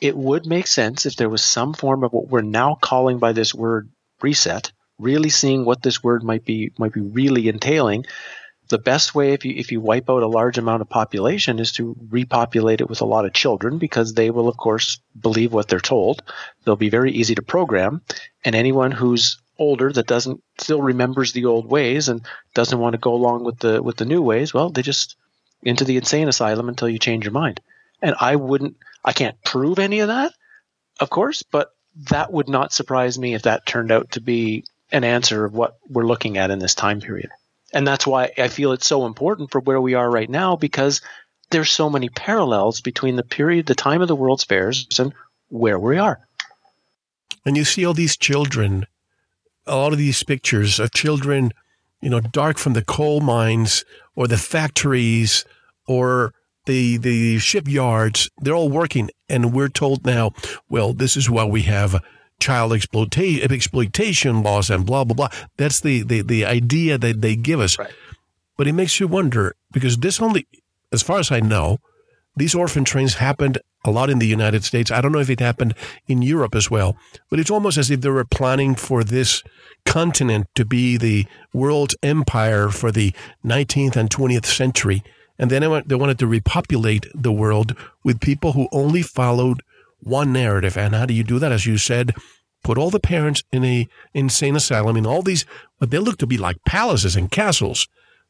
It 0.00 0.16
would 0.16 0.46
make 0.46 0.66
sense 0.66 1.06
if 1.06 1.16
there 1.16 1.28
was 1.28 1.42
some 1.42 1.74
form 1.74 2.04
of 2.04 2.12
what 2.12 2.28
we're 2.28 2.40
now 2.40 2.76
calling 2.80 3.18
by 3.18 3.32
this 3.32 3.54
word 3.54 3.90
reset, 4.20 4.72
really 4.98 5.30
seeing 5.30 5.64
what 5.64 5.82
this 5.82 6.02
word 6.02 6.22
might 6.22 6.44
be 6.44 6.72
might 6.78 6.92
be 6.92 7.00
really 7.00 7.48
entailing. 7.48 8.04
The 8.68 8.78
best 8.78 9.14
way 9.14 9.32
if 9.32 9.44
you 9.44 9.54
if 9.56 9.72
you 9.72 9.80
wipe 9.80 10.10
out 10.10 10.22
a 10.22 10.28
large 10.28 10.58
amount 10.58 10.82
of 10.82 10.88
population 10.88 11.58
is 11.58 11.72
to 11.72 11.96
repopulate 12.10 12.80
it 12.80 12.88
with 12.88 13.00
a 13.00 13.06
lot 13.06 13.24
of 13.24 13.32
children 13.32 13.78
because 13.78 14.12
they 14.12 14.30
will 14.30 14.48
of 14.48 14.56
course 14.56 15.00
believe 15.18 15.52
what 15.52 15.68
they're 15.68 15.80
told. 15.80 16.22
They'll 16.64 16.76
be 16.76 16.90
very 16.90 17.12
easy 17.12 17.34
to 17.34 17.42
program 17.42 18.02
and 18.44 18.54
anyone 18.54 18.90
who's 18.90 19.38
older 19.58 19.92
that 19.92 20.06
doesn't 20.06 20.42
still 20.58 20.80
remembers 20.80 21.32
the 21.32 21.46
old 21.46 21.66
ways 21.66 22.08
and 22.08 22.24
doesn't 22.54 22.78
want 22.78 22.92
to 22.92 22.98
go 22.98 23.14
along 23.14 23.44
with 23.44 23.58
the 23.58 23.82
with 23.82 23.96
the 23.96 24.04
new 24.04 24.22
ways, 24.22 24.54
well, 24.54 24.70
they 24.70 24.82
just 24.82 25.16
into 25.62 25.84
the 25.84 25.96
insane 25.96 26.28
asylum 26.28 26.68
until 26.68 26.88
you 26.88 26.98
change 26.98 27.24
your 27.24 27.32
mind. 27.32 27.60
And 28.00 28.14
I 28.20 28.36
wouldn't 28.36 28.76
I 29.04 29.12
can't 29.12 29.42
prove 29.44 29.78
any 29.78 30.00
of 30.00 30.08
that, 30.08 30.32
of 31.00 31.10
course, 31.10 31.42
but 31.42 31.70
that 32.10 32.32
would 32.32 32.48
not 32.48 32.72
surprise 32.72 33.18
me 33.18 33.34
if 33.34 33.42
that 33.42 33.66
turned 33.66 33.90
out 33.90 34.12
to 34.12 34.20
be 34.20 34.64
an 34.92 35.04
answer 35.04 35.44
of 35.44 35.54
what 35.54 35.78
we're 35.88 36.06
looking 36.06 36.38
at 36.38 36.50
in 36.50 36.58
this 36.58 36.74
time 36.74 37.00
period. 37.00 37.30
And 37.72 37.86
that's 37.86 38.06
why 38.06 38.32
I 38.38 38.48
feel 38.48 38.72
it's 38.72 38.86
so 38.86 39.06
important 39.06 39.50
for 39.50 39.60
where 39.60 39.80
we 39.80 39.94
are 39.94 40.10
right 40.10 40.28
now 40.28 40.56
because 40.56 41.00
there's 41.50 41.70
so 41.70 41.90
many 41.90 42.08
parallels 42.08 42.80
between 42.80 43.16
the 43.16 43.22
period, 43.22 43.66
the 43.66 43.74
time 43.74 44.00
of 44.00 44.08
the 44.08 44.16
World's 44.16 44.44
Fairs, 44.44 44.86
and 44.98 45.12
where 45.48 45.78
we 45.78 45.98
are. 45.98 46.20
And 47.44 47.56
you 47.56 47.64
see 47.64 47.84
all 47.84 47.94
these 47.94 48.16
children, 48.16 48.86
a 49.66 49.76
lot 49.76 49.92
of 49.92 49.98
these 49.98 50.22
pictures 50.22 50.78
of 50.78 50.92
children, 50.92 51.52
you 52.00 52.10
know, 52.10 52.20
dark 52.20 52.58
from 52.58 52.74
the 52.74 52.84
coal 52.84 53.20
mines 53.20 53.84
or 54.14 54.28
the 54.28 54.36
factories 54.36 55.44
or 55.86 56.34
the 56.68 56.98
the 56.98 57.38
shipyards, 57.38 58.30
they're 58.38 58.54
all 58.54 58.68
working, 58.68 59.10
and 59.28 59.52
we're 59.52 59.68
told 59.68 60.06
now, 60.06 60.30
well, 60.68 60.92
this 60.92 61.16
is 61.16 61.28
why 61.28 61.44
we 61.44 61.62
have 61.62 62.00
child 62.38 62.72
exploitation 62.72 63.50
exploitation 63.50 64.44
laws 64.44 64.70
and 64.70 64.86
blah 64.86 65.02
blah 65.02 65.16
blah. 65.16 65.28
That's 65.56 65.80
the 65.80 66.04
the, 66.04 66.22
the 66.22 66.44
idea 66.44 66.96
that 66.98 67.20
they 67.20 67.34
give 67.34 67.58
us. 67.58 67.76
Right. 67.76 67.92
But 68.56 68.68
it 68.68 68.74
makes 68.74 69.00
you 69.00 69.08
wonder 69.08 69.56
because 69.72 69.98
this 69.98 70.20
only, 70.20 70.46
as 70.92 71.02
far 71.02 71.18
as 71.18 71.32
I 71.32 71.40
know, 71.40 71.78
these 72.36 72.54
orphan 72.54 72.84
trains 72.84 73.14
happened 73.14 73.58
a 73.84 73.90
lot 73.90 74.10
in 74.10 74.18
the 74.18 74.26
United 74.26 74.64
States. 74.64 74.90
I 74.90 75.00
don't 75.00 75.12
know 75.12 75.20
if 75.20 75.30
it 75.30 75.40
happened 75.40 75.74
in 76.06 76.22
Europe 76.22 76.54
as 76.54 76.70
well, 76.70 76.96
but 77.30 77.38
it's 77.38 77.50
almost 77.50 77.78
as 77.78 77.90
if 77.90 78.00
they 78.00 78.10
were 78.10 78.24
planning 78.24 78.74
for 78.74 79.02
this 79.04 79.42
continent 79.86 80.46
to 80.54 80.64
be 80.64 80.96
the 80.96 81.26
world 81.52 81.94
empire 82.02 82.68
for 82.68 82.90
the 82.90 83.12
19th 83.44 83.96
and 83.96 84.10
20th 84.10 84.46
century. 84.46 85.02
And 85.38 85.50
then 85.50 85.62
they 85.86 85.94
wanted 85.94 86.18
to 86.18 86.26
repopulate 86.26 87.06
the 87.14 87.32
world 87.32 87.76
with 88.02 88.20
people 88.20 88.52
who 88.52 88.68
only 88.72 89.02
followed 89.02 89.62
one 90.00 90.32
narrative. 90.32 90.76
And 90.76 90.94
how 90.94 91.06
do 91.06 91.14
you 91.14 91.24
do 91.24 91.38
that? 91.38 91.52
As 91.52 91.64
you 91.64 91.78
said, 91.78 92.14
put 92.64 92.76
all 92.76 92.90
the 92.90 92.98
parents 93.00 93.42
in 93.52 93.64
a 93.64 93.88
insane 94.14 94.56
asylum 94.56 94.96
in 94.96 95.06
all 95.06 95.22
these, 95.22 95.44
but 95.78 95.90
they 95.90 95.98
look 95.98 96.18
to 96.18 96.26
be 96.26 96.38
like 96.38 96.64
palaces 96.64 97.14
and 97.14 97.30
castles. 97.30 97.86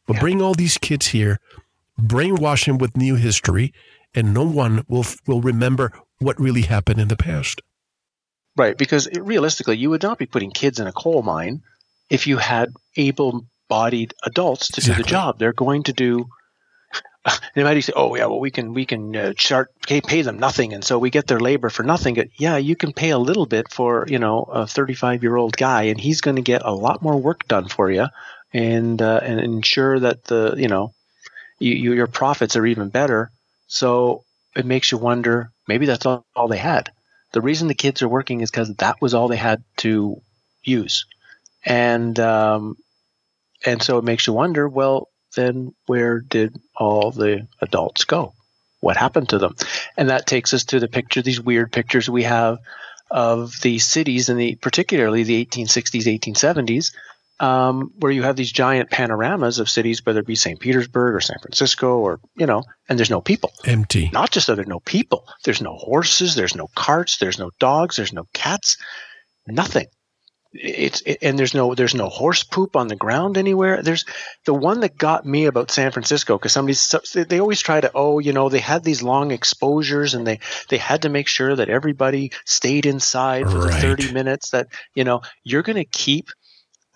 But 0.06 0.16
yeah. 0.16 0.20
bring 0.20 0.42
all 0.42 0.54
these 0.54 0.78
kids 0.78 1.08
here, 1.08 1.40
brainwash 2.00 2.66
them 2.66 2.78
with 2.78 2.96
new 2.96 3.16
history, 3.16 3.72
and 4.14 4.32
no 4.32 4.44
one 4.44 4.84
will 4.88 5.04
will 5.26 5.40
remember 5.40 5.92
what 6.18 6.40
really 6.40 6.62
happened 6.62 7.00
in 7.00 7.08
the 7.08 7.16
past. 7.16 7.62
Right, 8.56 8.76
because 8.76 9.08
realistically, 9.14 9.76
you 9.76 9.90
would 9.90 10.02
not 10.02 10.18
be 10.18 10.26
putting 10.26 10.50
kids 10.50 10.80
in 10.80 10.86
a 10.86 10.92
coal 10.92 11.22
mine 11.22 11.62
if 12.10 12.26
you 12.26 12.38
had 12.38 12.72
able-bodied 12.96 14.14
adults 14.24 14.68
to 14.68 14.80
exactly. 14.80 15.02
do 15.02 15.06
the 15.06 15.10
job. 15.10 15.38
They're 15.38 15.52
going 15.52 15.84
to 15.84 15.92
do 15.92 16.28
they 17.54 17.62
might 17.64 17.80
say, 17.80 17.92
"Oh 17.94 18.14
yeah, 18.14 18.26
well 18.26 18.40
we 18.40 18.50
can 18.50 18.74
we 18.74 18.86
can 18.86 19.14
uh, 19.16 19.32
chart 19.34 19.70
pay, 19.86 20.00
pay 20.00 20.22
them 20.22 20.38
nothing, 20.38 20.72
and 20.72 20.84
so 20.84 20.98
we 20.98 21.10
get 21.10 21.26
their 21.26 21.40
labor 21.40 21.70
for 21.70 21.82
nothing." 21.82 22.14
But 22.14 22.28
yeah, 22.36 22.56
you 22.56 22.76
can 22.76 22.92
pay 22.92 23.10
a 23.10 23.18
little 23.18 23.46
bit 23.46 23.72
for 23.72 24.06
you 24.08 24.18
know 24.18 24.42
a 24.44 24.66
35 24.66 25.22
year 25.22 25.36
old 25.36 25.56
guy, 25.56 25.84
and 25.84 26.00
he's 26.00 26.20
going 26.20 26.36
to 26.36 26.42
get 26.42 26.62
a 26.64 26.72
lot 26.72 27.02
more 27.02 27.16
work 27.16 27.46
done 27.48 27.68
for 27.68 27.90
you, 27.90 28.06
and 28.52 29.00
uh, 29.00 29.20
and 29.22 29.40
ensure 29.40 29.98
that 30.00 30.24
the 30.24 30.54
you 30.56 30.68
know 30.68 30.92
you, 31.58 31.74
you, 31.74 31.92
your 31.92 32.06
profits 32.06 32.56
are 32.56 32.66
even 32.66 32.88
better. 32.88 33.30
So 33.66 34.24
it 34.56 34.66
makes 34.66 34.90
you 34.92 34.98
wonder 34.98 35.50
maybe 35.66 35.86
that's 35.86 36.06
all, 36.06 36.24
all 36.34 36.48
they 36.48 36.58
had. 36.58 36.90
The 37.32 37.40
reason 37.42 37.68
the 37.68 37.74
kids 37.74 38.02
are 38.02 38.08
working 38.08 38.40
is 38.40 38.50
because 38.50 38.74
that 38.76 39.00
was 39.02 39.12
all 39.14 39.28
they 39.28 39.36
had 39.36 39.62
to 39.78 40.22
use, 40.62 41.04
and 41.64 42.18
um, 42.18 42.76
and 43.66 43.82
so 43.82 43.98
it 43.98 44.04
makes 44.04 44.26
you 44.26 44.32
wonder. 44.32 44.68
Well, 44.68 45.08
then 45.38 45.72
where 45.86 46.18
did 46.18 46.56
all 46.76 47.12
the 47.12 47.46
adults 47.62 48.04
go? 48.04 48.34
What 48.80 48.96
happened 48.96 49.28
to 49.30 49.38
them? 49.38 49.54
And 49.96 50.10
that 50.10 50.26
takes 50.26 50.52
us 50.52 50.64
to 50.66 50.80
the 50.80 50.88
picture, 50.88 51.22
these 51.22 51.40
weird 51.40 51.72
pictures 51.72 52.10
we 52.10 52.24
have 52.24 52.58
of 53.10 53.52
the 53.62 53.78
cities 53.78 54.28
in 54.28 54.36
the 54.36 54.56
particularly 54.56 55.22
the 55.22 55.44
1860s, 55.46 56.20
1870s, 56.20 56.92
um, 57.40 57.92
where 57.98 58.12
you 58.12 58.24
have 58.24 58.34
these 58.34 58.50
giant 58.50 58.90
panoramas 58.90 59.60
of 59.60 59.70
cities, 59.70 60.04
whether 60.04 60.20
it 60.20 60.26
be 60.26 60.34
St. 60.34 60.58
Petersburg 60.58 61.14
or 61.14 61.20
San 61.20 61.38
Francisco 61.38 61.98
or, 61.98 62.20
you 62.36 62.46
know, 62.46 62.64
and 62.88 62.98
there's 62.98 63.10
no 63.10 63.20
people. 63.20 63.52
Empty. 63.64 64.10
Not 64.12 64.30
just 64.30 64.48
that 64.48 64.56
there's 64.56 64.66
no 64.66 64.80
people. 64.80 65.24
There's 65.44 65.62
no 65.62 65.76
horses, 65.76 66.34
there's 66.34 66.56
no 66.56 66.66
carts, 66.74 67.18
there's 67.18 67.38
no 67.38 67.50
dogs, 67.60 67.96
there's 67.96 68.12
no 68.12 68.24
cats, 68.32 68.76
nothing 69.46 69.86
it's 70.52 71.02
it, 71.02 71.18
and 71.22 71.38
there's 71.38 71.54
no 71.54 71.74
there's 71.74 71.94
no 71.94 72.08
horse 72.08 72.42
poop 72.42 72.74
on 72.74 72.88
the 72.88 72.96
ground 72.96 73.36
anywhere 73.36 73.82
there's 73.82 74.04
the 74.46 74.54
one 74.54 74.80
that 74.80 74.96
got 74.96 75.26
me 75.26 75.44
about 75.44 75.70
san 75.70 75.90
francisco 75.90 76.38
because 76.38 76.52
somebody 76.52 76.76
they 77.28 77.40
always 77.40 77.60
try 77.60 77.80
to 77.80 77.90
oh 77.94 78.18
you 78.18 78.32
know 78.32 78.48
they 78.48 78.58
had 78.58 78.82
these 78.82 79.02
long 79.02 79.30
exposures 79.30 80.14
and 80.14 80.26
they 80.26 80.40
they 80.70 80.78
had 80.78 81.02
to 81.02 81.10
make 81.10 81.28
sure 81.28 81.54
that 81.54 81.68
everybody 81.68 82.32
stayed 82.46 82.86
inside 82.86 83.50
for 83.50 83.58
right. 83.58 83.74
the 83.74 83.80
30 83.80 84.12
minutes 84.12 84.50
that 84.50 84.68
you 84.94 85.04
know 85.04 85.20
you're 85.44 85.62
going 85.62 85.76
to 85.76 85.84
keep 85.84 86.28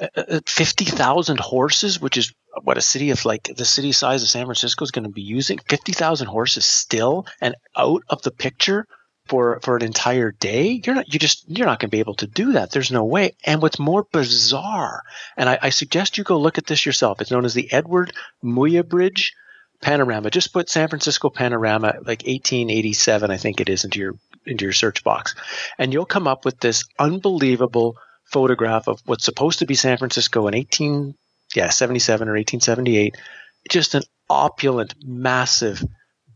uh, 0.01 0.09
uh, 0.17 0.41
50,000 0.47 1.39
horses 1.39 2.01
which 2.01 2.17
is 2.17 2.33
what 2.63 2.79
a 2.79 2.83
city 2.83 3.11
of 3.11 3.25
like 3.27 3.51
the 3.55 3.67
city 3.67 3.93
size 3.93 4.23
of 4.23 4.31
san 4.31 4.47
francisco 4.47 4.83
is 4.83 4.93
going 4.93 5.05
to 5.05 5.11
be 5.11 5.23
using 5.23 5.59
50,000 5.69 6.27
horses 6.27 6.65
still 6.65 7.27
and 7.43 7.55
out 7.77 8.03
of 8.09 8.23
the 8.23 8.31
picture 8.31 8.87
for 9.27 9.61
for 9.63 9.77
an 9.77 9.83
entire 9.83 10.31
day? 10.31 10.81
You're 10.85 10.95
not 10.95 11.13
you 11.13 11.19
just 11.19 11.45
you're 11.49 11.67
not 11.67 11.81
going 11.81 11.89
to 11.91 11.95
be 11.95 12.01
able 12.01 12.17
to 12.17 12.27
do 12.27 12.53
that. 12.53 12.71
There's 12.71 12.93
no 12.93 13.05
way. 13.05 13.37
And 13.45 13.63
what's 13.63 13.79
more 13.79 14.07
bizarre 14.13 15.03
and 15.37 15.49
I, 15.49 15.59
I, 15.63 15.71
suggest 15.71 16.19
you 16.19 16.25
go 16.25 16.39
look 16.39 16.59
at 16.59 16.67
this 16.67 16.85
yourself. 16.85 17.21
It's 17.21 17.31
known 17.31 17.45
as 17.45 17.55
the 17.55 17.73
edward 17.73 18.13
muybridge 18.45 19.33
panorama. 19.81 20.31
Just 20.31 20.53
put 20.53 20.69
san 20.69 20.89
francisco 20.89 21.31
panorama 21.31 21.95
like 22.05 22.25
1887 22.25 23.31
i 23.31 23.37
think 23.37 23.61
it 23.61 23.69
is 23.69 23.85
into 23.85 23.99
your 24.01 24.15
into 24.47 24.65
your 24.65 24.73
search 24.73 25.05
box. 25.05 25.35
And 25.79 25.93
you'll 25.93 26.05
come 26.05 26.27
up 26.27 26.45
with 26.45 26.59
this 26.61 26.85
unbelievable 26.99 27.97
photograph 28.25 28.89
of 28.89 29.01
what's 29.05 29.25
supposed 29.25 29.61
to 29.61 29.67
be 29.67 29.75
san 29.75 29.99
francisco 29.99 30.47
in 30.49 30.55
18 30.55 31.15
yeah 31.55 31.69
77 31.69 32.29
or 32.29 32.33
1878 32.33 33.17
just 33.69 33.95
an 33.95 34.03
opulent 34.29 34.95
massive 35.03 35.85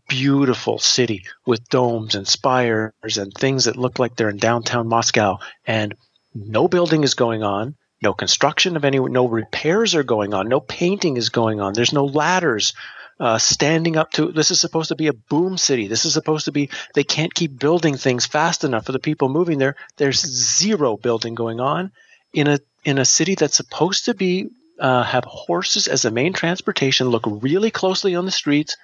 beautiful 0.09 0.79
city 0.79 1.25
with 1.47 1.69
domes 1.69 2.15
and 2.15 2.27
spires 2.27 3.19
and 3.19 3.33
things 3.33 3.65
that 3.65 3.77
look 3.77 3.99
like 3.99 4.17
they're 4.17 4.29
in 4.29 4.37
downtown 4.37 4.89
Moscow. 4.89 5.39
And 5.67 5.95
no 6.35 6.69
building 6.69 7.05
is 7.05 7.15
going 7.15 7.43
on, 7.43 7.77
no 8.03 8.13
construction 8.13 8.77
of 8.77 8.85
any, 8.85 8.99
no 8.99 9.27
repairs 9.27 9.95
are 9.95 10.03
going 10.03 10.35
on, 10.35 10.49
no 10.49 10.61
painting 10.61 11.17
is 11.17 11.31
going 11.31 11.61
on. 11.61 11.73
There's 11.73 11.93
no 11.93 12.05
ladders 12.05 12.75
uh, 13.19 13.39
standing 13.39 13.97
up 13.97 14.13
to. 14.13 14.31
This 14.33 14.51
is 14.51 14.61
supposed 14.61 14.89
to 14.89 14.97
be 14.97 15.07
a 15.07 15.13
boom 15.13 15.57
city. 15.57 15.89
This 15.89 16.05
is 16.05 16.13
supposed 16.13 16.45
to 16.45 16.53
be. 16.53 16.71
They 16.95 17.05
can't 17.05 17.33
keep 17.33 17.59
building 17.59 17.97
things 17.97 18.27
fast 18.27 18.65
enough 18.65 18.87
for 18.87 18.93
the 18.93 18.99
people 18.99 19.29
moving 19.29 19.59
there. 19.59 19.77
There's 19.97 20.21
zero 20.21 20.97
building 20.97 21.35
going 21.35 21.61
on 21.61 21.93
in 22.33 22.47
a 22.47 22.59
in 22.85 22.99
a 22.99 23.05
city 23.05 23.35
that's 23.35 23.57
supposed 23.57 24.05
to 24.05 24.15
be 24.15 24.51
uh, 24.79 25.03
have 25.03 25.25
horses 25.25 25.89
as 25.89 26.03
the 26.03 26.11
main 26.11 26.35
transportation. 26.35 27.09
Look 27.09 27.25
really 27.27 27.71
closely 27.71 28.15
on 28.15 28.27
the 28.27 28.31
streets 28.31 28.77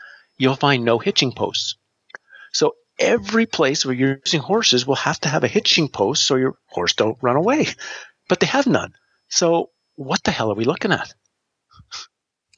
you'll 0.42 0.56
find 0.56 0.84
no 0.84 0.98
hitching 0.98 1.30
posts. 1.30 1.76
So 2.52 2.74
every 2.98 3.46
place 3.46 3.86
where 3.86 3.94
you're 3.94 4.18
using 4.24 4.40
horses 4.40 4.84
will 4.84 4.96
have 4.96 5.20
to 5.20 5.28
have 5.28 5.44
a 5.44 5.48
hitching 5.48 5.88
post 5.88 6.26
so 6.26 6.34
your 6.34 6.56
horse 6.66 6.94
don't 6.94 7.16
run 7.22 7.36
away. 7.36 7.68
But 8.28 8.40
they 8.40 8.46
have 8.46 8.66
none. 8.66 8.92
So 9.28 9.70
what 9.94 10.24
the 10.24 10.32
hell 10.32 10.50
are 10.50 10.56
we 10.56 10.64
looking 10.64 10.90
at? 10.90 11.14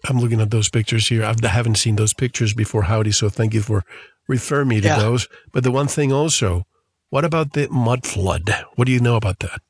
I'm 0.09 0.19
looking 0.19 0.41
at 0.41 0.51
those 0.51 0.71
pictures 0.71 1.09
here. 1.09 1.25
I 1.25 1.47
haven't 1.47 1.77
seen 1.77 1.97
those 1.97 2.15
pictures 2.15 2.55
before, 2.55 2.85
Howdie. 2.85 3.13
So 3.13 3.29
thank 3.29 3.53
you 3.53 3.61
for 3.61 3.83
referring 4.29 4.69
me 4.69 4.81
to 4.81 4.89
yeah. 4.89 4.99
those. 4.99 5.29
But 5.53 5.63
the 5.63 5.71
one 5.71 5.89
thing 5.89 6.11
also, 6.11 6.65
what 7.11 7.27
about 7.27 7.53
the 7.53 7.69
mud 7.69 8.07
flood? 8.07 8.49
What 8.77 8.87
do 8.87 8.93
you 8.93 9.01
know 9.01 9.17
about 9.17 9.41
that? 9.41 9.61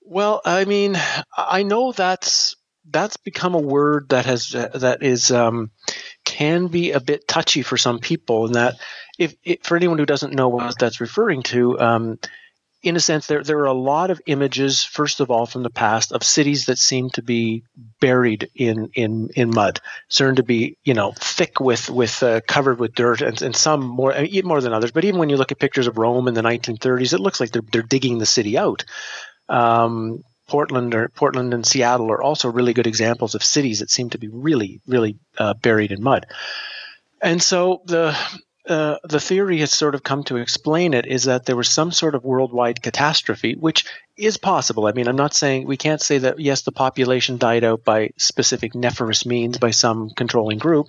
Well, 0.00 0.40
I 0.46 0.64
mean, 0.64 0.96
I 1.36 1.62
know 1.62 1.92
that's 1.92 2.56
that's 2.90 3.16
become 3.16 3.54
a 3.54 3.60
word 3.60 4.10
that 4.10 4.26
has 4.26 4.48
that 4.50 4.98
is 5.02 5.30
um, 5.30 5.70
can 6.24 6.68
be 6.68 6.92
a 6.92 7.00
bit 7.00 7.28
touchy 7.28 7.62
for 7.62 7.76
some 7.76 7.98
people, 7.98 8.46
and 8.46 8.54
that 8.54 8.74
if, 9.18 9.34
if, 9.44 9.62
for 9.62 9.76
anyone 9.76 9.98
who 9.98 10.06
doesn't 10.06 10.34
know 10.34 10.48
what 10.48 10.78
that's 10.78 11.00
referring 11.00 11.42
to, 11.44 11.78
um, 11.80 12.18
in 12.84 12.96
a 12.96 13.00
sense, 13.00 13.26
there 13.26 13.42
there 13.42 13.58
are 13.60 13.66
a 13.66 13.72
lot 13.72 14.10
of 14.10 14.20
images, 14.26 14.84
first 14.84 15.20
of 15.20 15.30
all, 15.30 15.46
from 15.46 15.62
the 15.62 15.70
past 15.70 16.12
of 16.12 16.22
cities 16.22 16.66
that 16.66 16.76
seem 16.78 17.08
to 17.10 17.22
be 17.22 17.64
buried 17.98 18.50
in 18.54 18.90
in 18.94 19.30
in 19.34 19.50
mud, 19.50 19.80
certain 20.08 20.36
to 20.36 20.42
be 20.42 20.76
you 20.84 20.92
know 20.92 21.12
thick 21.16 21.60
with 21.60 21.88
with 21.88 22.22
uh, 22.22 22.42
covered 22.46 22.78
with 22.78 22.94
dirt, 22.94 23.22
and, 23.22 23.40
and 23.40 23.56
some 23.56 23.82
more 23.82 24.14
more 24.44 24.60
than 24.60 24.74
others. 24.74 24.90
But 24.90 25.06
even 25.06 25.18
when 25.18 25.30
you 25.30 25.38
look 25.38 25.50
at 25.50 25.58
pictures 25.58 25.86
of 25.86 25.96
Rome 25.96 26.28
in 26.28 26.34
the 26.34 26.42
1930s, 26.42 27.14
it 27.14 27.20
looks 27.20 27.40
like 27.40 27.52
they're 27.52 27.62
they're 27.72 27.82
digging 27.82 28.18
the 28.18 28.26
city 28.26 28.58
out. 28.58 28.84
Um, 29.48 30.22
Portland 30.48 30.94
or 30.94 31.08
Portland 31.08 31.54
and 31.54 31.66
Seattle 31.66 32.10
are 32.10 32.22
also 32.22 32.50
really 32.50 32.74
good 32.74 32.86
examples 32.86 33.34
of 33.34 33.42
cities 33.42 33.80
that 33.80 33.90
seem 33.90 34.10
to 34.10 34.18
be 34.18 34.28
really 34.28 34.80
really 34.86 35.16
uh, 35.38 35.54
buried 35.54 35.92
in 35.92 36.02
mud. 36.02 36.26
And 37.22 37.42
so 37.42 37.82
the 37.86 38.16
uh, 38.66 38.96
the 39.04 39.20
theory 39.20 39.58
has 39.58 39.70
sort 39.70 39.94
of 39.94 40.02
come 40.02 40.24
to 40.24 40.38
explain 40.38 40.94
it 40.94 41.04
is 41.06 41.24
that 41.24 41.44
there 41.44 41.56
was 41.56 41.68
some 41.68 41.92
sort 41.92 42.14
of 42.14 42.24
worldwide 42.24 42.80
catastrophe, 42.80 43.54
which 43.54 43.84
is 44.16 44.38
possible. 44.38 44.86
I 44.86 44.92
mean, 44.92 45.06
I'm 45.06 45.16
not 45.16 45.34
saying 45.34 45.66
we 45.66 45.76
can't 45.76 46.00
say 46.00 46.18
that 46.18 46.40
yes, 46.40 46.62
the 46.62 46.72
population 46.72 47.36
died 47.36 47.62
out 47.62 47.84
by 47.84 48.10
specific 48.16 48.74
nefarious 48.74 49.26
means 49.26 49.58
by 49.58 49.70
some 49.70 50.10
controlling 50.10 50.58
group. 50.58 50.86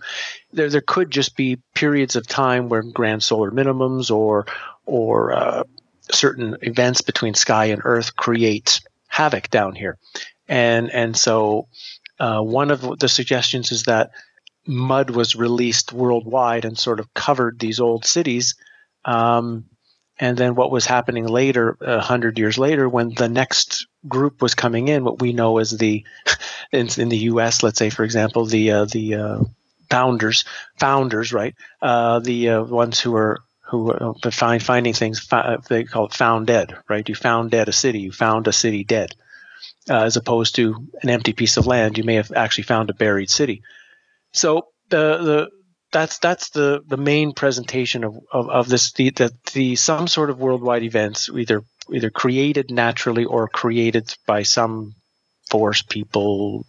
There, 0.53 0.69
there 0.69 0.81
could 0.81 1.11
just 1.11 1.35
be 1.35 1.57
periods 1.73 2.15
of 2.15 2.27
time 2.27 2.69
where 2.69 2.81
grand 2.81 3.23
solar 3.23 3.51
minimums 3.51 4.09
or 4.09 4.45
or 4.85 5.33
uh, 5.33 5.63
certain 6.11 6.55
events 6.61 7.01
between 7.01 7.33
sky 7.33 7.65
and 7.65 7.81
earth 7.83 8.15
create 8.15 8.79
havoc 9.15 9.49
down 9.49 9.75
here, 9.75 9.97
and 10.47 10.91
and 10.91 11.15
so 11.15 11.67
uh, 12.19 12.41
one 12.41 12.71
of 12.71 12.99
the 12.99 13.09
suggestions 13.09 13.71
is 13.71 13.83
that 13.83 14.11
mud 14.67 15.09
was 15.09 15.35
released 15.35 15.93
worldwide 15.93 16.65
and 16.65 16.77
sort 16.77 16.99
of 16.99 17.13
covered 17.13 17.59
these 17.59 17.79
old 17.79 18.05
cities. 18.05 18.55
Um, 19.03 19.65
and 20.17 20.37
then 20.37 20.55
what 20.55 20.71
was 20.71 20.85
happening 20.85 21.27
later, 21.27 21.77
a 21.81 21.99
hundred 21.99 22.39
years 22.39 22.57
later, 22.57 22.87
when 22.87 23.13
the 23.13 23.27
next 23.27 23.85
group 24.07 24.41
was 24.41 24.55
coming 24.55 24.87
in, 24.87 25.03
what 25.03 25.21
we 25.21 25.33
know 25.33 25.57
as 25.57 25.71
the, 25.71 26.05
in, 26.71 26.87
in 26.97 27.09
the 27.09 27.17
U.S., 27.33 27.63
let's 27.63 27.77
say, 27.77 27.89
for 27.89 28.03
example, 28.03 28.45
the 28.45 28.71
uh, 28.71 28.85
the 28.85 29.15
uh, 29.15 29.39
founders, 29.89 30.45
founders, 30.79 31.33
right? 31.33 31.53
Uh, 31.81 32.19
the 32.19 32.49
uh, 32.49 32.63
ones 32.63 32.99
who 32.99 33.15
are 33.15 33.41
who 33.77 33.91
uh, 33.91 34.31
find 34.31 34.61
finding 34.61 34.93
things, 34.93 35.27
they 35.69 35.83
call 35.83 36.05
it 36.05 36.13
found 36.13 36.47
dead, 36.47 36.77
right? 36.89 37.07
You 37.07 37.15
found 37.15 37.51
dead 37.51 37.69
a 37.69 37.73
city, 37.73 37.99
you 37.99 38.11
found 38.11 38.47
a 38.47 38.53
city 38.53 38.83
dead, 38.83 39.15
uh, 39.89 40.03
as 40.03 40.17
opposed 40.17 40.55
to 40.55 40.87
an 41.01 41.09
empty 41.09 41.33
piece 41.33 41.57
of 41.57 41.67
land. 41.67 41.97
You 41.97 42.03
may 42.03 42.15
have 42.15 42.31
actually 42.31 42.65
found 42.65 42.89
a 42.89 42.93
buried 42.93 43.29
city. 43.29 43.61
So 44.33 44.67
the 44.89 45.17
the 45.17 45.49
that's 45.91 46.19
that's 46.19 46.49
the 46.49 46.81
the 46.85 46.97
main 46.97 47.33
presentation 47.33 48.03
of 48.03 48.17
of, 48.31 48.49
of 48.49 48.69
this 48.69 48.91
the, 48.93 49.31
the 49.53 49.75
some 49.75 50.07
sort 50.07 50.29
of 50.29 50.39
worldwide 50.39 50.83
events 50.83 51.29
either 51.33 51.63
either 51.93 52.09
created 52.09 52.71
naturally 52.71 53.25
or 53.25 53.47
created 53.47 54.13
by 54.25 54.43
some 54.43 54.95
force, 55.49 55.81
people, 55.83 56.65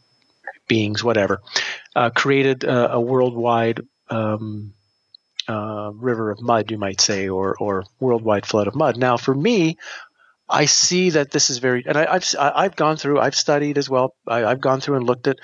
beings, 0.69 1.03
whatever, 1.03 1.41
uh, 1.95 2.11
created 2.11 2.65
a, 2.65 2.93
a 2.93 3.01
worldwide 3.01 3.81
um, 4.11 4.73
uh, 5.49 5.91
river 5.95 6.31
of 6.31 6.41
mud, 6.41 6.71
you 6.71 6.79
might 6.79 7.01
say, 7.01 7.29
or 7.29 7.57
or 7.59 7.85
worldwide 8.01 8.47
flood 8.47 8.67
of 8.67 8.75
mud. 8.75 8.97
Now, 8.97 9.17
for 9.17 9.35
me, 9.35 9.79
I 10.49 10.67
see 10.67 11.11
that 11.11 11.31
this 11.31 11.51
is 11.51 11.59
very, 11.59 11.85
and 11.87 11.97
I, 11.97 12.13
have 12.13 12.35
I've 12.39 12.77
gone 12.77 12.97
through, 12.97 13.19
I've 13.19 13.35
studied 13.35 13.79
as 13.79 13.91
well. 13.91 14.15
I, 14.27 14.41
have 14.41 14.61
gone 14.61 14.81
through 14.81 14.97
and 14.97 15.07
looked 15.07 15.27
at 15.27 15.39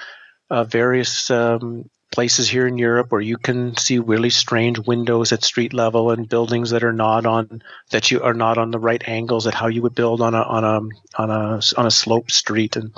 uh, 0.48 0.64
various 0.64 1.30
um, 1.30 1.88
places 2.12 2.48
here 2.48 2.66
in 2.66 2.78
Europe 2.78 3.10
where 3.10 3.20
you 3.20 3.38
can 3.38 3.76
see 3.76 3.98
really 3.98 4.30
strange 4.30 4.78
windows 4.78 5.32
at 5.32 5.42
street 5.42 5.72
level 5.72 6.10
and 6.10 6.28
buildings 6.28 6.70
that 6.70 6.84
are 6.84 6.92
not 6.92 7.26
on 7.26 7.62
that 7.90 8.10
you 8.10 8.22
are 8.22 8.34
not 8.34 8.58
on 8.58 8.70
the 8.70 8.78
right 8.78 9.02
angles 9.08 9.46
at 9.46 9.54
how 9.54 9.66
you 9.66 9.82
would 9.82 9.94
build 9.94 10.20
on 10.20 10.34
a 10.34 10.42
on 10.42 10.62
a 10.62 11.20
on 11.20 11.30
a 11.30 11.60
on 11.76 11.86
a 11.86 11.90
slope 11.90 12.30
street 12.30 12.76
and 12.76 12.92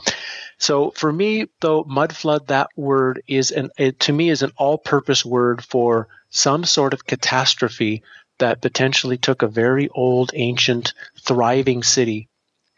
so 0.59 0.91
for 0.91 1.13
me 1.13 1.47
though 1.61 1.85
mud 1.85 2.15
flood 2.15 2.49
that 2.49 2.69
word 2.77 3.23
is 3.29 3.53
an 3.53 3.71
it, 3.79 4.01
to 4.01 4.13
me 4.13 4.29
is 4.29 4.43
an 4.43 4.53
all-purpose 4.57 5.25
word 5.25 5.65
for 5.65 6.09
some 6.35 6.64
sort 6.64 6.93
of 6.93 7.07
catastrophe 7.07 8.03
that 8.39 8.61
potentially 8.61 9.16
took 9.16 9.43
a 9.43 9.49
very 9.49 9.89
old 9.89 10.32
ancient 10.35 10.93
thriving 11.20 11.82
city 11.82 12.28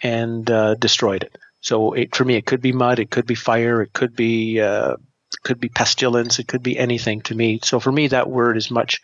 and 0.03 0.51
uh, 0.51 0.75
destroyed 0.75 1.25
it 1.25 1.37
so 1.67 1.95
it, 1.95 2.15
for 2.15 2.25
me, 2.25 2.37
it 2.37 2.47
could 2.47 2.61
be 2.61 2.71
mud, 2.71 3.01
it 3.01 3.11
could 3.11 3.27
be 3.27 3.35
fire, 3.35 3.83
it 3.83 3.93
could 3.93 4.15
be 4.15 4.61
uh, 4.61 4.97
could 5.43 5.59
be 5.59 5.69
pestilence, 5.69 6.39
it 6.39 6.47
could 6.47 6.63
be 6.63 6.79
anything 6.79 7.23
to 7.23 7.35
me. 7.35 7.59
So 7.65 7.81
for 7.81 7.91
me, 7.91 8.07
that 8.07 8.31
word 8.31 8.57
is 8.57 8.71
much 8.71 9.01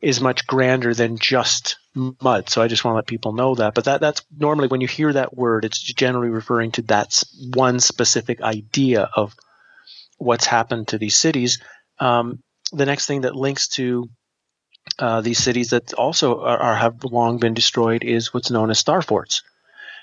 is 0.00 0.18
much 0.18 0.46
grander 0.46 0.94
than 0.94 1.18
just 1.18 1.76
mud. 1.94 2.48
So 2.48 2.62
I 2.62 2.68
just 2.68 2.84
want 2.84 2.94
to 2.94 2.96
let 2.96 3.06
people 3.06 3.34
know 3.34 3.54
that. 3.56 3.74
But 3.74 3.84
that 3.84 4.00
that's 4.00 4.22
normally 4.34 4.68
when 4.68 4.80
you 4.80 4.88
hear 4.88 5.12
that 5.12 5.36
word, 5.36 5.66
it's 5.66 5.78
generally 5.78 6.30
referring 6.30 6.72
to 6.72 6.82
that 6.82 7.22
one 7.52 7.80
specific 7.80 8.40
idea 8.40 9.10
of 9.14 9.34
what's 10.16 10.46
happened 10.46 10.88
to 10.88 10.98
these 10.98 11.16
cities. 11.16 11.60
Um, 11.98 12.42
the 12.72 12.86
next 12.86 13.06
thing 13.06 13.22
that 13.22 13.34
links 13.36 13.68
to 13.68 14.08
uh, 14.98 15.20
these 15.20 15.38
cities 15.38 15.70
that 15.70 15.92
also 15.94 16.40
are, 16.40 16.58
are, 16.58 16.76
have 16.76 17.04
long 17.04 17.38
been 17.38 17.54
destroyed 17.54 18.02
is 18.04 18.32
what's 18.32 18.50
known 18.50 18.70
as 18.70 18.78
star 18.78 19.02
forts. 19.02 19.42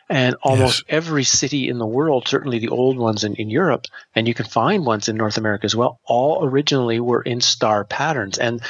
And 0.09 0.35
almost 0.41 0.85
yes. 0.87 0.95
every 1.05 1.25
city 1.25 1.67
in 1.67 1.79
the 1.79 1.85
world, 1.85 2.27
certainly 2.27 2.59
the 2.59 2.69
old 2.69 2.97
ones 2.97 3.25
in, 3.25 3.35
in 3.35 3.49
Europe, 3.49 3.85
and 4.15 4.25
you 4.27 4.33
can 4.33 4.45
find 4.45 4.85
ones 4.85 5.09
in 5.09 5.17
North 5.17 5.37
America 5.37 5.65
as 5.65 5.75
well, 5.75 5.99
all 6.05 6.45
originally 6.45 7.01
were 7.01 7.21
in 7.21 7.41
star 7.41 7.83
patterns. 7.83 8.37
And 8.37 8.61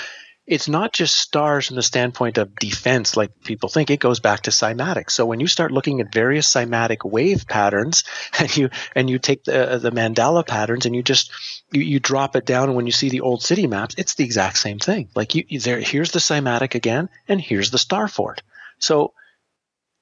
it's 0.47 0.69
not 0.69 0.93
just 0.93 1.17
stars 1.17 1.67
from 1.67 1.75
the 1.75 1.83
standpoint 1.83 2.37
of 2.37 2.55
defense, 2.55 3.17
like 3.17 3.43
people 3.43 3.67
think. 3.67 3.91
It 3.91 3.99
goes 3.99 4.21
back 4.21 4.43
to 4.43 4.51
cymatics. 4.51 5.11
So 5.11 5.25
when 5.25 5.41
you 5.41 5.47
start 5.47 5.73
looking 5.73 5.99
at 5.99 6.13
various 6.13 6.51
cymatic 6.51 7.03
wave 7.03 7.45
patterns, 7.47 8.05
and 8.39 8.55
you 8.55 8.69
and 8.95 9.09
you 9.09 9.19
take 9.19 9.43
the 9.43 9.73
uh, 9.73 9.77
the 9.77 9.91
mandala 9.91 10.47
patterns 10.47 10.85
and 10.85 10.95
you 10.95 11.03
just 11.03 11.31
you, 11.71 11.81
you 11.81 11.99
drop 11.99 12.37
it 12.37 12.45
down, 12.45 12.69
and 12.69 12.77
when 12.77 12.85
you 12.85 12.93
see 12.93 13.09
the 13.09 13.21
old 13.21 13.43
city 13.43 13.67
maps, 13.67 13.95
it's 13.97 14.15
the 14.15 14.23
exact 14.23 14.57
same 14.57 14.79
thing. 14.79 15.09
Like 15.13 15.35
you, 15.35 15.59
there, 15.59 15.81
here's 15.81 16.11
the 16.11 16.19
cymatic 16.19 16.75
again, 16.75 17.09
and 17.27 17.41
here's 17.41 17.69
the 17.69 17.77
star 17.77 18.07
fort. 18.07 18.41
So 18.79 19.13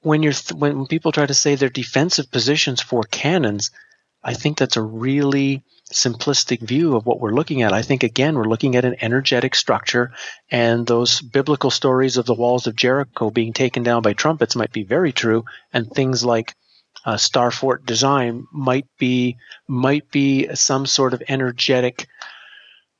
when 0.02 0.22
you're 0.22 0.32
th- 0.32 0.58
when 0.58 0.86
people 0.86 1.10
try 1.10 1.26
to 1.26 1.34
say 1.34 1.56
they're 1.56 1.68
defensive 1.70 2.30
positions 2.30 2.80
for 2.80 3.02
cannons, 3.02 3.72
I 4.22 4.34
think 4.34 4.58
that's 4.58 4.76
a 4.76 4.82
really 4.82 5.64
simplistic 5.92 6.60
view 6.60 6.96
of 6.96 7.06
what 7.06 7.20
we're 7.20 7.34
looking 7.34 7.62
at. 7.62 7.72
I 7.72 7.82
think 7.82 8.02
again 8.02 8.34
we're 8.34 8.44
looking 8.44 8.76
at 8.76 8.84
an 8.84 8.96
energetic 9.00 9.54
structure, 9.54 10.12
and 10.50 10.86
those 10.86 11.20
biblical 11.20 11.70
stories 11.70 12.16
of 12.16 12.26
the 12.26 12.34
walls 12.34 12.66
of 12.66 12.76
Jericho 12.76 13.30
being 13.30 13.52
taken 13.52 13.82
down 13.82 14.02
by 14.02 14.12
trumpets 14.12 14.56
might 14.56 14.72
be 14.72 14.82
very 14.82 15.12
true, 15.12 15.44
and 15.72 15.90
things 15.90 16.24
like 16.24 16.54
uh, 17.04 17.16
Star 17.16 17.50
Fort 17.50 17.86
design 17.86 18.46
might 18.52 18.86
be 18.98 19.36
might 19.68 20.10
be 20.10 20.54
some 20.54 20.86
sort 20.86 21.14
of 21.14 21.22
energetic 21.28 22.08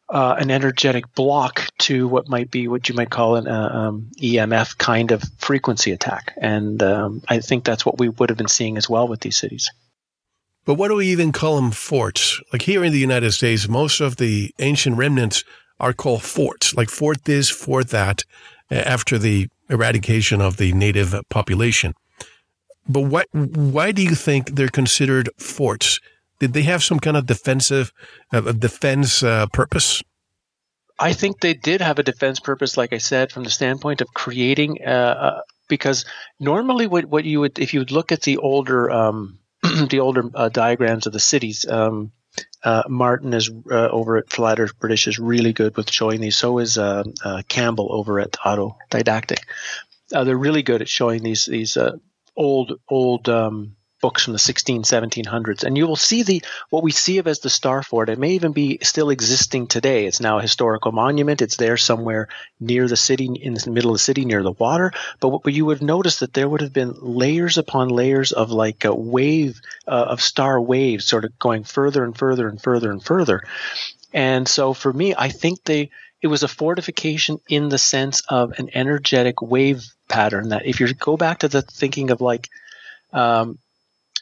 uh, 0.08 0.36
an 0.38 0.50
energetic 0.50 1.12
block 1.14 1.66
to 1.78 2.06
what 2.06 2.28
might 2.28 2.50
be 2.50 2.68
what 2.68 2.88
you 2.88 2.94
might 2.94 3.10
call 3.10 3.36
an 3.36 3.48
uh, 3.48 3.68
um, 3.72 4.10
EMF 4.20 4.78
kind 4.78 5.10
of 5.10 5.22
frequency 5.38 5.90
attack. 5.90 6.32
And 6.40 6.80
um, 6.82 7.22
I 7.26 7.40
think 7.40 7.64
that's 7.64 7.84
what 7.84 7.98
we 7.98 8.08
would 8.08 8.30
have 8.30 8.38
been 8.38 8.46
seeing 8.46 8.76
as 8.76 8.88
well 8.88 9.08
with 9.08 9.20
these 9.20 9.36
cities. 9.36 9.70
But 10.66 10.74
what 10.74 10.88
do 10.88 10.96
we 10.96 11.06
even 11.06 11.30
call 11.30 11.56
them 11.56 11.70
forts? 11.70 12.40
Like 12.52 12.62
here 12.62 12.84
in 12.84 12.92
the 12.92 12.98
United 12.98 13.32
States, 13.32 13.68
most 13.68 14.00
of 14.00 14.16
the 14.16 14.52
ancient 14.58 14.96
remnants 14.96 15.44
are 15.78 15.92
called 15.92 16.22
forts, 16.22 16.74
like 16.74 16.90
fort 16.90 17.24
this, 17.24 17.48
fort 17.48 17.88
that, 17.90 18.24
after 18.70 19.16
the 19.16 19.48
eradication 19.70 20.40
of 20.40 20.56
the 20.56 20.72
native 20.72 21.14
population. 21.28 21.94
But 22.88 23.02
what, 23.02 23.28
why 23.32 23.92
do 23.92 24.02
you 24.02 24.16
think 24.16 24.50
they're 24.50 24.68
considered 24.68 25.28
forts? 25.38 26.00
Did 26.40 26.52
they 26.52 26.62
have 26.62 26.82
some 26.82 26.98
kind 26.98 27.16
of 27.16 27.26
defensive, 27.26 27.92
uh, 28.32 28.40
defense 28.52 29.22
uh, 29.22 29.46
purpose? 29.46 30.02
I 30.98 31.12
think 31.12 31.40
they 31.40 31.54
did 31.54 31.80
have 31.80 31.98
a 31.98 32.02
defense 32.02 32.40
purpose, 32.40 32.76
like 32.76 32.92
I 32.92 32.98
said, 32.98 33.30
from 33.30 33.44
the 33.44 33.50
standpoint 33.50 34.00
of 34.00 34.12
creating. 34.14 34.78
Uh, 34.84 34.90
uh 34.90 35.40
because 35.68 36.04
normally, 36.38 36.86
what, 36.86 37.06
what 37.06 37.24
you 37.24 37.40
would, 37.40 37.58
if 37.58 37.74
you 37.74 37.80
would 37.80 37.90
look 37.90 38.12
at 38.12 38.22
the 38.22 38.36
older, 38.36 38.88
um, 38.88 39.40
the 39.90 40.00
older 40.00 40.30
uh, 40.34 40.48
diagrams 40.48 41.06
of 41.06 41.12
the 41.12 41.20
cities, 41.20 41.66
um, 41.68 42.12
Uh, 42.62 42.82
Martin 42.88 43.32
is 43.32 43.48
uh, 43.70 43.88
over 43.88 44.16
at 44.18 44.30
Flat 44.30 44.58
Earth 44.58 44.78
British 44.78 45.06
is 45.06 45.18
really 45.18 45.52
good 45.52 45.76
with 45.76 45.90
showing 45.90 46.20
these. 46.20 46.36
So 46.36 46.58
is 46.58 46.76
uh, 46.76 47.04
uh 47.24 47.42
Campbell 47.48 47.88
over 47.90 48.20
at 48.20 48.32
Autodidactic. 48.32 49.38
They're 50.10 50.36
really 50.36 50.62
good 50.62 50.82
at 50.82 50.88
showing 50.88 51.22
these 51.22 51.46
these 51.46 51.78
old 52.34 52.80
old 52.88 53.28
um, 53.28 53.75
books 54.00 54.24
from 54.24 54.32
the 54.32 54.38
16 54.38 54.82
1700s 54.82 55.64
and 55.64 55.76
you 55.76 55.86
will 55.86 55.96
see 55.96 56.22
the 56.22 56.42
what 56.70 56.82
we 56.82 56.92
see 56.92 57.18
of 57.18 57.26
as 57.26 57.40
the 57.40 57.50
star 57.50 57.82
fort 57.82 58.08
it. 58.08 58.18
May 58.18 58.32
even 58.32 58.52
be 58.52 58.78
still 58.82 59.10
existing 59.10 59.66
today. 59.66 60.06
It's 60.06 60.20
now 60.20 60.38
a 60.38 60.42
historical 60.42 60.92
monument. 60.92 61.42
It's 61.42 61.56
there 61.56 61.76
somewhere 61.76 62.28
near 62.60 62.88
the 62.88 62.96
city 62.96 63.26
in 63.26 63.54
the 63.54 63.70
middle 63.70 63.90
of 63.90 63.96
the 63.96 64.00
city 64.00 64.24
near 64.24 64.42
the 64.42 64.52
water. 64.52 64.92
But, 65.20 65.42
but 65.42 65.52
you 65.52 65.64
would 65.66 65.82
notice 65.82 66.20
that 66.20 66.34
there 66.34 66.48
would 66.48 66.60
have 66.60 66.72
been 66.72 66.94
layers 67.00 67.58
upon 67.58 67.88
layers 67.88 68.32
of 68.32 68.50
like 68.50 68.84
a 68.84 68.94
wave 68.94 69.60
uh, 69.86 70.06
of 70.08 70.20
star 70.20 70.60
waves 70.60 71.04
sort 71.04 71.24
of 71.24 71.38
going 71.38 71.64
further 71.64 72.04
and 72.04 72.16
further 72.16 72.48
and 72.48 72.60
further 72.60 72.90
and 72.90 73.02
further. 73.02 73.42
And 74.12 74.46
so 74.46 74.72
for 74.72 74.92
me 74.92 75.14
i 75.16 75.28
think 75.28 75.62
they 75.64 75.90
it 76.22 76.28
was 76.28 76.42
a 76.42 76.48
fortification 76.48 77.38
in 77.48 77.68
the 77.68 77.78
sense 77.78 78.22
of 78.28 78.58
an 78.58 78.70
energetic 78.74 79.42
wave 79.42 79.84
pattern 80.08 80.48
that 80.48 80.66
if 80.66 80.80
you 80.80 80.92
go 80.94 81.16
back 81.16 81.40
to 81.40 81.48
the 81.48 81.62
thinking 81.62 82.10
of 82.10 82.20
like 82.20 82.48
um, 83.12 83.58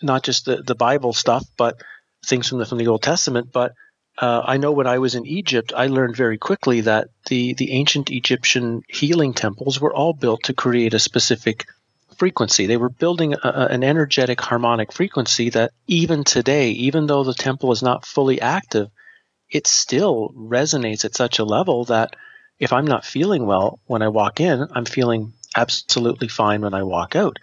not 0.03 0.23
just 0.23 0.45
the, 0.45 0.57
the 0.57 0.75
Bible 0.75 1.13
stuff, 1.13 1.45
but 1.57 1.81
things 2.27 2.49
from 2.49 2.59
the 2.59 2.67
from 2.67 2.79
the 2.79 2.89
Old 2.89 3.03
Testament. 3.03 3.53
But 3.53 3.73
uh, 4.19 4.43
I 4.45 4.57
know 4.57 4.73
when 4.73 4.87
I 4.87 4.99
was 4.99 5.15
in 5.15 5.27
Egypt, 5.27 5.73
I 5.77 5.87
learned 5.89 6.17
very 6.17 6.39
quickly 6.39 6.83
that 6.83 7.09
the 7.27 7.55
the 7.55 7.73
ancient 7.73 8.11
Egyptian 8.11 8.83
healing 8.89 9.35
temples 9.35 9.81
were 9.81 9.95
all 9.95 10.13
built 10.13 10.45
to 10.45 10.55
create 10.55 10.95
a 10.95 10.99
specific 10.99 11.67
frequency. 12.17 12.67
They 12.67 12.77
were 12.77 12.89
building 12.89 13.35
a, 13.35 13.49
an 13.49 13.83
energetic 13.83 14.41
harmonic 14.41 14.93
frequency 14.93 15.51
that 15.51 15.73
even 15.87 16.25
today, 16.25 16.71
even 16.71 17.07
though 17.07 17.25
the 17.25 17.35
temple 17.35 17.73
is 17.73 17.83
not 17.83 18.07
fully 18.07 18.41
active, 18.41 18.89
it 19.51 19.67
still 19.67 20.33
resonates 20.37 21.05
at 21.05 21.17
such 21.17 21.39
a 21.39 21.45
level 21.45 21.85
that 21.87 22.15
if 22.59 22.73
I'm 22.73 22.87
not 22.87 23.05
feeling 23.05 23.47
well 23.47 23.81
when 23.87 24.03
I 24.03 24.09
walk 24.09 24.41
in, 24.41 24.67
I'm 24.73 24.85
feeling 24.85 25.33
absolutely 25.57 26.29
fine 26.29 26.63
when 26.63 26.75
I 26.75 26.83
walk 26.83 27.17
out. 27.17 27.39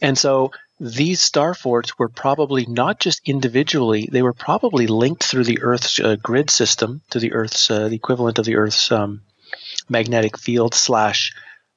And 0.00 0.16
so 0.16 0.52
these 0.80 1.20
star 1.20 1.54
forts 1.54 1.98
were 1.98 2.08
probably 2.08 2.66
not 2.66 3.00
just 3.00 3.20
individually, 3.24 4.08
they 4.10 4.22
were 4.22 4.32
probably 4.32 4.86
linked 4.86 5.24
through 5.24 5.44
the 5.44 5.60
Earth's 5.62 5.98
uh, 5.98 6.16
grid 6.16 6.50
system 6.50 7.02
to 7.10 7.18
the 7.18 7.32
Earth's, 7.32 7.70
uh, 7.70 7.88
the 7.88 7.96
equivalent 7.96 8.38
of 8.38 8.44
the 8.44 8.56
Earth's 8.56 8.92
um, 8.92 9.22
magnetic 9.88 10.38
field 10.38 10.74
slash 10.74 11.32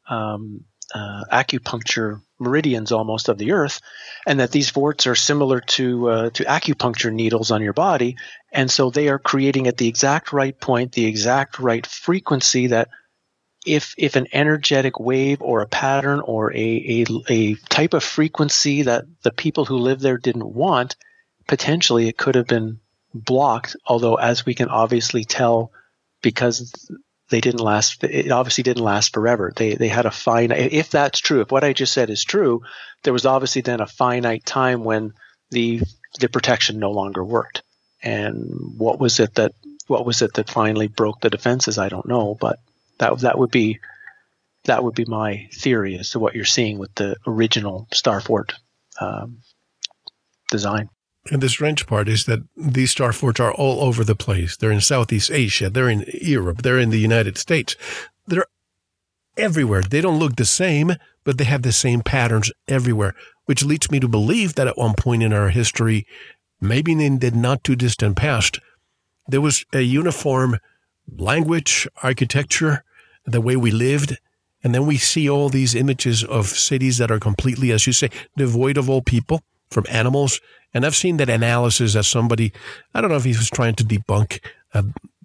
um, 0.10 0.66
uh, 0.94 1.24
acupuncture 1.32 2.22
meridians 2.40 2.92
almost 2.92 3.30
of 3.30 3.38
the 3.38 3.54
Earth, 3.54 3.82
and 4.28 4.40
that 4.40 4.52
these 4.52 4.70
forts 4.70 5.08
are 5.08 5.16
similar 5.16 5.62
to 5.62 6.10
uh, 6.10 6.30
to 6.32 6.44
acupuncture 6.44 7.14
needles 7.14 7.52
on 7.52 7.62
your 7.62 7.74
body, 7.74 8.18
and 8.52 8.70
so 8.70 8.90
they 8.90 9.08
are 9.08 9.20
creating 9.20 9.68
at 9.68 9.78
the 9.78 9.88
exact 9.88 10.34
right 10.34 10.60
point, 10.60 10.92
the 10.92 11.06
exact 11.06 11.60
right 11.60 11.86
frequency 11.86 12.68
that 12.68 12.90
if 13.66 13.94
if 13.98 14.16
an 14.16 14.28
energetic 14.34 15.00
wave 15.00 15.42
or 15.42 15.62
a 15.62 15.68
pattern 15.68 16.20
or 16.20 16.52
a, 16.54 16.58
a, 16.58 17.06
a 17.30 17.56
type 17.70 17.94
of 17.94 18.04
frequency 18.04 18.84
that 18.84 19.06
the 19.22 19.32
people 19.32 19.66
who 19.66 19.78
live 19.78 20.00
there 20.00 20.18
didn't 20.18 20.54
want, 20.54 20.96
potentially 21.48 22.08
it 22.08 22.18
could 22.18 22.36
have 22.36 22.48
been 22.48 22.80
blocked. 23.14 23.76
Although, 23.86 24.16
as 24.16 24.46
we 24.46 24.56
can 24.56 24.70
obviously 24.70 25.26
tell, 25.26 25.72
because 26.22 26.74
they 27.30 27.42
didn't 27.42 27.62
last, 27.62 28.04
it 28.04 28.32
obviously 28.32 28.64
didn't 28.64 28.84
last 28.84 29.14
forever. 29.14 29.54
They 29.56 29.76
they 29.76 29.88
had 29.90 30.06
a 30.06 30.12
finite. 30.12 30.74
If 30.74 30.90
that's 30.90 31.20
true, 31.20 31.42
if 31.42 31.52
what 31.52 31.64
I 31.64 31.74
just 31.74 31.94
said 31.94 32.10
is 32.10 32.24
true, 32.24 32.64
there 33.04 33.14
was 33.14 33.26
obviously 33.26 33.62
then 33.62 33.80
a 33.80 33.88
finite 33.88 34.46
time 34.46 34.84
when 34.84 35.14
the 35.52 35.82
the 36.20 36.30
protection 36.30 36.80
no 36.80 36.92
longer 36.92 37.24
worked. 37.24 37.62
And 38.04 38.50
what 38.78 39.00
was 39.00 39.20
it 39.20 39.36
that 39.36 39.54
what 39.88 40.06
was 40.06 40.22
it 40.22 40.34
that 40.34 40.50
finally 40.50 40.88
broke 40.88 41.22
the 41.22 41.30
defenses? 41.30 41.78
I 41.78 41.90
don't 41.90 42.08
know, 42.08 42.36
but 42.40 42.60
that 43.02 43.20
that 43.20 43.38
would 43.38 43.52
be 43.52 43.80
that 44.66 44.84
would 44.84 44.94
be 44.94 45.06
my 45.06 45.50
theory 45.52 45.98
as 45.98 46.12
to 46.12 46.20
what 46.20 46.36
you're 46.36 46.46
seeing 46.46 46.78
with 46.78 46.94
the 46.96 47.16
original 47.26 47.88
Starfort 47.92 48.54
um, 49.00 49.40
design. 50.52 50.88
And 51.32 51.42
the 51.42 51.50
strange 51.50 51.88
part 51.88 52.08
is 52.08 52.26
that 52.26 52.42
these 52.56 52.92
star 52.92 53.12
forts 53.12 53.40
are 53.40 53.52
all 53.52 53.82
over 53.82 54.04
the 54.04 54.16
place. 54.16 54.56
They're 54.56 54.72
in 54.72 54.82
Southeast 54.82 55.32
Asia. 55.32 55.70
They're 55.70 55.90
in 55.90 56.06
Europe. 56.22 56.62
They're 56.62 56.80
in 56.80 56.92
the 56.92 57.00
United 57.00 57.40
States. 57.40 57.76
They're 58.28 58.46
everywhere. 59.36 59.82
They 59.82 60.02
don't 60.02 60.20
look 60.20 60.36
the 60.36 60.46
same, 60.46 60.94
but 61.24 61.40
they 61.40 61.44
have 61.46 61.64
the 61.64 61.72
same 61.72 62.02
patterns 62.02 62.52
everywhere, 62.68 63.16
which 63.46 63.66
leads 63.66 63.90
me 63.90 64.00
to 64.00 64.08
believe 64.08 64.56
that 64.56 64.68
at 64.68 64.78
one 64.78 64.94
point 64.94 65.24
in 65.24 65.34
our 65.34 65.50
history, 65.50 66.06
maybe 66.60 66.92
in 66.92 67.18
the 67.18 67.32
not 67.32 67.64
too 67.64 67.76
distant 67.76 68.16
past, 68.16 68.60
there 69.28 69.42
was 69.42 69.66
a 69.74 69.82
uniform 69.82 70.60
language, 71.18 71.88
architecture, 72.04 72.84
the 73.26 73.42
way 73.42 73.56
we 73.56 73.72
lived. 73.72 74.18
And 74.64 74.76
then 74.76 74.86
we 74.86 74.98
see 74.98 75.30
all 75.30 75.50
these 75.50 75.74
images 75.74 76.24
of 76.24 76.48
cities 76.48 76.98
that 77.00 77.12
are 77.12 77.20
completely, 77.20 77.72
as 77.72 77.88
you 77.88 77.94
say, 77.94 78.10
devoid 78.38 78.78
of 78.78 78.90
all 78.90 79.02
people, 79.02 79.42
from 79.72 79.86
animals. 79.90 80.40
And 80.74 80.86
I've 80.86 80.96
seen 80.96 81.18
that 81.18 81.30
analysis 81.30 81.96
as 81.96 82.08
somebody, 82.08 82.54
I 82.94 83.02
don't 83.02 83.10
know 83.10 83.18
if 83.18 83.24
he 83.24 83.30
was 83.30 83.50
trying 83.50 83.76
to 83.76 83.84
debunk 83.84 84.40
uh, 84.74 84.84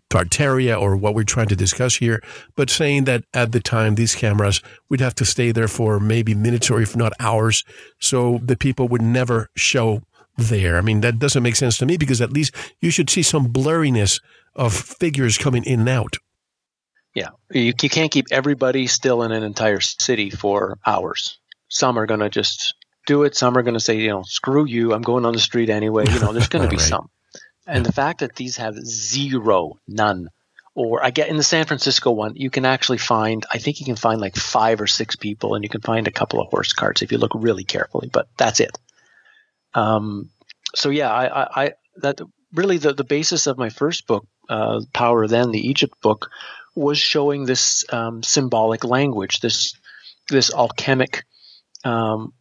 Tartaria 0.09 0.80
or 0.80 0.97
what 0.97 1.14
we're 1.14 1.24
trying 1.24 1.49
to 1.49 1.57
discuss 1.57 1.97
here, 1.97 2.22
but 2.55 2.70
saying 2.70 3.05
that 3.05 3.24
at 3.34 3.53
the 3.53 3.61
time, 3.61 3.97
these 3.97 4.14
cameras 4.14 4.62
would 4.88 5.01
have 5.01 5.14
to 5.16 5.24
stay 5.24 5.51
there 5.51 5.68
for 5.68 5.99
maybe 5.99 6.34
minutes 6.34 6.70
or 6.70 6.80
if 6.80 6.97
not 6.97 7.12
hours. 7.18 7.64
So 7.99 8.40
the 8.42 8.57
people 8.57 8.88
would 8.88 9.03
never 9.03 9.51
show 9.57 10.03
there. 10.38 10.76
I 10.76 10.80
mean, 10.80 11.01
that 11.01 11.18
doesn't 11.18 11.42
make 11.42 11.57
sense 11.57 11.78
to 11.78 11.86
me 11.86 11.97
because 11.97 12.20
at 12.20 12.32
least 12.32 12.55
you 12.80 12.90
should 12.90 13.11
see 13.11 13.22
some 13.22 13.53
blurriness 13.53 14.20
of 14.55 14.74
figures 14.74 15.38
coming 15.38 15.64
in 15.64 15.80
and 15.80 15.88
out. 15.88 16.16
Yeah, 17.17 17.31
you, 17.51 17.73
you 17.81 17.89
can't 17.89 18.12
keep 18.12 18.27
everybody 18.31 18.87
still 18.89 19.23
in 19.23 19.33
an 19.33 19.43
entire 19.43 19.81
city 19.81 20.29
for 20.29 20.79
hours. 20.85 21.39
Some 21.69 21.99
are 21.99 22.05
going 22.05 22.21
to 22.21 22.29
just 22.29 22.75
do 23.07 23.23
it. 23.23 23.35
Some 23.35 23.57
are 23.57 23.62
going 23.62 23.73
to 23.73 23.81
say, 23.81 23.97
you 23.97 24.11
know, 24.11 24.23
screw 24.25 24.67
you. 24.67 24.93
I'm 24.93 25.01
going 25.01 25.25
on 25.25 25.33
the 25.33 25.39
street 25.39 25.71
anyway. 25.71 26.05
You 26.07 26.21
know, 26.21 26.35
there's 26.35 26.49
going 26.49 26.64
to 26.69 26.69
be 26.69 26.77
right. 26.77 26.87
some. 26.87 27.09
And 27.67 27.87
the 27.87 27.93
fact 27.93 28.21
that 28.21 28.37
these 28.37 28.59
have 28.59 28.75
zero, 28.75 29.79
none, 29.89 30.29
or 30.75 31.03
I 31.03 31.09
get 31.09 31.31
in 31.31 31.39
the 31.39 31.43
San 31.43 31.64
Francisco 31.64 32.11
one, 32.11 32.37
you 32.37 32.51
can 32.51 32.67
actually 32.67 32.99
find, 32.99 33.47
I 33.51 33.57
think 33.57 33.81
you 33.81 33.87
can 33.87 33.97
find 33.97 34.21
like 34.21 34.37
five 34.37 34.83
or 34.83 34.87
six 34.87 35.17
people 35.17 35.55
and 35.55 35.64
you 35.64 35.71
can 35.71 35.81
find 35.81 36.07
a 36.07 36.12
couple 36.12 36.43
of 36.43 36.49
horse 36.49 36.75
carts 36.75 37.01
if 37.01 37.12
you 37.12 37.17
look 37.17 37.33
really 37.35 37.64
carefully, 37.64 38.11
but 38.12 38.29
that's 38.37 38.61
it. 38.61 38.77
Um, 39.73 40.29
so 40.75 40.91
yeah, 40.91 41.11
I, 41.11 41.45
I, 41.45 41.64
I, 41.64 41.73
that 42.03 42.21
really 42.53 42.77
the, 42.77 42.93
the 42.93 43.05
basis 43.05 43.47
of 43.47 43.57
my 43.57 43.71
first 43.71 44.07
book, 44.07 44.27
uh, 44.51 44.83
Power 44.93 45.27
Then, 45.27 45.51
the 45.51 45.67
Egypt 45.67 45.99
book, 46.03 46.29
was 46.77 46.99
showing 46.99 47.47
this 47.47 47.85
um, 47.93 48.22
symbolic 48.22 48.85
language, 48.85 49.41
this 49.41 49.74
this 50.29 50.53
alchemic 50.53 51.24
um, 51.85 52.33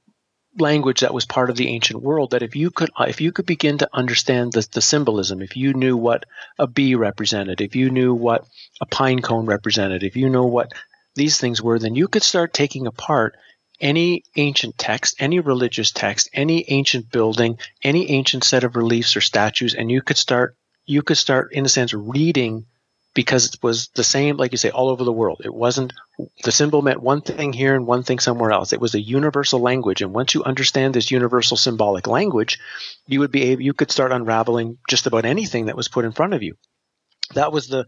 language 0.57 1.01
that 1.01 1.13
was 1.13 1.25
part 1.25 1.49
of 1.49 1.55
the 1.55 1.69
ancient 1.69 2.01
world. 2.01 2.31
That 2.31 2.43
if 2.43 2.55
you 2.55 2.69
could 2.69 2.91
if 2.99 3.21
you 3.21 3.31
could 3.31 3.45
begin 3.45 3.79
to 3.79 3.89
understand 3.93 4.53
the, 4.53 4.67
the 4.71 4.81
symbolism, 4.81 5.41
if 5.41 5.55
you 5.55 5.73
knew 5.73 5.97
what 5.97 6.25
a 6.59 6.67
bee 6.67 6.95
represented, 6.95 7.61
if 7.61 7.75
you 7.75 7.89
knew 7.89 8.13
what 8.13 8.45
a 8.81 8.85
pine 8.85 9.21
cone 9.21 9.45
represented, 9.45 10.03
if 10.03 10.15
you 10.17 10.29
know 10.29 10.45
what 10.45 10.73
these 11.15 11.39
things 11.39 11.61
were, 11.61 11.79
then 11.79 11.95
you 11.95 12.09
could 12.09 12.23
start 12.23 12.53
taking 12.53 12.87
apart 12.87 13.35
any 13.79 14.23
ancient 14.35 14.77
text, 14.77 15.15
any 15.19 15.39
religious 15.39 15.91
text, 15.91 16.29
any 16.33 16.65
ancient 16.69 17.09
building, 17.09 17.57
any 17.83 18.09
ancient 18.11 18.43
set 18.43 18.63
of 18.63 18.75
reliefs 18.75 19.15
or 19.15 19.21
statues, 19.21 19.75
and 19.75 19.89
you 19.89 20.01
could 20.01 20.17
start 20.17 20.55
you 20.85 21.01
could 21.01 21.17
start 21.17 21.53
in 21.53 21.65
a 21.65 21.69
sense 21.69 21.93
reading 21.93 22.65
because 23.15 23.45
it 23.45 23.63
was 23.63 23.87
the 23.95 24.03
same, 24.03 24.35
like 24.35 24.51
you 24.51 24.57
say, 24.57 24.69
all 24.69 24.89
over 24.89 25.03
the 25.03 25.11
world. 25.11 25.41
It 25.43 25.53
wasn't 25.53 25.93
the 26.43 26.51
symbol 26.51 26.81
meant 26.81 27.01
one 27.01 27.21
thing 27.21 27.53
here 27.53 27.73
and 27.73 27.87
one 27.87 28.03
thing 28.03 28.19
somewhere 28.19 28.51
else. 28.51 28.73
It 28.73 28.81
was 28.81 28.93
a 28.93 28.99
universal 28.99 29.61
language, 29.61 30.01
and 30.01 30.13
once 30.13 30.35
you 30.35 30.43
understand 30.43 30.93
this 30.93 31.09
universal 31.09 31.57
symbolic 31.57 32.07
language, 32.07 32.59
you 33.07 33.21
would 33.21 33.31
be 33.31 33.43
able, 33.43 33.61
you 33.63 33.73
could 33.73 33.89
start 33.89 34.11
unraveling 34.11 34.77
just 34.89 35.07
about 35.07 35.25
anything 35.25 35.67
that 35.67 35.77
was 35.77 35.87
put 35.87 36.05
in 36.05 36.11
front 36.11 36.33
of 36.33 36.43
you. 36.43 36.55
That 37.33 37.53
was 37.53 37.69
the, 37.69 37.85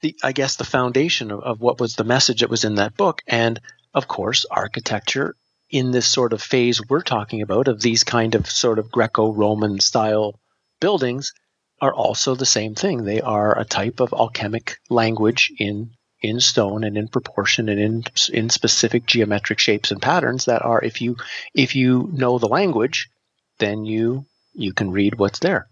the 0.00 0.16
I 0.24 0.32
guess, 0.32 0.56
the 0.56 0.64
foundation 0.64 1.30
of, 1.30 1.40
of 1.40 1.60
what 1.60 1.78
was 1.78 1.94
the 1.94 2.02
message 2.02 2.40
that 2.40 2.50
was 2.50 2.64
in 2.64 2.76
that 2.76 2.96
book, 2.96 3.20
and 3.26 3.60
of 3.92 4.08
course, 4.08 4.46
architecture 4.50 5.36
in 5.68 5.90
this 5.90 6.06
sort 6.06 6.32
of 6.32 6.40
phase 6.40 6.80
we're 6.88 7.02
talking 7.02 7.42
about 7.42 7.68
of 7.68 7.82
these 7.82 8.02
kind 8.02 8.34
of 8.34 8.50
sort 8.50 8.78
of 8.78 8.90
Greco-Roman 8.90 9.78
style 9.80 10.40
buildings 10.80 11.32
are 11.84 11.92
also 11.92 12.34
the 12.34 12.46
same 12.46 12.74
thing. 12.74 13.04
They 13.04 13.20
are 13.20 13.58
a 13.58 13.64
type 13.66 14.00
of 14.00 14.14
alchemic 14.14 14.78
language 14.88 15.52
in 15.58 15.90
in 16.22 16.40
stone 16.40 16.82
and 16.84 16.96
in 16.96 17.08
proportion 17.08 17.68
and 17.68 17.78
in 17.78 18.04
in 18.32 18.48
specific 18.48 19.04
geometric 19.04 19.58
shapes 19.58 19.90
and 19.90 20.00
patterns 20.00 20.46
that 20.46 20.62
are 20.64 20.82
if 20.82 21.02
you 21.02 21.16
if 21.54 21.76
you 21.76 22.08
know 22.14 22.38
the 22.38 22.48
language, 22.48 23.10
then 23.58 23.84
you 23.84 24.24
you 24.54 24.72
can 24.72 24.90
read 24.90 25.18
what's 25.18 25.40
there. 25.40 25.66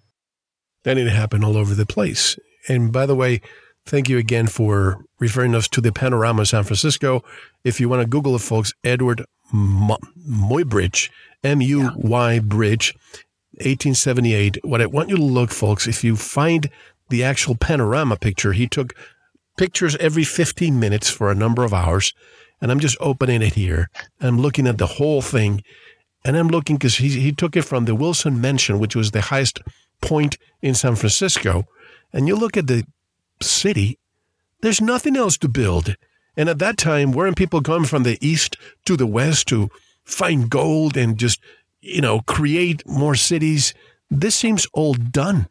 Then 0.85 0.99
it 0.99 1.09
happened 1.09 1.45
all 1.45 1.57
over 1.57 1.75
the 1.75 1.87
place. 1.87 2.39
And 2.69 2.93
by 2.93 3.07
the 3.07 3.17
way, 3.17 3.41
thank 3.87 4.11
you 4.11 4.19
again 4.19 4.49
for 4.49 5.07
referring 5.19 5.55
us 5.55 5.67
to 5.69 5.81
the 5.81 5.93
Panorama 5.93 6.45
San 6.45 6.65
Francisco. 6.65 7.25
If 7.65 7.81
you 7.81 7.89
want 7.89 8.03
to 8.03 8.09
Google 8.09 8.37
it, 8.37 8.43
folks, 8.43 8.75
Edward 8.85 9.25
Muybridge, 9.55 11.09
M 11.43 11.63
U 11.63 11.93
Y 11.97 12.39
Bridge 12.41 12.95
1878. 13.55 14.59
What 14.65 14.81
I 14.81 14.87
want 14.87 15.09
you 15.09 15.17
to 15.17 15.23
look, 15.23 15.51
folks, 15.51 15.87
if 15.87 16.03
you 16.03 16.17
find 16.17 16.71
the 17.09 17.23
actual 17.23 17.55
panorama 17.55 18.17
picture, 18.17 18.53
he 18.53 18.67
took 18.67 18.95
pictures 19.57 19.97
every 19.97 20.25
15 20.25 20.79
minutes 20.79 21.11
for 21.11 21.31
a 21.31 21.35
number 21.35 21.65
of 21.65 21.75
hours. 21.75 22.15
And 22.61 22.71
I'm 22.71 22.81
just 22.81 22.97
opening 23.01 23.43
it 23.43 23.55
here. 23.55 23.91
I'm 24.21 24.41
looking 24.41 24.67
at 24.67 24.79
the 24.79 24.87
whole 24.87 25.21
thing. 25.21 25.63
And 26.25 26.37
I'm 26.37 26.49
looking 26.49 26.77
because 26.77 26.97
he, 26.97 27.09
he 27.09 27.33
took 27.33 27.57
it 27.57 27.63
from 27.63 27.85
the 27.85 27.95
Wilson 27.95 28.41
Mansion, 28.41 28.79
which 28.79 28.97
was 28.97 29.11
the 29.11 29.21
highest 29.21 29.61
point 30.01 30.39
in 30.63 30.75
San 30.75 30.95
Francisco. 30.95 31.67
And 32.13 32.29
you 32.29 32.37
look 32.37 32.57
at 32.57 32.69
the 32.69 32.85
city, 33.41 33.99
there's 34.61 34.81
nothing 34.81 35.17
else 35.17 35.37
to 35.39 35.49
build. 35.49 35.97
And 36.37 36.49
at 36.49 36.61
that 36.61 36.79
time, 36.79 37.13
weren't 37.13 37.37
people 37.37 37.61
coming 37.61 37.89
from 37.89 38.05
the 38.05 38.19
east 38.27 38.57
to 38.87 38.97
the 38.97 39.07
west 39.07 39.49
to 39.49 39.69
find 40.05 40.49
gold 40.49 40.97
and 40.97 41.19
just, 41.19 41.41
you 41.83 42.01
know, 42.01 42.21
create 42.21 42.87
more 42.87 43.15
cities? 43.15 43.75
This 44.11 44.35
seems 44.35 44.67
all 44.73 44.95
done. 44.95 45.49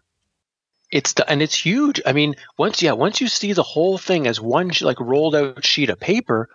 It's 0.89 1.13
the, 1.13 1.29
and 1.29 1.41
it's 1.41 1.55
huge. 1.55 2.01
I 2.05 2.13
mean, 2.13 2.35
once 2.57 2.81
yeah, 2.81 2.93
once 2.93 3.21
you 3.21 3.27
see 3.27 3.53
the 3.53 3.63
whole 3.63 3.97
thing 3.97 4.27
as 4.27 4.41
one 4.41 4.71
like 4.81 4.99
rolled 4.99 5.35
out 5.35 5.63
sheet 5.63 5.89
of 5.89 5.99
paper, 5.99 6.49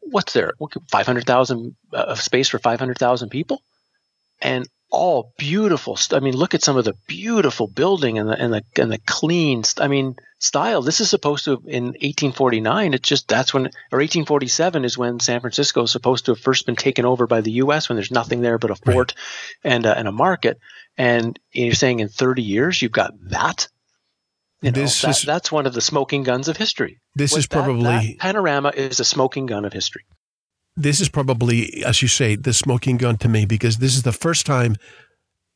what's 0.00 0.32
there? 0.32 0.52
Five 0.88 1.06
hundred 1.06 1.26
thousand 1.26 1.76
uh, 1.92 1.96
of 1.96 2.20
space 2.20 2.48
for 2.48 2.58
five 2.58 2.78
hundred 2.78 2.98
thousand 2.98 3.30
people, 3.30 3.62
and 4.40 4.68
all 4.90 5.32
beautiful. 5.38 5.96
St- 5.96 6.20
I 6.20 6.24
mean, 6.24 6.36
look 6.36 6.54
at 6.54 6.62
some 6.62 6.76
of 6.76 6.84
the 6.84 6.94
beautiful 7.06 7.66
building 7.66 8.18
and 8.18 8.28
the 8.28 8.40
and 8.40 8.52
the 8.52 8.62
and 8.76 8.90
the 8.90 8.98
clean. 9.06 9.64
St- 9.64 9.84
I 9.84 9.88
mean, 9.88 10.16
style. 10.38 10.82
This 10.82 11.00
is 11.00 11.08
supposed 11.08 11.44
to 11.44 11.52
in 11.66 11.86
1849. 11.86 12.94
It's 12.94 13.08
just 13.08 13.28
that's 13.28 13.54
when 13.54 13.66
or 13.92 13.98
1847 13.98 14.84
is 14.84 14.98
when 14.98 15.20
San 15.20 15.40
Francisco 15.40 15.82
is 15.82 15.92
supposed 15.92 16.26
to 16.26 16.32
have 16.32 16.40
first 16.40 16.66
been 16.66 16.76
taken 16.76 17.04
over 17.04 17.26
by 17.26 17.40
the 17.40 17.52
U.S. 17.52 17.88
when 17.88 17.96
there's 17.96 18.10
nothing 18.10 18.40
there 18.40 18.58
but 18.58 18.70
a 18.70 18.76
fort 18.76 19.14
right. 19.64 19.72
and 19.72 19.86
uh, 19.86 19.94
and 19.96 20.08
a 20.08 20.12
market. 20.12 20.58
And 20.98 21.38
you're 21.52 21.74
saying 21.74 22.00
in 22.00 22.08
30 22.08 22.42
years 22.42 22.82
you've 22.82 22.92
got 22.92 23.12
that. 23.30 23.68
You 24.60 24.72
know, 24.72 24.82
this 24.82 25.00
that, 25.02 25.10
is, 25.10 25.22
that's 25.22 25.50
one 25.50 25.66
of 25.66 25.72
the 25.72 25.80
smoking 25.80 26.22
guns 26.22 26.48
of 26.48 26.56
history. 26.56 26.98
This 27.14 27.32
what 27.32 27.38
is 27.38 27.46
probably 27.46 27.82
that 27.82 28.18
panorama 28.18 28.72
is 28.74 29.00
a 29.00 29.04
smoking 29.04 29.46
gun 29.46 29.64
of 29.64 29.72
history 29.72 30.04
this 30.76 31.00
is 31.00 31.08
probably, 31.08 31.82
as 31.84 32.02
you 32.02 32.08
say, 32.08 32.36
the 32.36 32.52
smoking 32.52 32.96
gun 32.96 33.18
to 33.18 33.28
me 33.28 33.44
because 33.44 33.78
this 33.78 33.96
is 33.96 34.02
the 34.02 34.12
first 34.12 34.46
time, 34.46 34.76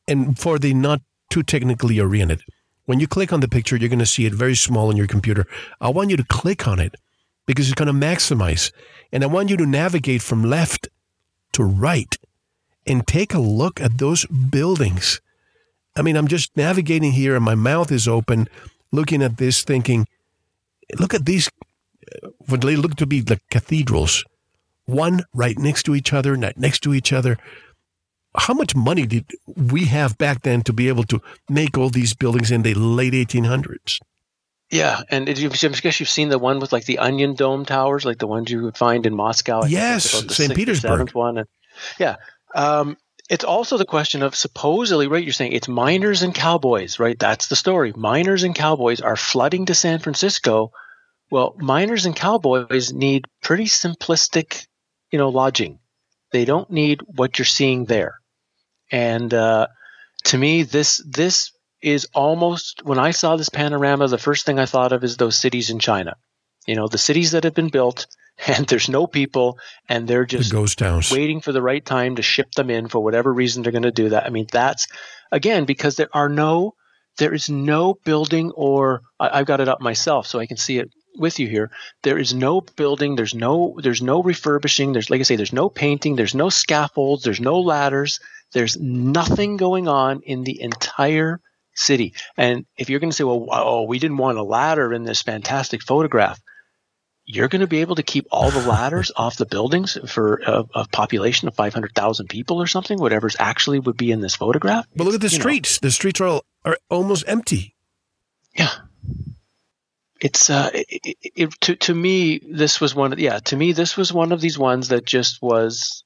and 0.07 0.37
for 0.37 0.59
the 0.59 0.73
not 0.73 1.01
too 1.29 1.43
technically 1.43 1.99
oriented, 1.99 2.41
when 2.85 2.99
you 2.99 3.07
click 3.07 3.33
on 3.33 3.39
the 3.39 3.47
picture, 3.47 3.75
you're 3.75 3.89
going 3.89 3.99
to 3.99 4.05
see 4.05 4.25
it 4.25 4.33
very 4.33 4.55
small 4.55 4.89
on 4.89 4.97
your 4.97 5.07
computer. 5.07 5.47
I 5.81 5.89
want 5.89 6.11
you 6.11 6.17
to 6.17 6.23
click 6.23 6.67
on 6.67 6.79
it 6.79 6.95
because 7.47 7.67
it's 7.67 7.75
going 7.75 7.87
to 7.87 8.07
maximize. 8.07 8.71
And 9.11 9.23
I 9.23 9.27
want 9.27 9.49
you 9.49 9.57
to 9.57 9.65
navigate 9.65 10.21
from 10.21 10.43
left 10.43 10.87
to 11.53 11.63
right 11.63 12.15
and 12.85 13.07
take 13.07 13.33
a 13.33 13.39
look 13.39 13.81
at 13.81 13.97
those 13.97 14.25
buildings. 14.25 15.19
I 15.95 16.01
mean, 16.01 16.15
I'm 16.15 16.27
just 16.27 16.55
navigating 16.55 17.13
here 17.13 17.35
and 17.35 17.43
my 17.43 17.55
mouth 17.55 17.91
is 17.91 18.07
open 18.07 18.47
looking 18.91 19.23
at 19.23 19.37
this, 19.37 19.63
thinking, 19.63 20.07
look 20.99 21.13
at 21.13 21.25
these, 21.25 21.49
uh, 22.23 22.29
what 22.47 22.61
they 22.61 22.75
look 22.75 22.95
to 22.95 23.07
be 23.07 23.21
the 23.21 23.39
cathedrals 23.49 24.23
one 24.85 25.23
right 25.33 25.57
next 25.57 25.83
to 25.83 25.95
each 25.95 26.13
other, 26.13 26.37
not 26.37 26.57
next 26.57 26.79
to 26.81 26.93
each 26.93 27.11
other. 27.11 27.37
How 28.37 28.53
much 28.53 28.75
money 28.75 29.05
did 29.05 29.31
we 29.55 29.85
have 29.85 30.17
back 30.17 30.41
then 30.41 30.61
to 30.63 30.73
be 30.73 30.89
able 30.89 31.05
to 31.05 31.21
make 31.49 31.77
all 31.77 31.89
these 31.89 32.13
buildings 32.13 32.51
in 32.51 32.63
the 32.63 32.73
late 32.73 33.13
1800s? 33.13 33.99
Yeah, 34.71 35.01
and 35.09 35.27
you, 35.37 35.49
I 35.49 35.69
guess 35.69 35.99
you've 35.99 36.09
seen 36.09 36.29
the 36.29 36.39
one 36.39 36.59
with 36.59 36.73
like 36.73 36.85
the 36.85 36.97
onion 36.97 37.35
dome 37.35 37.65
towers, 37.65 38.03
like 38.03 38.17
the 38.17 38.27
ones 38.27 38.49
you 38.49 38.63
would 38.63 38.77
find 38.77 39.05
in 39.05 39.15
Moscow. 39.15 39.61
I 39.63 39.67
yes, 39.67 40.09
St. 40.35 40.53
Petersburg. 40.55 41.11
One, 41.11 41.37
and, 41.37 41.47
yeah. 41.99 42.15
Um, 42.53 42.97
it's 43.29 43.43
also 43.43 43.77
the 43.77 43.85
question 43.85 44.21
of 44.23 44.35
supposedly, 44.35 45.07
right? 45.07 45.23
You're 45.23 45.33
saying 45.33 45.53
it's 45.53 45.67
miners 45.67 46.23
and 46.23 46.33
cowboys, 46.33 46.99
right? 46.99 47.17
That's 47.17 47.47
the 47.47 47.55
story. 47.55 47.93
Miners 47.95 48.43
and 48.43 48.55
cowboys 48.55 49.01
are 49.01 49.15
flooding 49.15 49.67
to 49.67 49.75
San 49.75 49.99
Francisco. 49.99 50.71
Well, 51.31 51.55
miners 51.57 52.05
and 52.05 52.15
cowboys 52.15 52.93
need 52.93 53.25
pretty 53.41 53.65
simplistic 53.65 54.67
you 55.11 55.19
know, 55.19 55.29
lodging. 55.29 55.79
They 56.31 56.45
don't 56.45 56.69
need 56.69 57.01
what 57.05 57.37
you're 57.37 57.45
seeing 57.45 57.85
there. 57.85 58.19
And 58.91 59.33
uh, 59.33 59.67
to 60.25 60.37
me, 60.37 60.63
this 60.63 61.03
this 61.07 61.51
is 61.81 62.07
almost 62.13 62.81
when 62.83 62.99
I 62.99 63.11
saw 63.11 63.35
this 63.35 63.49
panorama, 63.49 64.07
the 64.07 64.17
first 64.17 64.45
thing 64.45 64.59
I 64.59 64.65
thought 64.65 64.91
of 64.91 65.03
is 65.03 65.17
those 65.17 65.39
cities 65.39 65.69
in 65.69 65.79
China. 65.79 66.15
You 66.65 66.75
know, 66.75 66.87
the 66.87 66.97
cities 66.97 67.31
that 67.31 67.43
have 67.43 67.53
been 67.53 67.69
built 67.69 68.07
and 68.47 68.65
there's 68.67 68.89
no 68.89 69.07
people 69.07 69.59
and 69.87 70.07
they're 70.07 70.25
just 70.25 70.49
the 70.49 70.55
ghost 70.55 70.79
towns. 70.79 71.11
waiting 71.11 71.41
for 71.41 71.51
the 71.51 71.61
right 71.61 71.85
time 71.85 72.15
to 72.17 72.21
ship 72.21 72.51
them 72.51 72.69
in 72.69 72.87
for 72.87 72.99
whatever 72.99 73.31
reason 73.31 73.63
they're 73.63 73.71
going 73.71 73.83
to 73.83 73.91
do 73.91 74.09
that. 74.09 74.25
I 74.25 74.29
mean, 74.29 74.47
that's 74.51 74.87
again 75.31 75.65
because 75.65 75.95
there 75.95 76.09
are 76.13 76.29
no 76.29 76.73
there 77.17 77.33
is 77.33 77.49
no 77.49 77.93
building 78.03 78.51
or 78.55 79.01
I, 79.19 79.37
have 79.37 79.45
got 79.45 79.61
it 79.61 79.69
up 79.69 79.79
myself 79.79 80.27
so 80.27 80.39
I 80.39 80.47
can 80.47 80.57
see 80.57 80.79
it 80.79 80.89
with 81.17 81.39
you 81.39 81.47
here. 81.47 81.71
There 82.03 82.17
is 82.17 82.33
no 82.33 82.61
building. 82.61 83.15
There's 83.15 83.35
no 83.35 83.77
there's 83.81 84.01
no 84.01 84.21
refurbishing. 84.21 84.93
There's 84.93 85.09
like 85.09 85.19
I 85.19 85.23
say, 85.23 85.35
there's 85.35 85.53
no 85.53 85.69
painting. 85.69 86.15
There's 86.15 86.35
no 86.35 86.49
scaffolds. 86.49 87.23
There's 87.23 87.39
no 87.39 87.59
ladders. 87.59 88.19
There's 88.53 88.77
nothing 88.79 89.57
going 89.57 89.87
on 89.87 90.21
in 90.21 90.43
the 90.43 90.61
entire 90.61 91.41
city. 91.73 92.13
And 92.37 92.65
if 92.77 92.89
you're 92.89 92.99
going 92.99 93.09
to 93.09 93.15
say, 93.15 93.23
well, 93.23 93.47
oh, 93.51 93.83
we 93.83 93.99
didn't 93.99 94.17
want 94.17 94.37
a 94.37 94.43
ladder 94.43 94.93
in 94.93 95.03
this 95.03 95.21
fantastic 95.21 95.83
photograph, 95.83 96.41
you're 97.25 97.49
going 97.49 97.61
to 97.61 97.67
be 97.67 97.81
able 97.81 97.95
to 97.95 98.03
keep 98.03 98.27
all 98.31 98.51
the 98.51 98.65
ladders 98.65 99.11
off 99.17 99.35
the 99.35 99.45
buildings 99.45 99.97
for 100.07 100.41
a, 100.45 100.63
a 100.73 100.87
population 100.87 101.47
of 101.47 101.55
500,000 101.55 102.27
people 102.27 102.61
or 102.61 102.67
something, 102.67 102.99
whatever's 102.99 103.35
actually 103.39 103.79
would 103.79 103.97
be 103.97 104.11
in 104.11 104.21
this 104.21 104.35
photograph. 104.35 104.87
But 104.95 105.05
look 105.05 105.15
at 105.15 105.21
the 105.21 105.29
streets. 105.29 105.81
Know. 105.81 105.87
The 105.87 105.91
streets 105.91 106.21
are, 106.21 106.27
all, 106.27 106.45
are 106.63 106.77
almost 106.89 107.25
empty. 107.27 107.75
Yeah 108.55 108.71
it's 110.21 110.49
uh, 110.49 110.69
it, 110.73 111.17
it, 111.35 111.51
to 111.61 111.75
to 111.75 111.93
me 111.93 112.39
this 112.39 112.79
was 112.79 112.95
one 112.95 113.13
of 113.13 113.19
yeah 113.19 113.39
to 113.39 113.55
me 113.55 113.73
this 113.73 113.97
was 113.97 114.13
one 114.13 114.31
of 114.31 114.41
these 114.41 114.57
ones 114.57 114.89
that 114.89 115.05
just 115.05 115.41
was 115.41 116.03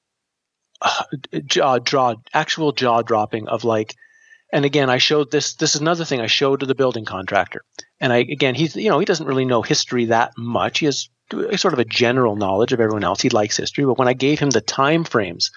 uh, 0.82 1.04
jaw 1.46 1.78
draw 1.78 2.14
actual 2.34 2.72
jaw 2.72 3.02
dropping 3.02 3.48
of 3.48 3.64
like 3.64 3.94
and 4.52 4.64
again 4.64 4.90
I 4.90 4.98
showed 4.98 5.30
this 5.30 5.54
this 5.54 5.74
is 5.74 5.80
another 5.80 6.04
thing 6.04 6.20
I 6.20 6.26
showed 6.26 6.60
to 6.60 6.66
the 6.66 6.74
building 6.74 7.04
contractor. 7.04 7.62
And 8.00 8.12
I 8.12 8.18
again 8.18 8.54
he's 8.54 8.74
you 8.74 8.90
know 8.90 8.98
he 8.98 9.04
doesn't 9.04 9.26
really 9.26 9.44
know 9.44 9.62
history 9.62 10.06
that 10.06 10.32
much. 10.36 10.80
He 10.80 10.86
has 10.86 11.08
sort 11.56 11.74
of 11.74 11.78
a 11.78 11.84
general 11.84 12.34
knowledge 12.34 12.72
of 12.72 12.80
everyone 12.80 13.04
else. 13.04 13.20
He 13.20 13.28
likes 13.28 13.56
history. 13.56 13.84
But 13.84 13.98
when 13.98 14.08
I 14.08 14.14
gave 14.14 14.40
him 14.40 14.50
the 14.50 14.60
time 14.60 15.04
frames 15.04 15.52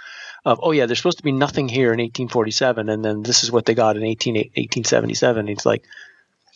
of 0.45 0.59
oh 0.61 0.71
yeah 0.71 0.85
there's 0.85 0.99
supposed 0.99 1.17
to 1.17 1.23
be 1.23 1.31
nothing 1.31 1.67
here 1.67 1.87
in 1.93 1.99
1847 1.99 2.89
and 2.89 3.03
then 3.03 3.23
this 3.23 3.43
is 3.43 3.51
what 3.51 3.65
they 3.65 3.73
got 3.73 3.95
in 3.95 4.03
18, 4.03 4.35
1877 4.35 5.47
he's 5.47 5.65
like 5.65 5.85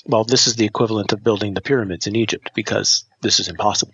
well, 0.05 0.23
this 0.23 0.47
is 0.47 0.55
the 0.55 0.65
equivalent 0.65 1.11
of 1.13 1.23
building 1.23 1.53
the 1.53 1.61
pyramids 1.61 2.07
in 2.07 2.15
Egypt 2.15 2.51
because 2.55 3.05
this 3.21 3.39
is 3.39 3.47
impossible. 3.47 3.93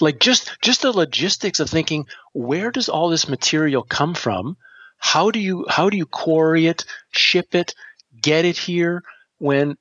Like 0.00 0.20
just 0.20 0.56
just 0.62 0.82
the 0.82 0.92
logistics 0.92 1.60
of 1.60 1.68
thinking, 1.68 2.06
where 2.32 2.70
does 2.70 2.88
all 2.88 3.08
this 3.08 3.28
material 3.28 3.82
come 3.82 4.14
from? 4.14 4.56
How 4.98 5.30
do 5.30 5.40
you 5.40 5.66
how 5.68 5.90
do 5.90 5.96
you 5.96 6.06
quarry 6.06 6.66
it, 6.66 6.84
ship 7.10 7.54
it, 7.54 7.74
get 8.20 8.44
it 8.44 8.56
here? 8.56 9.02
When 9.38 9.76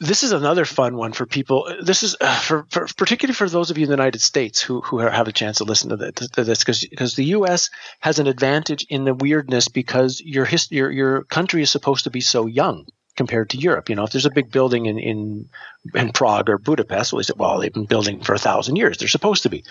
this 0.00 0.22
is 0.22 0.32
another 0.32 0.64
fun 0.64 0.96
one 0.96 1.12
for 1.12 1.26
people. 1.26 1.74
This 1.82 2.02
is 2.02 2.14
uh, 2.20 2.38
for, 2.38 2.66
for, 2.70 2.86
particularly 2.96 3.34
for 3.34 3.48
those 3.48 3.70
of 3.70 3.78
you 3.78 3.84
in 3.84 3.88
the 3.88 3.96
United 3.96 4.20
States 4.20 4.60
who 4.60 4.80
who 4.82 4.98
have 4.98 5.26
a 5.26 5.32
chance 5.32 5.58
to 5.58 5.64
listen 5.64 5.90
to, 5.90 5.96
this 5.96 6.60
because 6.60 6.86
because 6.86 7.14
the 7.16 7.24
U.S. 7.24 7.70
has 8.00 8.18
an 8.18 8.26
advantage 8.26 8.86
in 8.90 9.04
the 9.04 9.14
weirdness 9.14 9.68
because 9.68 10.20
your 10.20 10.44
his, 10.44 10.70
your 10.70 10.90
your 10.90 11.24
country 11.24 11.62
is 11.62 11.70
supposed 11.70 12.04
to 12.04 12.10
be 12.10 12.20
so 12.20 12.46
young 12.46 12.86
compared 13.18 13.50
to 13.50 13.58
Europe. 13.58 13.90
You 13.90 13.96
know, 13.96 14.04
if 14.04 14.12
there's 14.12 14.24
a 14.24 14.30
big 14.30 14.50
building 14.50 14.86
in 14.86 14.98
in, 14.98 15.48
in 15.92 16.12
Prague 16.12 16.48
or 16.48 16.56
Budapest, 16.56 17.12
well, 17.12 17.18
they 17.18 17.24
say, 17.24 17.34
well, 17.36 17.58
they've 17.58 17.72
been 17.72 17.84
building 17.84 18.20
for 18.20 18.32
a 18.32 18.38
thousand 18.38 18.76
years. 18.76 18.96
They're 18.96 19.08
supposed 19.08 19.42
to 19.42 19.50
be. 19.50 19.64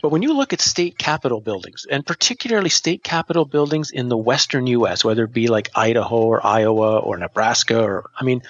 But 0.00 0.10
when 0.10 0.22
you 0.22 0.32
look 0.32 0.52
at 0.52 0.60
state 0.60 0.96
capitol 0.96 1.40
buildings, 1.40 1.84
and 1.90 2.06
particularly 2.06 2.70
state 2.70 3.02
capitol 3.02 3.44
buildings 3.44 3.90
in 3.90 4.08
the 4.08 4.16
western 4.16 4.66
U.S., 4.68 5.04
whether 5.04 5.24
it 5.24 5.32
be 5.32 5.48
like 5.48 5.68
Idaho 5.74 6.16
or 6.16 6.46
Iowa 6.46 7.00
or 7.00 7.18
Nebraska, 7.18 7.82
or 7.82 8.10
I 8.18 8.24
mean, 8.24 8.42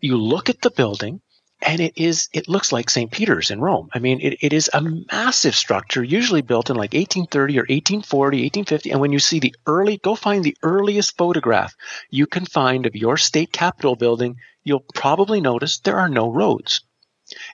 you 0.00 0.18
look 0.18 0.50
at 0.50 0.60
the 0.60 0.70
building 0.70 1.20
and 1.64 1.80
it 1.80 1.94
is 1.96 2.28
it 2.32 2.46
looks 2.46 2.72
like 2.72 2.90
St. 2.90 3.10
Peter's 3.10 3.50
in 3.50 3.60
Rome. 3.60 3.88
I 3.94 3.98
mean, 3.98 4.20
it, 4.20 4.36
it 4.42 4.52
is 4.52 4.70
a 4.72 4.82
massive 5.10 5.56
structure, 5.56 6.04
usually 6.04 6.42
built 6.42 6.68
in 6.68 6.76
like 6.76 6.92
1830 6.92 7.58
or 7.58 7.62
1840, 7.62 8.36
1850. 8.42 8.90
And 8.90 9.00
when 9.00 9.12
you 9.12 9.18
see 9.18 9.40
the 9.40 9.56
early, 9.66 9.96
go 9.96 10.14
find 10.14 10.44
the 10.44 10.56
earliest 10.62 11.16
photograph 11.16 11.74
you 12.10 12.26
can 12.26 12.44
find 12.44 12.84
of 12.84 12.94
your 12.94 13.16
state 13.16 13.50
capitol 13.50 13.96
building. 13.96 14.36
You'll 14.62 14.84
probably 14.94 15.40
notice 15.40 15.78
there 15.78 15.98
are 15.98 16.08
no 16.08 16.30
roads. 16.30 16.82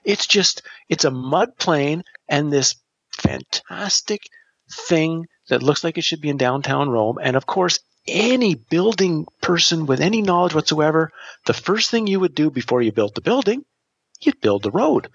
It's 0.03 0.27
just 0.27 0.61
it's 0.89 1.05
a 1.05 1.11
mud 1.11 1.57
plain 1.57 2.03
and 2.27 2.51
this 2.51 2.75
fantastic 3.13 4.23
thing 4.87 5.25
that 5.47 5.63
looks 5.63 5.83
like 5.85 5.97
it 5.97 6.03
should 6.03 6.21
be 6.21 6.29
in 6.29 6.37
downtown 6.37 6.89
Rome. 6.89 7.17
And 7.21 7.37
of 7.37 7.45
course, 7.45 7.79
any 8.07 8.55
building 8.55 9.25
person 9.41 9.85
with 9.85 10.01
any 10.01 10.21
knowledge 10.21 10.53
whatsoever, 10.53 11.11
the 11.45 11.53
first 11.53 11.89
thing 11.91 12.07
you 12.07 12.19
would 12.19 12.35
do 12.35 12.49
before 12.49 12.81
you 12.81 12.91
built 12.91 13.15
the 13.15 13.21
building 13.21 13.63
you'd 14.25 14.41
build 14.41 14.63
the 14.63 14.71
road. 14.71 15.09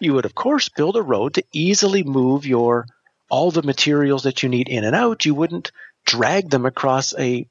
You 0.00 0.14
would, 0.14 0.24
of 0.24 0.34
course, 0.34 0.68
build 0.68 0.96
a 0.96 1.02
road 1.02 1.34
to 1.34 1.44
easily 1.52 2.02
move 2.02 2.46
your 2.46 2.86
all 3.30 3.50
the 3.50 3.62
materials 3.62 4.22
that 4.22 4.42
you 4.42 4.48
need 4.48 4.68
in 4.68 4.84
and 4.84 4.94
out. 4.94 5.24
You 5.24 5.34
wouldn't 5.34 5.72
drag 6.06 6.50
them 6.50 6.66
across 6.66 7.14
a 7.18 7.46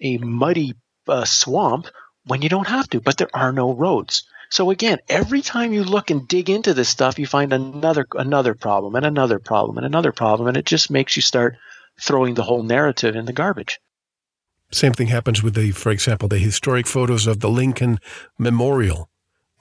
a 0.00 0.18
muddy 0.18 0.74
uh, 1.08 1.24
swamp 1.24 1.86
when 2.26 2.42
you 2.42 2.48
don't 2.48 2.66
have 2.66 2.88
to, 2.90 3.00
but 3.00 3.16
there 3.16 3.34
are 3.34 3.52
no 3.52 3.72
roads. 3.72 4.24
So 4.50 4.70
again, 4.70 4.98
every 5.08 5.40
time 5.40 5.72
you 5.72 5.82
look 5.82 6.10
and 6.10 6.28
dig 6.28 6.50
into 6.50 6.74
this 6.74 6.88
stuff, 6.88 7.18
you 7.18 7.26
find 7.26 7.52
another 7.52 8.06
another 8.14 8.54
problem 8.54 8.94
and 8.96 9.06
another 9.06 9.38
problem 9.38 9.78
and 9.78 9.86
another 9.86 10.12
problem, 10.12 10.48
and 10.48 10.56
it 10.56 10.66
just 10.66 10.90
makes 10.90 11.16
you 11.16 11.22
start 11.22 11.56
throwing 12.00 12.34
the 12.34 12.42
whole 12.42 12.62
narrative 12.62 13.16
in 13.16 13.24
the 13.24 13.32
garbage. 13.32 13.80
Same 14.70 14.92
thing 14.92 15.08
happens 15.08 15.42
with 15.42 15.54
the, 15.54 15.70
for 15.70 15.90
example, 15.90 16.28
the 16.28 16.38
historic 16.38 16.86
photos 16.86 17.26
of 17.26 17.40
the 17.40 17.50
Lincoln 17.50 17.98
Memorial. 18.38 19.10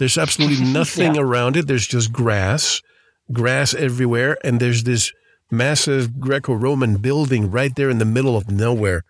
There's 0.01 0.17
absolutely 0.17 0.65
nothing 0.73 1.13
yeah. 1.13 1.21
around 1.21 1.55
it. 1.55 1.67
There's 1.67 1.85
just 1.85 2.11
grass, 2.11 2.81
grass 3.31 3.75
everywhere, 3.75 4.35
and 4.43 4.59
there's 4.59 4.83
this 4.83 5.13
massive 5.51 6.19
Greco-Roman 6.19 6.97
building 6.97 7.51
right 7.51 7.75
there 7.75 7.91
in 7.91 7.99
the 7.99 8.05
middle 8.05 8.35
of 8.35 8.49
nowhere. 8.49 9.03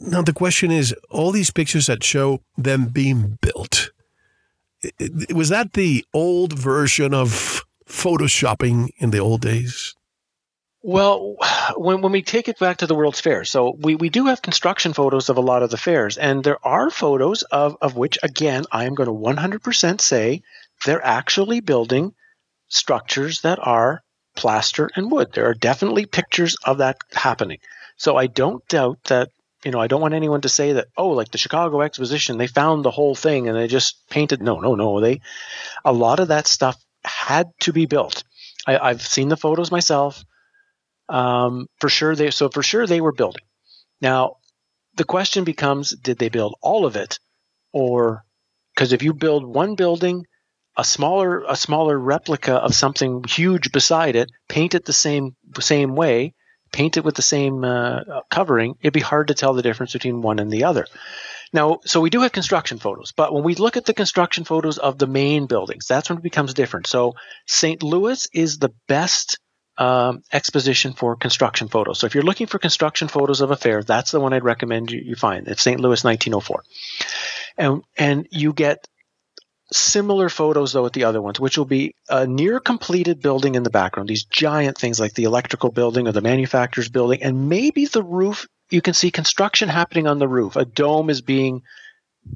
Now 0.00 0.22
the 0.22 0.32
question 0.32 0.70
is, 0.70 0.94
all 1.10 1.30
these 1.30 1.50
pictures 1.50 1.88
that 1.88 2.02
show 2.02 2.40
them 2.56 2.86
being 2.86 3.36
built 3.42 3.90
was 5.34 5.50
that 5.50 5.74
the 5.74 6.06
old 6.14 6.54
version 6.54 7.12
of 7.12 7.62
photoshopping 7.86 8.88
in 8.96 9.10
the 9.10 9.18
old 9.18 9.42
days? 9.42 9.94
Well, 10.82 11.36
when, 11.76 12.02
when 12.02 12.12
we 12.12 12.22
take 12.22 12.48
it 12.48 12.58
back 12.58 12.78
to 12.78 12.86
the 12.86 12.94
World's 12.94 13.20
Fair, 13.20 13.44
so 13.44 13.76
we, 13.78 13.94
we 13.96 14.10
do 14.10 14.26
have 14.26 14.42
construction 14.42 14.92
photos 14.92 15.28
of 15.28 15.36
a 15.36 15.42
lot 15.42 15.62
of 15.62 15.70
the 15.70 15.76
fairs, 15.76 16.16
and 16.18 16.44
there 16.44 16.64
are 16.66 16.90
photos 16.90 17.42
of, 17.42 17.76
of 17.80 17.96
which, 17.96 18.18
again, 18.22 18.64
I 18.70 18.84
am 18.84 18.94
going 18.94 19.08
to 19.08 19.12
100% 19.12 20.00
say 20.00 20.42
they're 20.84 21.04
actually 21.04 21.60
building 21.60 22.14
structures 22.68 23.40
that 23.40 23.58
are 23.60 24.02
plaster 24.36 24.88
and 24.94 25.10
wood. 25.10 25.32
There 25.32 25.48
are 25.48 25.54
definitely 25.54 26.06
pictures 26.06 26.56
of 26.64 26.78
that 26.78 26.98
happening. 27.12 27.58
So 27.96 28.16
I 28.16 28.28
don't 28.28 28.66
doubt 28.68 28.98
that 29.04 29.30
you 29.64 29.72
know, 29.72 29.80
I 29.80 29.88
don't 29.88 30.00
want 30.00 30.14
anyone 30.14 30.42
to 30.42 30.48
say 30.48 30.74
that, 30.74 30.86
oh, 30.96 31.08
like 31.08 31.30
the 31.30 31.38
Chicago 31.38 31.80
Exposition, 31.80 32.38
they 32.38 32.46
found 32.46 32.84
the 32.84 32.90
whole 32.90 33.14
thing 33.14 33.48
and 33.48 33.56
they 33.56 33.66
just 33.66 33.96
painted. 34.08 34.40
No, 34.40 34.60
no, 34.60 34.74
no. 34.74 35.00
They, 35.00 35.20
a 35.84 35.92
lot 35.92 36.20
of 36.20 36.28
that 36.28 36.46
stuff 36.46 36.76
had 37.04 37.48
to 37.60 37.72
be 37.72 37.86
built. 37.86 38.22
I, 38.66 38.88
have 38.88 39.02
seen 39.02 39.28
the 39.28 39.36
photos 39.36 39.70
myself. 39.70 40.24
Um, 41.08 41.66
for 41.80 41.88
sure, 41.88 42.14
they 42.14 42.30
so 42.30 42.48
for 42.48 42.62
sure 42.62 42.86
they 42.86 43.00
were 43.00 43.12
building. 43.12 43.42
Now, 44.00 44.36
the 44.96 45.04
question 45.04 45.44
becomes: 45.44 45.90
Did 45.90 46.18
they 46.18 46.28
build 46.28 46.56
all 46.62 46.86
of 46.86 46.96
it, 46.96 47.18
or 47.72 48.24
because 48.74 48.92
if 48.92 49.02
you 49.02 49.14
build 49.14 49.44
one 49.44 49.74
building, 49.74 50.26
a 50.76 50.84
smaller 50.84 51.44
a 51.48 51.56
smaller 51.56 51.98
replica 51.98 52.54
of 52.54 52.74
something 52.74 53.24
huge 53.24 53.72
beside 53.72 54.16
it, 54.16 54.30
paint 54.48 54.74
it 54.74 54.84
the 54.84 54.92
same 54.92 55.36
same 55.60 55.94
way, 55.94 56.34
paint 56.72 56.96
it 56.96 57.04
with 57.04 57.16
the 57.16 57.22
same 57.22 57.64
uh, 57.64 58.00
covering, 58.30 58.74
it'd 58.80 58.92
be 58.92 59.00
hard 59.00 59.28
to 59.28 59.34
tell 59.34 59.54
the 59.54 59.62
difference 59.62 59.92
between 59.92 60.22
one 60.22 60.38
and 60.38 60.50
the 60.50 60.64
other. 60.64 60.86
Now, 61.52 61.78
so 61.84 62.00
we 62.00 62.10
do 62.10 62.20
have 62.20 62.32
construction 62.32 62.78
photos, 62.78 63.12
but 63.16 63.32
when 63.32 63.42
we 63.42 63.54
look 63.54 63.76
at 63.76 63.86
the 63.86 63.94
construction 63.94 64.44
photos 64.44 64.78
of 64.78 64.98
the 64.98 65.06
main 65.06 65.46
buildings, 65.46 65.86
that's 65.86 66.08
when 66.10 66.18
it 66.18 66.22
becomes 66.22 66.52
different. 66.54 66.86
So 66.86 67.14
St. 67.46 67.82
Louis 67.82 68.28
is 68.34 68.58
the 68.58 68.72
best 68.86 69.38
um, 69.78 70.24
exposition 70.32 70.92
for 70.92 71.16
construction 71.16 71.68
photos. 71.68 72.00
So 72.00 72.06
if 72.06 72.14
you're 72.14 72.24
looking 72.24 72.48
for 72.48 72.58
construction 72.58 73.08
photos 73.08 73.40
of 73.40 73.52
a 73.52 73.56
fair, 73.56 73.82
that's 73.82 74.10
the 74.10 74.20
one 74.20 74.32
I'd 74.32 74.44
recommend 74.44 74.90
you, 74.90 75.00
you 75.00 75.14
find. 75.14 75.46
It's 75.46 75.62
St. 75.62 75.80
Louis 75.80 76.02
1904. 76.02 76.64
And, 77.56 77.82
and 77.96 78.26
you 78.30 78.52
get 78.52 78.86
similar 79.72 80.28
photos 80.28 80.72
though 80.72 80.82
with 80.82 80.94
the 80.94 81.04
other 81.04 81.22
ones, 81.22 81.38
which 81.38 81.56
will 81.56 81.64
be 81.64 81.94
a 82.08 82.26
near 82.26 82.58
completed 82.58 83.22
building 83.22 83.54
in 83.54 83.62
the 83.62 83.70
background, 83.70 84.08
these 84.08 84.24
giant 84.24 84.76
things 84.78 84.98
like 84.98 85.14
the 85.14 85.24
electrical 85.24 85.70
building 85.70 86.08
or 86.08 86.12
the 86.12 86.20
manufacturer's 86.20 86.88
building, 86.88 87.22
and 87.22 87.48
maybe 87.48 87.86
the 87.86 88.02
roof. 88.02 88.46
You 88.70 88.82
can 88.82 88.94
see 88.94 89.10
construction 89.10 89.68
happening 89.68 90.06
on 90.06 90.18
the 90.18 90.28
roof. 90.28 90.56
A 90.56 90.64
dome 90.64 91.08
is 91.08 91.22
being 91.22 91.62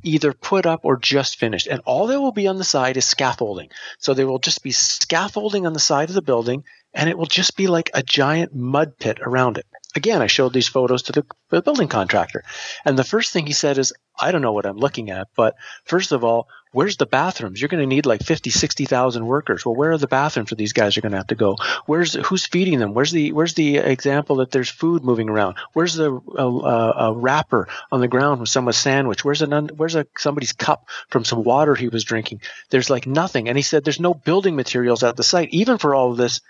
either 0.03 0.33
put 0.33 0.65
up 0.65 0.81
or 0.85 0.97
just 0.97 1.39
finished. 1.39 1.67
And 1.67 1.83
all 1.85 2.07
there 2.07 2.21
will 2.21 2.33
be 2.33 2.47
on 2.47 2.57
the 2.57 2.65
side 2.65 2.97
is 2.97 3.05
scaffolding. 3.05 3.69
So 3.99 4.15
there 4.15 4.27
will 4.27 4.39
just 4.39 4.63
be 4.63 4.73
scaffolding 4.73 5.67
on 5.67 5.73
the 5.73 5.81
side 5.81 6.09
of 6.09 6.15
the 6.15 6.23
building, 6.23 6.65
and 6.95 7.09
it 7.09 7.17
will 7.17 7.27
just 7.27 7.57
be 7.57 7.67
like 7.67 7.91
a 7.95 8.03
giant 8.03 8.55
mud 8.55 8.99
pit 8.99 9.19
around 9.21 9.59
it. 9.59 9.67
Again, 9.95 10.23
I 10.23 10.27
showed 10.27 10.55
these 10.55 10.69
photos 10.69 11.03
to 11.05 11.13
the, 11.13 11.61
building 11.61 11.89
contractor. 11.89 12.45
And 12.85 12.99
the 12.99 13.05
first 13.05 13.33
thing 13.33 13.47
he 13.47 13.53
said 13.53 13.77
is, 13.77 13.93
I 14.19 14.33
don't 14.33 14.41
know 14.41 14.53
what 14.53 14.65
I'm 14.65 14.79
looking 14.79 15.11
at, 15.11 15.29
but 15.37 15.55
first 15.85 16.13
of 16.13 16.25
all, 16.25 16.49
where's 16.73 16.97
the 16.97 17.07
bathrooms? 17.07 17.61
You're 17.61 17.69
going 17.69 17.83
to 17.83 17.95
need 17.95 18.07
like 18.07 18.23
50, 18.23 18.51
60,000 18.51 19.27
workers. 19.27 19.65
Well, 19.65 19.75
where 19.75 19.93
are 19.93 19.99
the 19.99 20.07
bathrooms 20.07 20.49
for 20.49 20.55
these 20.55 20.73
guys 20.73 20.97
are 20.97 21.03
going 21.03 21.13
to 21.13 21.19
have 21.19 21.27
to 21.29 21.35
go? 21.35 21.57
Where's 21.87 22.15
who's 22.15 22.47
feeding 22.47 22.79
them? 22.79 22.95
Where's 22.95 23.11
the 23.11 23.33
where's 23.33 23.55
the 23.55 23.77
example 23.79 24.37
that 24.37 24.51
there's 24.51 24.71
food 24.71 25.05
moving 25.05 25.29
around? 25.29 25.57
Where's 25.75 25.95
the 25.95 26.11
uh, 26.11 27.13
wrapper 27.15 27.69
on 27.91 28.01
the 28.01 28.09
ground 28.09 28.41
with 28.41 28.49
someone's 28.49 28.79
sandwich? 28.79 29.25
Where's 29.25 29.43
an 29.43 29.69
where's 29.77 29.95
a 29.95 30.07
somebody's 30.17 30.53
cup 30.53 30.89
from 31.09 31.25
some 31.25 31.45
water 31.45 31.75
he 31.75 31.89
was 31.89 32.05
drinking? 32.05 32.41
There's 32.71 32.91
like 32.91 33.07
nothing. 33.07 33.49
And 33.49 33.59
he 33.59 33.63
said 33.63 33.85
there's 33.85 34.01
no 34.01 34.15
building 34.15 34.57
materials 34.57 35.03
at 35.03 35.17
the 35.17 35.23
site, 35.23 35.51
even 35.51 35.79
for 35.79 35.95
all 35.95 36.11
of 36.13 36.17
this 36.17 36.41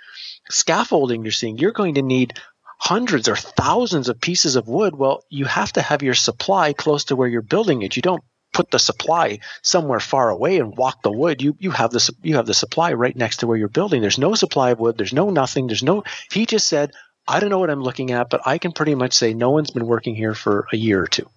scaffolding 0.53 1.23
you're 1.23 1.33
seeing. 1.33 1.59
You're 1.59 1.73
going 1.73 1.95
to 1.95 2.03
need 2.03 2.39
hundreds 2.79 3.29
or 3.29 3.37
thousands 3.37 4.09
of 4.09 4.21
pieces 4.21 4.57
of 4.57 4.69
wood. 4.69 4.95
Well, 4.95 5.25
you 5.29 5.45
have 5.45 5.73
to 5.75 5.83
have 5.83 6.03
your 6.03 6.15
supply 6.15 6.73
close 6.73 7.05
to 7.05 7.17
where 7.17 7.29
you're 7.29 7.43
building 7.43 7.83
it. 7.83 7.97
You 7.97 8.03
don't 8.03 8.25
put 8.53 8.71
the 8.71 8.79
supply 8.79 9.39
somewhere 9.63 10.01
far 10.01 10.29
away 10.29 10.59
and 10.59 10.77
walk 10.77 11.03
the 11.03 11.11
wood. 11.11 11.41
You 11.41 11.57
you 11.59 11.71
have 11.71 11.91
the 11.91 12.11
you 12.23 12.37
have 12.37 12.47
the 12.47 12.55
supply 12.55 12.93
right 12.93 13.17
next 13.17 13.39
to 13.39 13.47
where 13.47 13.57
you're 13.57 13.69
building. 13.69 14.03
There's 14.03 14.19
no 14.19 14.35
supply 14.35 14.71
of 14.71 14.81
wood. 14.81 14.99
There's 14.99 15.13
no 15.13 15.31
nothing. 15.31 15.69
There's 15.69 15.83
no. 15.83 16.05
He 16.31 16.45
just 16.45 16.69
said, 16.69 16.93
I 17.27 17.41
don't 17.41 17.51
know 17.51 17.59
what 17.59 17.71
I'm 17.71 17.83
looking 17.83 18.11
at, 18.11 18.31
but 18.31 18.43
I 18.47 18.59
can 18.59 18.73
pretty 18.73 18.95
much 18.95 19.13
say 19.13 19.33
no 19.33 19.51
one's 19.51 19.71
been 19.71 19.87
working 19.87 20.15
here 20.15 20.35
for 20.35 20.67
a 20.73 20.77
year 20.77 21.03
or 21.03 21.07
two. 21.07 21.29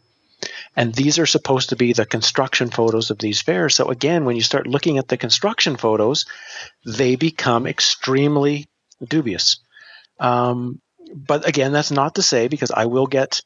And 0.76 0.93
these 0.93 1.20
are 1.20 1.26
supposed 1.26 1.70
to 1.70 1.76
be 1.76 1.93
the 1.93 2.05
construction 2.05 2.70
photos 2.70 3.09
of 3.09 3.18
these 3.18 3.41
fairs. 3.41 3.76
So 3.76 3.88
again, 3.88 4.26
when 4.26 4.36
you 4.36 4.41
start 4.41 4.68
looking 4.68 4.97
at 4.97 5.07
the 5.07 5.18
construction 5.18 5.76
photos, 5.76 6.26
they 6.86 7.16
become 7.16 7.66
extremely 7.66 8.66
dubious. 9.03 9.59
Um, 10.19 10.79
but 11.13 11.47
again, 11.47 11.71
that's 11.71 11.91
not 11.91 12.15
to 12.15 12.21
say 12.21 12.47
because 12.47 12.71
I 12.71 12.85
will 12.85 13.07
get 13.07 13.41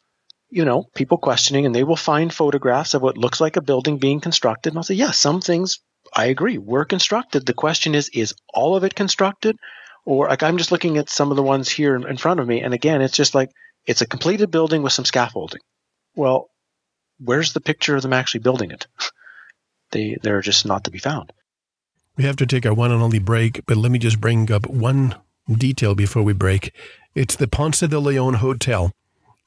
you 0.49 0.65
know, 0.65 0.85
people 0.95 1.17
questioning 1.17 1.65
and 1.65 1.75
they 1.75 1.83
will 1.83 1.95
find 1.95 2.33
photographs 2.33 2.93
of 2.93 3.01
what 3.01 3.17
looks 3.17 3.39
like 3.39 3.55
a 3.55 3.61
building 3.61 3.97
being 3.97 4.19
constructed. 4.19 4.71
And 4.71 4.77
I'll 4.77 4.83
say, 4.83 4.95
yeah, 4.95 5.11
some 5.11 5.41
things 5.41 5.79
I 6.13 6.25
agree 6.25 6.57
were 6.57 6.85
constructed. 6.85 7.45
The 7.45 7.53
question 7.53 7.93
is, 7.93 8.09
is 8.09 8.33
all 8.53 8.75
of 8.75 8.83
it 8.83 8.95
constructed? 8.95 9.57
Or 10.05 10.27
like 10.27 10.41
I'm 10.41 10.57
just 10.57 10.71
looking 10.71 10.97
at 10.97 11.09
some 11.09 11.29
of 11.29 11.37
the 11.37 11.43
ones 11.43 11.69
here 11.69 11.95
in 11.95 12.17
front 12.17 12.39
of 12.39 12.47
me. 12.47 12.61
And 12.61 12.73
again, 12.73 13.01
it's 13.01 13.15
just 13.15 13.35
like, 13.35 13.51
it's 13.85 14.01
a 14.01 14.07
completed 14.07 14.49
building 14.49 14.81
with 14.81 14.93
some 14.93 15.05
scaffolding. 15.05 15.61
Well, 16.15 16.49
where's 17.19 17.53
the 17.53 17.61
picture 17.61 17.95
of 17.95 18.01
them 18.01 18.13
actually 18.13 18.41
building 18.41 18.71
it? 18.71 18.87
they, 19.91 20.17
they're 20.21 20.41
just 20.41 20.65
not 20.65 20.85
to 20.85 20.91
be 20.91 20.99
found. 20.99 21.31
We 22.17 22.23
have 22.23 22.37
to 22.37 22.45
take 22.45 22.65
our 22.65 22.73
one 22.73 22.91
and 22.91 23.01
only 23.01 23.19
break, 23.19 23.65
but 23.65 23.77
let 23.77 23.91
me 23.91 23.99
just 23.99 24.19
bring 24.19 24.51
up 24.51 24.67
one 24.67 25.15
detail 25.57 25.95
before 25.95 26.23
we 26.23 26.33
break. 26.33 26.73
It's 27.15 27.35
the 27.35 27.47
Ponce 27.47 27.79
de 27.79 27.99
Leon 27.99 28.35
Hotel 28.35 28.91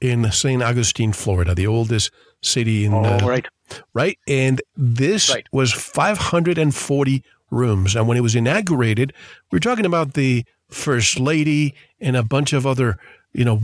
in 0.01 0.31
St. 0.33 0.63
Augustine, 0.63 1.13
Florida, 1.13 1.55
the 1.55 1.67
oldest 1.67 2.11
city 2.43 2.85
in. 2.85 2.93
Uh, 2.93 3.21
right. 3.23 3.47
Right. 3.95 4.19
And 4.27 4.61
this 4.77 5.31
right. 5.31 5.47
was 5.53 5.73
540 5.73 7.25
rooms. 7.51 7.95
And 7.95 8.09
when 8.09 8.17
it 8.17 8.23
was 8.23 8.35
inaugurated, 8.35 9.13
we 9.51 9.57
are 9.57 9.61
talking 9.61 9.87
about 9.87 10.15
the 10.15 10.45
first 10.69 11.21
lady 11.21 11.75
and 12.01 12.17
a 12.17 12.23
bunch 12.23 12.53
of 12.53 12.67
other, 12.67 12.99
you 13.33 13.45
know, 13.45 13.61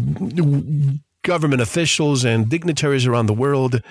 government 1.23 1.61
officials 1.61 2.25
and 2.25 2.49
dignitaries 2.49 3.07
around 3.07 3.27
the 3.27 3.35
world. 3.35 3.83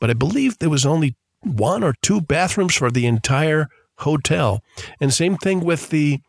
But 0.00 0.10
I 0.10 0.14
believe 0.14 0.58
there 0.58 0.70
was 0.70 0.86
only 0.86 1.14
one 1.42 1.82
or 1.82 1.94
two 2.02 2.20
bathrooms 2.20 2.74
for 2.74 2.90
the 2.90 3.06
entire 3.06 3.68
hotel. 3.98 4.62
And 5.00 5.12
same 5.12 5.36
thing 5.36 5.60
with 5.60 5.90
the 5.90 6.20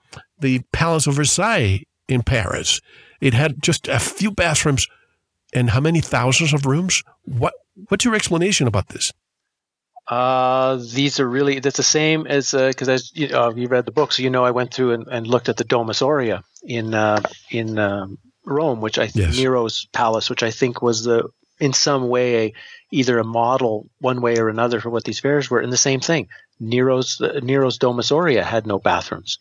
the 0.44 0.62
Palace 0.72 1.08
of 1.08 1.16
Versailles 1.16 1.84
in 2.08 2.22
Paris. 2.22 2.82
It 3.20 3.34
had 3.34 3.64
just 3.64 3.88
a 3.88 4.00
few 4.00 4.30
bathrooms 4.30 4.88
and 5.54 5.70
how 5.70 5.80
many 5.80 6.02
thousands 6.02 6.54
of 6.54 6.66
rooms? 6.66 7.04
What 7.24 7.54
what's 7.88 8.06
your 8.06 8.16
explanation 8.16 8.68
about 8.68 8.90
this? 8.90 9.12
Uh, 10.08 10.78
these 10.94 11.20
are 11.20 11.28
really 11.28 11.60
that's 11.60 11.78
the 11.78 11.84
same 11.84 12.28
as 12.28 12.52
because 12.52 12.90
uh, 12.90 12.94
as 12.94 13.12
you, 13.16 13.28
uh, 13.36 13.54
you 13.56 13.68
read 13.68 13.86
the 13.86 13.92
book, 13.92 14.12
so 14.12 14.22
you 14.22 14.30
know 14.30 14.44
I 14.44 14.52
went 14.52 14.74
through 14.74 14.92
and, 14.92 15.08
and 15.08 15.26
looked 15.26 15.50
at 15.50 15.58
the 15.58 15.64
Domus 15.64 16.02
Aurea 16.02 16.44
in 16.64 16.94
uh, 16.94 17.22
in 17.50 17.80
um, 17.80 18.18
Rome, 18.46 18.82
which 18.82 19.00
I 19.00 19.08
think 19.08 19.28
yes. 19.28 19.38
Nero's 19.38 19.88
palace, 19.94 20.30
which 20.30 20.44
I 20.44 20.52
think 20.52 20.82
was 20.82 21.04
the 21.04 21.30
in 21.60 21.72
some 21.72 22.10
way 22.10 22.36
a, 22.36 22.54
either 22.92 23.18
a 23.18 23.24
model 23.24 23.90
one 24.00 24.22
way 24.22 24.38
or 24.38 24.50
another 24.50 24.82
for 24.82 24.90
what 24.90 25.06
these 25.06 25.22
fairs 25.22 25.50
were. 25.50 25.62
And 25.62 25.72
the 25.72 25.78
same 25.78 26.02
thing, 26.02 26.28
Nero's 26.60 27.22
uh, 27.22 27.40
Nero's 27.42 27.78
Domus 27.78 28.12
Aurea 28.12 28.44
had 28.44 28.68
no 28.68 28.80
bathrooms, 28.80 29.38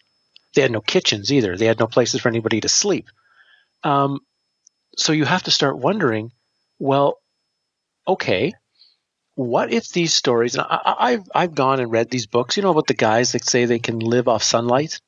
they 0.55 0.63
had 0.63 0.71
no 0.71 0.81
kitchens 0.81 1.33
either, 1.33 1.57
they 1.57 1.67
had 1.67 1.79
no 1.79 1.87
places 1.87 2.21
for 2.21 2.29
anybody 2.29 2.61
to 2.61 2.69
sleep. 2.69 3.07
Um, 3.83 4.21
so 4.97 5.13
you 5.13 5.25
have 5.25 5.45
to 5.45 5.51
start 5.51 5.79
wondering, 5.79 6.31
well, 6.79 7.19
okay, 8.07 8.53
what 9.35 9.73
if 9.73 9.89
these 9.89 10.15
stories? 10.15 10.55
And 10.55 10.67
I, 10.69 11.13
have 11.13 11.25
I've 11.35 11.55
gone 11.55 11.81
and 11.81 11.91
read 11.91 12.11
these 12.11 12.27
books, 12.27 12.57
you 12.57 12.63
know, 12.63 12.71
about 12.71 12.87
the 12.87 12.95
guys 12.95 13.33
that 13.33 13.45
say 13.45 13.65
they 13.65 13.79
can 13.79 13.99
live 13.99 14.29
off 14.29 14.43
sunlight, 14.43 15.01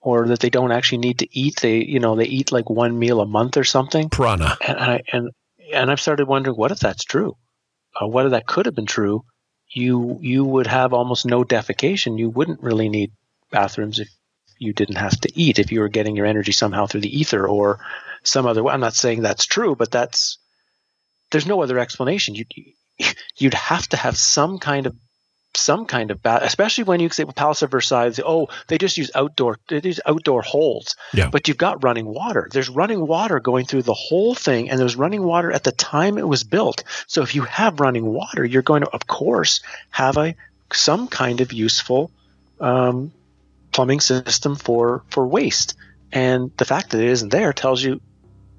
or 0.00 0.28
that 0.28 0.40
they 0.40 0.50
don't 0.50 0.72
actually 0.72 0.98
need 0.98 1.18
to 1.18 1.38
eat. 1.38 1.60
They 1.60 1.84
you 1.84 2.00
know 2.00 2.16
they 2.16 2.24
eat 2.24 2.52
like 2.52 2.70
one 2.70 2.98
meal 2.98 3.20
a 3.20 3.26
month 3.26 3.56
or 3.56 3.64
something. 3.64 4.08
Prana. 4.08 4.56
And 4.66 4.78
I 4.78 5.02
and 5.12 5.30
and 5.72 5.90
I've 5.90 6.00
started 6.00 6.26
wondering, 6.26 6.56
what 6.56 6.72
if 6.72 6.78
that's 6.78 7.04
true? 7.04 7.36
uh, 8.00 8.06
whether 8.06 8.30
that 8.30 8.46
could 8.46 8.66
have 8.66 8.74
been 8.74 8.86
true, 8.86 9.24
you 9.68 10.18
you 10.20 10.44
would 10.44 10.66
have 10.66 10.92
almost 10.92 11.26
no 11.26 11.44
defecation. 11.44 12.18
You 12.18 12.30
wouldn't 12.30 12.62
really 12.62 12.88
need 12.88 13.12
bathrooms 13.50 13.98
if 13.98 14.08
you 14.58 14.72
didn't 14.72 14.96
have 14.96 15.18
to 15.20 15.30
eat. 15.34 15.58
If 15.58 15.72
you 15.72 15.80
were 15.80 15.88
getting 15.88 16.16
your 16.16 16.26
energy 16.26 16.52
somehow 16.52 16.86
through 16.86 17.02
the 17.02 17.18
ether 17.18 17.46
or 17.46 17.80
some 18.22 18.46
other 18.46 18.62
way. 18.62 18.72
I'm 18.72 18.80
not 18.80 18.94
saying 18.94 19.22
that's 19.22 19.46
true, 19.46 19.74
but 19.74 19.90
that's 19.90 20.38
there's 21.30 21.46
no 21.46 21.62
other 21.62 21.78
explanation. 21.78 22.34
You 22.34 22.44
you'd 23.36 23.54
have 23.54 23.86
to 23.88 23.96
have 23.96 24.16
some 24.16 24.58
kind 24.58 24.86
of 24.86 24.96
some 25.54 25.86
kind 25.86 26.10
of 26.10 26.22
bat, 26.22 26.42
especially 26.42 26.84
when 26.84 27.00
you 27.00 27.08
say 27.08 27.24
Palace 27.24 27.62
of 27.62 27.70
Versailles. 27.70 28.12
Oh, 28.24 28.48
they 28.68 28.78
just 28.78 28.98
use 28.98 29.10
outdoor 29.14 29.58
they 29.68 29.80
use 29.82 30.00
outdoor 30.04 30.42
holes. 30.42 30.96
Yeah. 31.14 31.30
But 31.30 31.48
you've 31.48 31.56
got 31.56 31.82
running 31.82 32.06
water. 32.06 32.48
There's 32.50 32.68
running 32.68 33.06
water 33.06 33.40
going 33.40 33.66
through 33.66 33.82
the 33.82 33.94
whole 33.94 34.34
thing, 34.34 34.70
and 34.70 34.78
there's 34.78 34.96
running 34.96 35.22
water 35.22 35.50
at 35.52 35.64
the 35.64 35.72
time 35.72 36.18
it 36.18 36.28
was 36.28 36.44
built. 36.44 36.84
So 37.06 37.22
if 37.22 37.34
you 37.34 37.42
have 37.42 37.80
running 37.80 38.06
water, 38.06 38.44
you're 38.44 38.62
going 38.62 38.82
to, 38.82 38.90
of 38.90 39.06
course, 39.06 39.60
have 39.90 40.16
a 40.16 40.34
some 40.72 41.08
kind 41.08 41.40
of 41.40 41.52
useful 41.52 42.10
um, 42.60 43.12
plumbing 43.76 44.00
system 44.00 44.56
for 44.56 45.04
for 45.10 45.26
waste. 45.26 45.76
And 46.10 46.50
the 46.56 46.64
fact 46.64 46.90
that 46.90 47.00
it 47.00 47.10
isn't 47.10 47.28
there 47.28 47.52
tells 47.52 47.82
you 47.82 48.00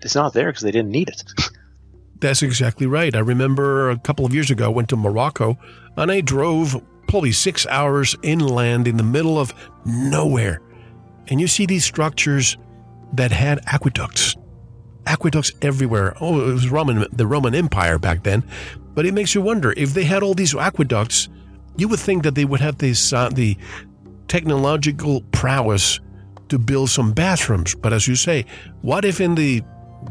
it's 0.01 0.13
not 0.13 0.33
there 0.33 0.49
because 0.49 0.61
they 0.61 0.71
didn't 0.71 0.91
need 0.91 1.09
it. 1.09 1.23
That's 2.19 2.43
exactly 2.43 2.85
right. 2.85 3.15
I 3.15 3.19
remember 3.19 3.89
a 3.89 3.97
couple 3.97 4.25
of 4.25 4.33
years 4.33 4.51
ago, 4.51 4.65
I 4.65 4.69
went 4.69 4.89
to 4.89 4.95
Morocco 4.95 5.57
and 5.95 6.11
I 6.11 6.21
drove 6.21 6.79
probably 7.07 7.31
six 7.31 7.65
hours 7.65 8.15
inland 8.21 8.87
in 8.87 8.97
the 8.97 9.03
middle 9.03 9.39
of 9.39 9.53
nowhere. 9.85 10.61
And 11.29 11.41
you 11.41 11.47
see 11.47 11.65
these 11.65 11.83
structures 11.83 12.55
that 13.13 13.31
had 13.31 13.59
aqueducts, 13.65 14.35
aqueducts 15.07 15.51
everywhere. 15.63 16.15
Oh, 16.21 16.47
it 16.47 16.53
was 16.53 16.69
Roman, 16.69 17.07
the 17.11 17.25
Roman 17.25 17.55
Empire 17.55 17.97
back 17.97 18.23
then. 18.23 18.43
But 18.93 19.05
it 19.07 19.13
makes 19.13 19.33
you 19.33 19.41
wonder 19.41 19.73
if 19.77 19.93
they 19.93 20.03
had 20.03 20.21
all 20.21 20.35
these 20.35 20.53
aqueducts, 20.55 21.29
you 21.75 21.87
would 21.87 21.99
think 21.99 22.23
that 22.23 22.35
they 22.35 22.45
would 22.45 22.61
have 22.61 22.77
this 22.79 23.13
uh, 23.13 23.29
the 23.29 23.57
technological 24.27 25.21
prowess 25.31 25.99
to 26.49 26.57
build 26.57 26.89
some 26.89 27.13
bathrooms. 27.13 27.75
But 27.75 27.93
as 27.93 28.07
you 28.07 28.15
say, 28.15 28.45
what 28.81 29.05
if 29.05 29.19
in 29.19 29.35
the 29.35 29.63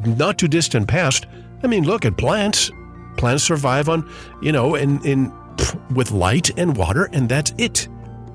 not 0.05 0.39
too 0.39 0.49
distant 0.49 0.89
past 0.89 1.27
I 1.62 1.69
mean, 1.69 1.85
look 1.85 2.05
at 2.05 2.17
plants. 2.17 2.71
Plants 3.17 3.43
survive 3.43 3.89
on, 3.89 4.09
you 4.43 4.53
know, 4.53 4.75
in, 4.75 5.05
in 5.05 5.33
with 5.95 6.11
light 6.11 6.57
and 6.59 6.77
water, 6.77 7.09
and 7.12 7.29
that's 7.29 7.53
it. 7.59 7.89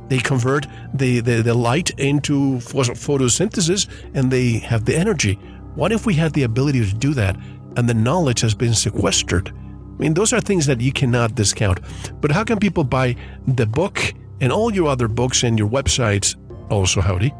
They 0.09 0.17
convert 0.17 0.67
the, 0.93 1.21
the, 1.21 1.41
the 1.41 1.53
light 1.53 1.91
into 1.91 2.57
photosynthesis 2.57 3.87
and 4.13 4.29
they 4.29 4.57
have 4.59 4.83
the 4.83 4.97
energy. 4.97 5.35
What 5.75 5.93
if 5.93 6.05
we 6.05 6.15
had 6.15 6.33
the 6.33 6.43
ability 6.43 6.85
to 6.85 6.93
do 6.93 7.13
that 7.13 7.37
and 7.77 7.87
the 7.87 7.93
knowledge 7.93 8.41
has 8.41 8.53
been 8.53 8.73
sequestered? 8.73 9.49
I 9.49 10.01
mean, 10.01 10.13
those 10.13 10.33
are 10.33 10.41
things 10.41 10.65
that 10.65 10.81
you 10.81 10.91
cannot 10.91 11.35
discount. 11.35 11.79
But 12.19 12.31
how 12.31 12.43
can 12.43 12.59
people 12.59 12.83
buy 12.83 13.15
the 13.47 13.65
book 13.65 14.13
and 14.41 14.51
all 14.51 14.73
your 14.73 14.89
other 14.89 15.07
books 15.07 15.43
and 15.43 15.57
your 15.57 15.69
websites 15.69 16.35
also, 16.69 16.99
Howdie? 16.99 17.33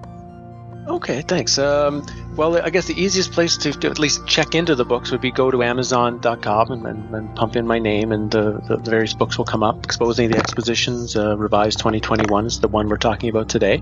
Okay, 0.88 1.22
thanks. 1.22 1.58
Um, 1.58 2.06
well, 2.36 2.60
I 2.62 2.70
guess 2.70 2.86
the 2.86 2.99
easiest 2.99 3.32
place 3.32 3.56
to, 3.58 3.72
to, 3.72 3.89
at 3.89 3.99
least 3.99 4.26
check 4.28 4.56
into 4.56 4.76
the 4.76 4.84
books 4.84 5.12
would 5.12 5.22
be 5.22 5.32
go 5.32 5.52
to 5.52 5.64
Amazon.com 5.64 6.72
and, 6.72 6.86
and, 6.86 7.16
and 7.16 7.36
pump 7.36 7.56
in 7.56 7.68
my 7.68 7.80
name, 7.80 8.12
and 8.12 8.32
the, 8.32 8.60
the, 8.68 8.78
various 8.78 9.14
books 9.14 9.38
will 9.38 9.45
come 9.45 9.64
up. 9.64 9.86
Exposing 9.86 10.32
the 10.32 10.38
Expositions, 10.38 11.16
uh, 11.16 11.38
Revised 11.38 11.78
2021 11.78 12.45
is 12.45 12.60
the 12.60 12.68
one 12.68 12.89
we're 12.89 12.97
talking 12.97 13.30
about 13.30 13.47
today. 13.47 13.82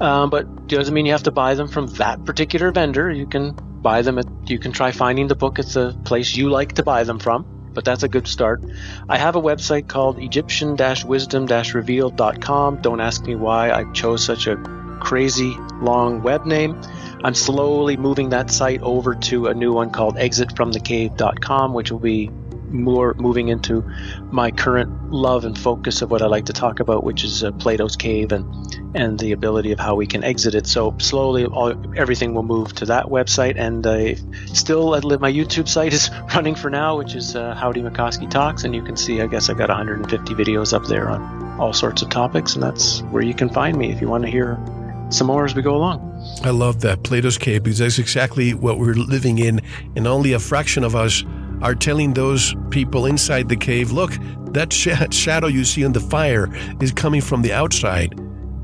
Um, 0.00 0.30
but 0.30 0.68
doesn't 0.68 0.94
mean 0.94 1.06
you 1.06 1.12
have 1.12 1.24
to 1.24 1.32
buy 1.32 1.54
them 1.54 1.68
from 1.68 1.88
that 1.94 2.24
particular 2.24 2.70
vendor. 2.70 3.10
You 3.10 3.26
can 3.26 3.52
buy 3.52 4.02
them 4.02 4.18
at, 4.18 4.26
you 4.46 4.58
can 4.58 4.72
try 4.72 4.92
finding 4.92 5.26
the 5.26 5.36
book 5.36 5.58
at 5.58 5.66
the 5.66 5.92
place 6.04 6.34
you 6.34 6.50
like 6.50 6.74
to 6.74 6.82
buy 6.82 7.04
them 7.04 7.18
from 7.18 7.57
but 7.78 7.84
that's 7.84 8.02
a 8.02 8.08
good 8.08 8.26
start. 8.26 8.60
I 9.08 9.18
have 9.18 9.36
a 9.36 9.40
website 9.40 9.86
called 9.86 10.18
Egyptian-wisdom-revealed.com. 10.18 12.82
Don't 12.82 13.00
ask 13.00 13.22
me 13.22 13.36
why 13.36 13.70
I 13.70 13.84
chose 13.92 14.24
such 14.24 14.48
a 14.48 14.56
crazy 15.00 15.56
long 15.80 16.20
web 16.20 16.44
name. 16.44 16.76
I'm 17.22 17.36
slowly 17.36 17.96
moving 17.96 18.30
that 18.30 18.50
site 18.50 18.82
over 18.82 19.14
to 19.14 19.46
a 19.46 19.54
new 19.54 19.72
one 19.72 19.90
called 19.90 20.16
exitfromthecave.com, 20.16 21.72
which 21.72 21.92
will 21.92 22.00
be 22.00 22.32
more 22.68 23.14
moving 23.14 23.46
into 23.46 23.88
my 24.32 24.50
current 24.50 25.12
love 25.12 25.44
and 25.44 25.56
focus 25.56 26.02
of 26.02 26.10
what 26.10 26.20
I 26.20 26.26
like 26.26 26.46
to 26.46 26.52
talk 26.52 26.80
about, 26.80 27.04
which 27.04 27.22
is 27.22 27.44
uh, 27.44 27.52
Plato's 27.52 27.94
cave 27.94 28.32
and 28.32 28.67
and 28.94 29.18
the 29.18 29.32
ability 29.32 29.72
of 29.72 29.78
how 29.78 29.94
we 29.94 30.06
can 30.06 30.24
exit 30.24 30.54
it. 30.54 30.66
So 30.66 30.94
slowly, 30.98 31.44
all, 31.44 31.74
everything 31.96 32.34
will 32.34 32.42
move 32.42 32.74
to 32.76 32.86
that 32.86 33.06
website, 33.06 33.58
and 33.58 33.86
uh, 33.86 34.14
still, 34.54 34.94
I 34.94 34.98
live, 34.98 35.20
my 35.20 35.32
YouTube 35.32 35.68
site 35.68 35.92
is 35.92 36.10
running 36.34 36.54
for 36.54 36.70
now, 36.70 36.96
which 36.96 37.14
is 37.14 37.36
uh, 37.36 37.54
Howdie 37.54 37.82
Mickoski 37.82 38.30
Talks, 38.30 38.64
and 38.64 38.74
you 38.74 38.82
can 38.82 38.96
see, 38.96 39.20
I 39.20 39.26
guess, 39.26 39.50
I've 39.50 39.58
got 39.58 39.68
150 39.68 40.34
videos 40.34 40.72
up 40.72 40.86
there 40.86 41.08
on 41.08 41.60
all 41.60 41.72
sorts 41.72 42.02
of 42.02 42.08
topics, 42.08 42.54
and 42.54 42.62
that's 42.62 43.00
where 43.04 43.22
you 43.22 43.34
can 43.34 43.48
find 43.48 43.76
me 43.76 43.90
if 43.92 44.00
you 44.00 44.08
want 44.08 44.24
to 44.24 44.30
hear 44.30 44.58
some 45.10 45.26
more 45.26 45.44
as 45.44 45.54
we 45.54 45.62
go 45.62 45.74
along. 45.74 46.04
I 46.44 46.50
love 46.50 46.80
that 46.82 47.02
Plato's 47.02 47.38
cave 47.38 47.62
because 47.62 47.78
that's 47.78 47.98
exactly 47.98 48.54
what 48.54 48.78
we're 48.78 48.94
living 48.94 49.38
in, 49.38 49.60
and 49.96 50.06
only 50.06 50.32
a 50.32 50.38
fraction 50.38 50.84
of 50.84 50.94
us 50.94 51.24
are 51.62 51.74
telling 51.74 52.14
those 52.14 52.54
people 52.70 53.06
inside 53.06 53.48
the 53.48 53.56
cave, 53.56 53.90
look, 53.90 54.12
that 54.52 54.72
sh- 54.72 54.88
shadow 55.10 55.48
you 55.48 55.64
see 55.64 55.84
on 55.84 55.92
the 55.92 56.00
fire 56.00 56.48
is 56.80 56.92
coming 56.92 57.20
from 57.20 57.42
the 57.42 57.52
outside. 57.52 58.14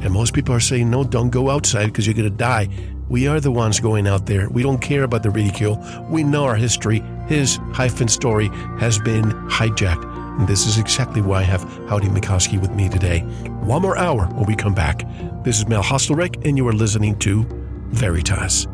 And 0.05 0.12
most 0.12 0.34
people 0.34 0.55
are 0.55 0.61
saying, 0.61 0.90
no, 0.90 1.02
don't 1.02 1.30
go 1.30 1.48
outside 1.48 1.86
because 1.86 2.07
you're 2.07 2.14
going 2.14 2.30
to 2.30 2.36
die. 2.36 2.68
We 3.09 3.26
are 3.26 3.40
the 3.40 3.50
ones 3.50 3.80
going 3.80 4.07
out 4.07 4.26
there. 4.26 4.50
We 4.50 4.62
don't 4.62 4.80
care 4.80 5.02
about 5.02 5.22
the 5.22 5.30
ridicule. 5.30 5.82
We 6.11 6.22
know 6.22 6.44
our 6.44 6.57
history. 6.57 7.02
His 7.26 7.59
hyphen 7.72 8.09
story 8.09 8.48
has 8.78 8.98
been 8.98 9.24
hijacked. 9.48 10.05
And 10.38 10.46
this 10.46 10.66
is 10.66 10.78
exactly 10.78 11.22
why 11.22 11.40
I 11.40 11.44
have 11.44 11.62
Howdie 11.88 12.09
Mickoski 12.09 12.61
with 12.61 12.70
me 12.72 12.88
today. 12.90 13.20
One 13.62 13.80
more 13.80 13.96
hour 13.96 14.26
when 14.26 14.44
we 14.44 14.55
come 14.55 14.74
back. 14.74 15.05
This 15.42 15.59
is 15.59 15.66
Mel 15.68 15.82
Hostelrick, 15.82 16.46
and 16.46 16.59
you 16.59 16.68
are 16.68 16.72
listening 16.72 17.18
to 17.20 17.46
Veritas. 17.88 18.66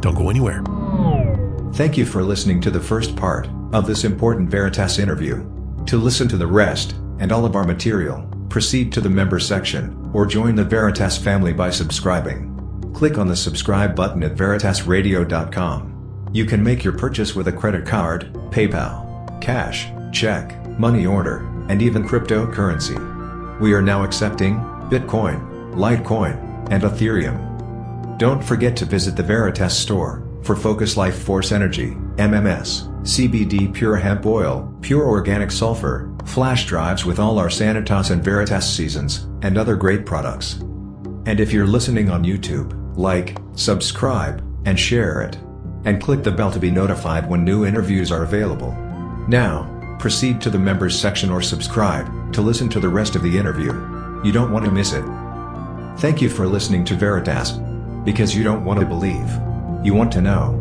Don't 0.00 0.14
go 0.14 0.30
anywhere. 0.30 0.62
Thank 1.74 1.98
you 1.98 2.06
for 2.06 2.22
listening 2.22 2.60
to 2.62 2.70
the 2.70 2.80
first 2.80 3.14
part 3.14 3.46
of 3.72 3.86
this 3.86 4.04
important 4.04 4.48
Veritas 4.48 4.98
interview. 4.98 5.44
To 5.86 5.98
listen 5.98 6.28
to 6.28 6.36
the 6.36 6.46
rest, 6.46 6.94
and 7.18 7.30
all 7.32 7.44
of 7.44 7.56
our 7.56 7.64
material, 7.64 8.26
proceed 8.48 8.92
to 8.92 9.00
the 9.00 9.10
member 9.10 9.38
section, 9.38 10.10
or 10.12 10.26
join 10.26 10.54
the 10.54 10.64
Veritas 10.64 11.18
family 11.18 11.52
by 11.52 11.70
subscribing. 11.70 12.54
Click 12.94 13.18
on 13.18 13.28
the 13.28 13.36
subscribe 13.36 13.94
button 13.94 14.22
at 14.22 14.34
veritasradio.com. 14.34 16.30
You 16.32 16.44
can 16.44 16.62
make 16.62 16.84
your 16.84 16.96
purchase 16.96 17.34
with 17.34 17.48
a 17.48 17.52
credit 17.52 17.86
card, 17.86 18.32
PayPal, 18.50 19.40
cash, 19.40 19.88
check, 20.12 20.66
money 20.78 21.06
order, 21.06 21.46
and 21.68 21.82
even 21.82 22.06
cryptocurrency. 22.06 22.98
We 23.60 23.72
are 23.72 23.82
now 23.82 24.04
accepting 24.04 24.56
Bitcoin, 24.90 25.74
Litecoin, 25.74 26.70
and 26.70 26.82
Ethereum. 26.82 28.18
Don't 28.18 28.42
forget 28.42 28.76
to 28.78 28.84
visit 28.84 29.16
the 29.16 29.22
Veritas 29.22 29.76
store 29.76 30.26
for 30.42 30.56
Focus 30.56 30.96
Life 30.96 31.22
Force 31.22 31.52
Energy, 31.52 31.96
MMS, 32.18 32.88
CBD 33.02 33.72
Pure 33.72 33.94
Hemp 33.94 34.26
Oil, 34.26 34.76
Pure 34.82 35.06
Organic 35.06 35.52
Sulfur, 35.52 36.12
flash 36.24 36.66
drives 36.66 37.04
with 37.04 37.20
all 37.20 37.38
our 37.38 37.46
Sanitas 37.46 38.10
and 38.10 38.24
Veritas 38.24 38.68
seasons, 38.68 39.28
and 39.42 39.56
other 39.56 39.76
great 39.76 40.04
products. 40.04 40.54
And 41.26 41.38
if 41.38 41.52
you're 41.52 41.66
listening 41.66 42.10
on 42.10 42.24
YouTube, 42.24 42.74
like, 42.96 43.38
subscribe, 43.54 44.42
and 44.66 44.78
share 44.78 45.22
it. 45.22 45.38
And 45.84 46.02
click 46.02 46.24
the 46.24 46.32
bell 46.32 46.50
to 46.50 46.58
be 46.58 46.72
notified 46.72 47.30
when 47.30 47.44
new 47.44 47.64
interviews 47.64 48.10
are 48.10 48.24
available. 48.24 48.72
Now, 49.28 49.96
proceed 50.00 50.40
to 50.40 50.50
the 50.50 50.58
members 50.58 50.98
section 50.98 51.30
or 51.30 51.40
subscribe 51.40 52.32
to 52.32 52.42
listen 52.42 52.68
to 52.70 52.80
the 52.80 52.88
rest 52.88 53.14
of 53.14 53.22
the 53.22 53.38
interview. 53.38 53.72
You 54.24 54.32
don't 54.32 54.50
want 54.50 54.64
to 54.64 54.72
miss 54.72 54.92
it. 54.92 55.04
Thank 56.00 56.20
you 56.20 56.28
for 56.28 56.48
listening 56.48 56.84
to 56.86 56.94
Veritas. 56.94 57.52
Because 58.04 58.34
you 58.34 58.42
don't 58.42 58.64
want 58.64 58.80
to 58.80 58.86
believe. 58.86 59.30
You 59.84 59.94
want 59.94 60.10
to 60.12 60.20
know. 60.20 60.57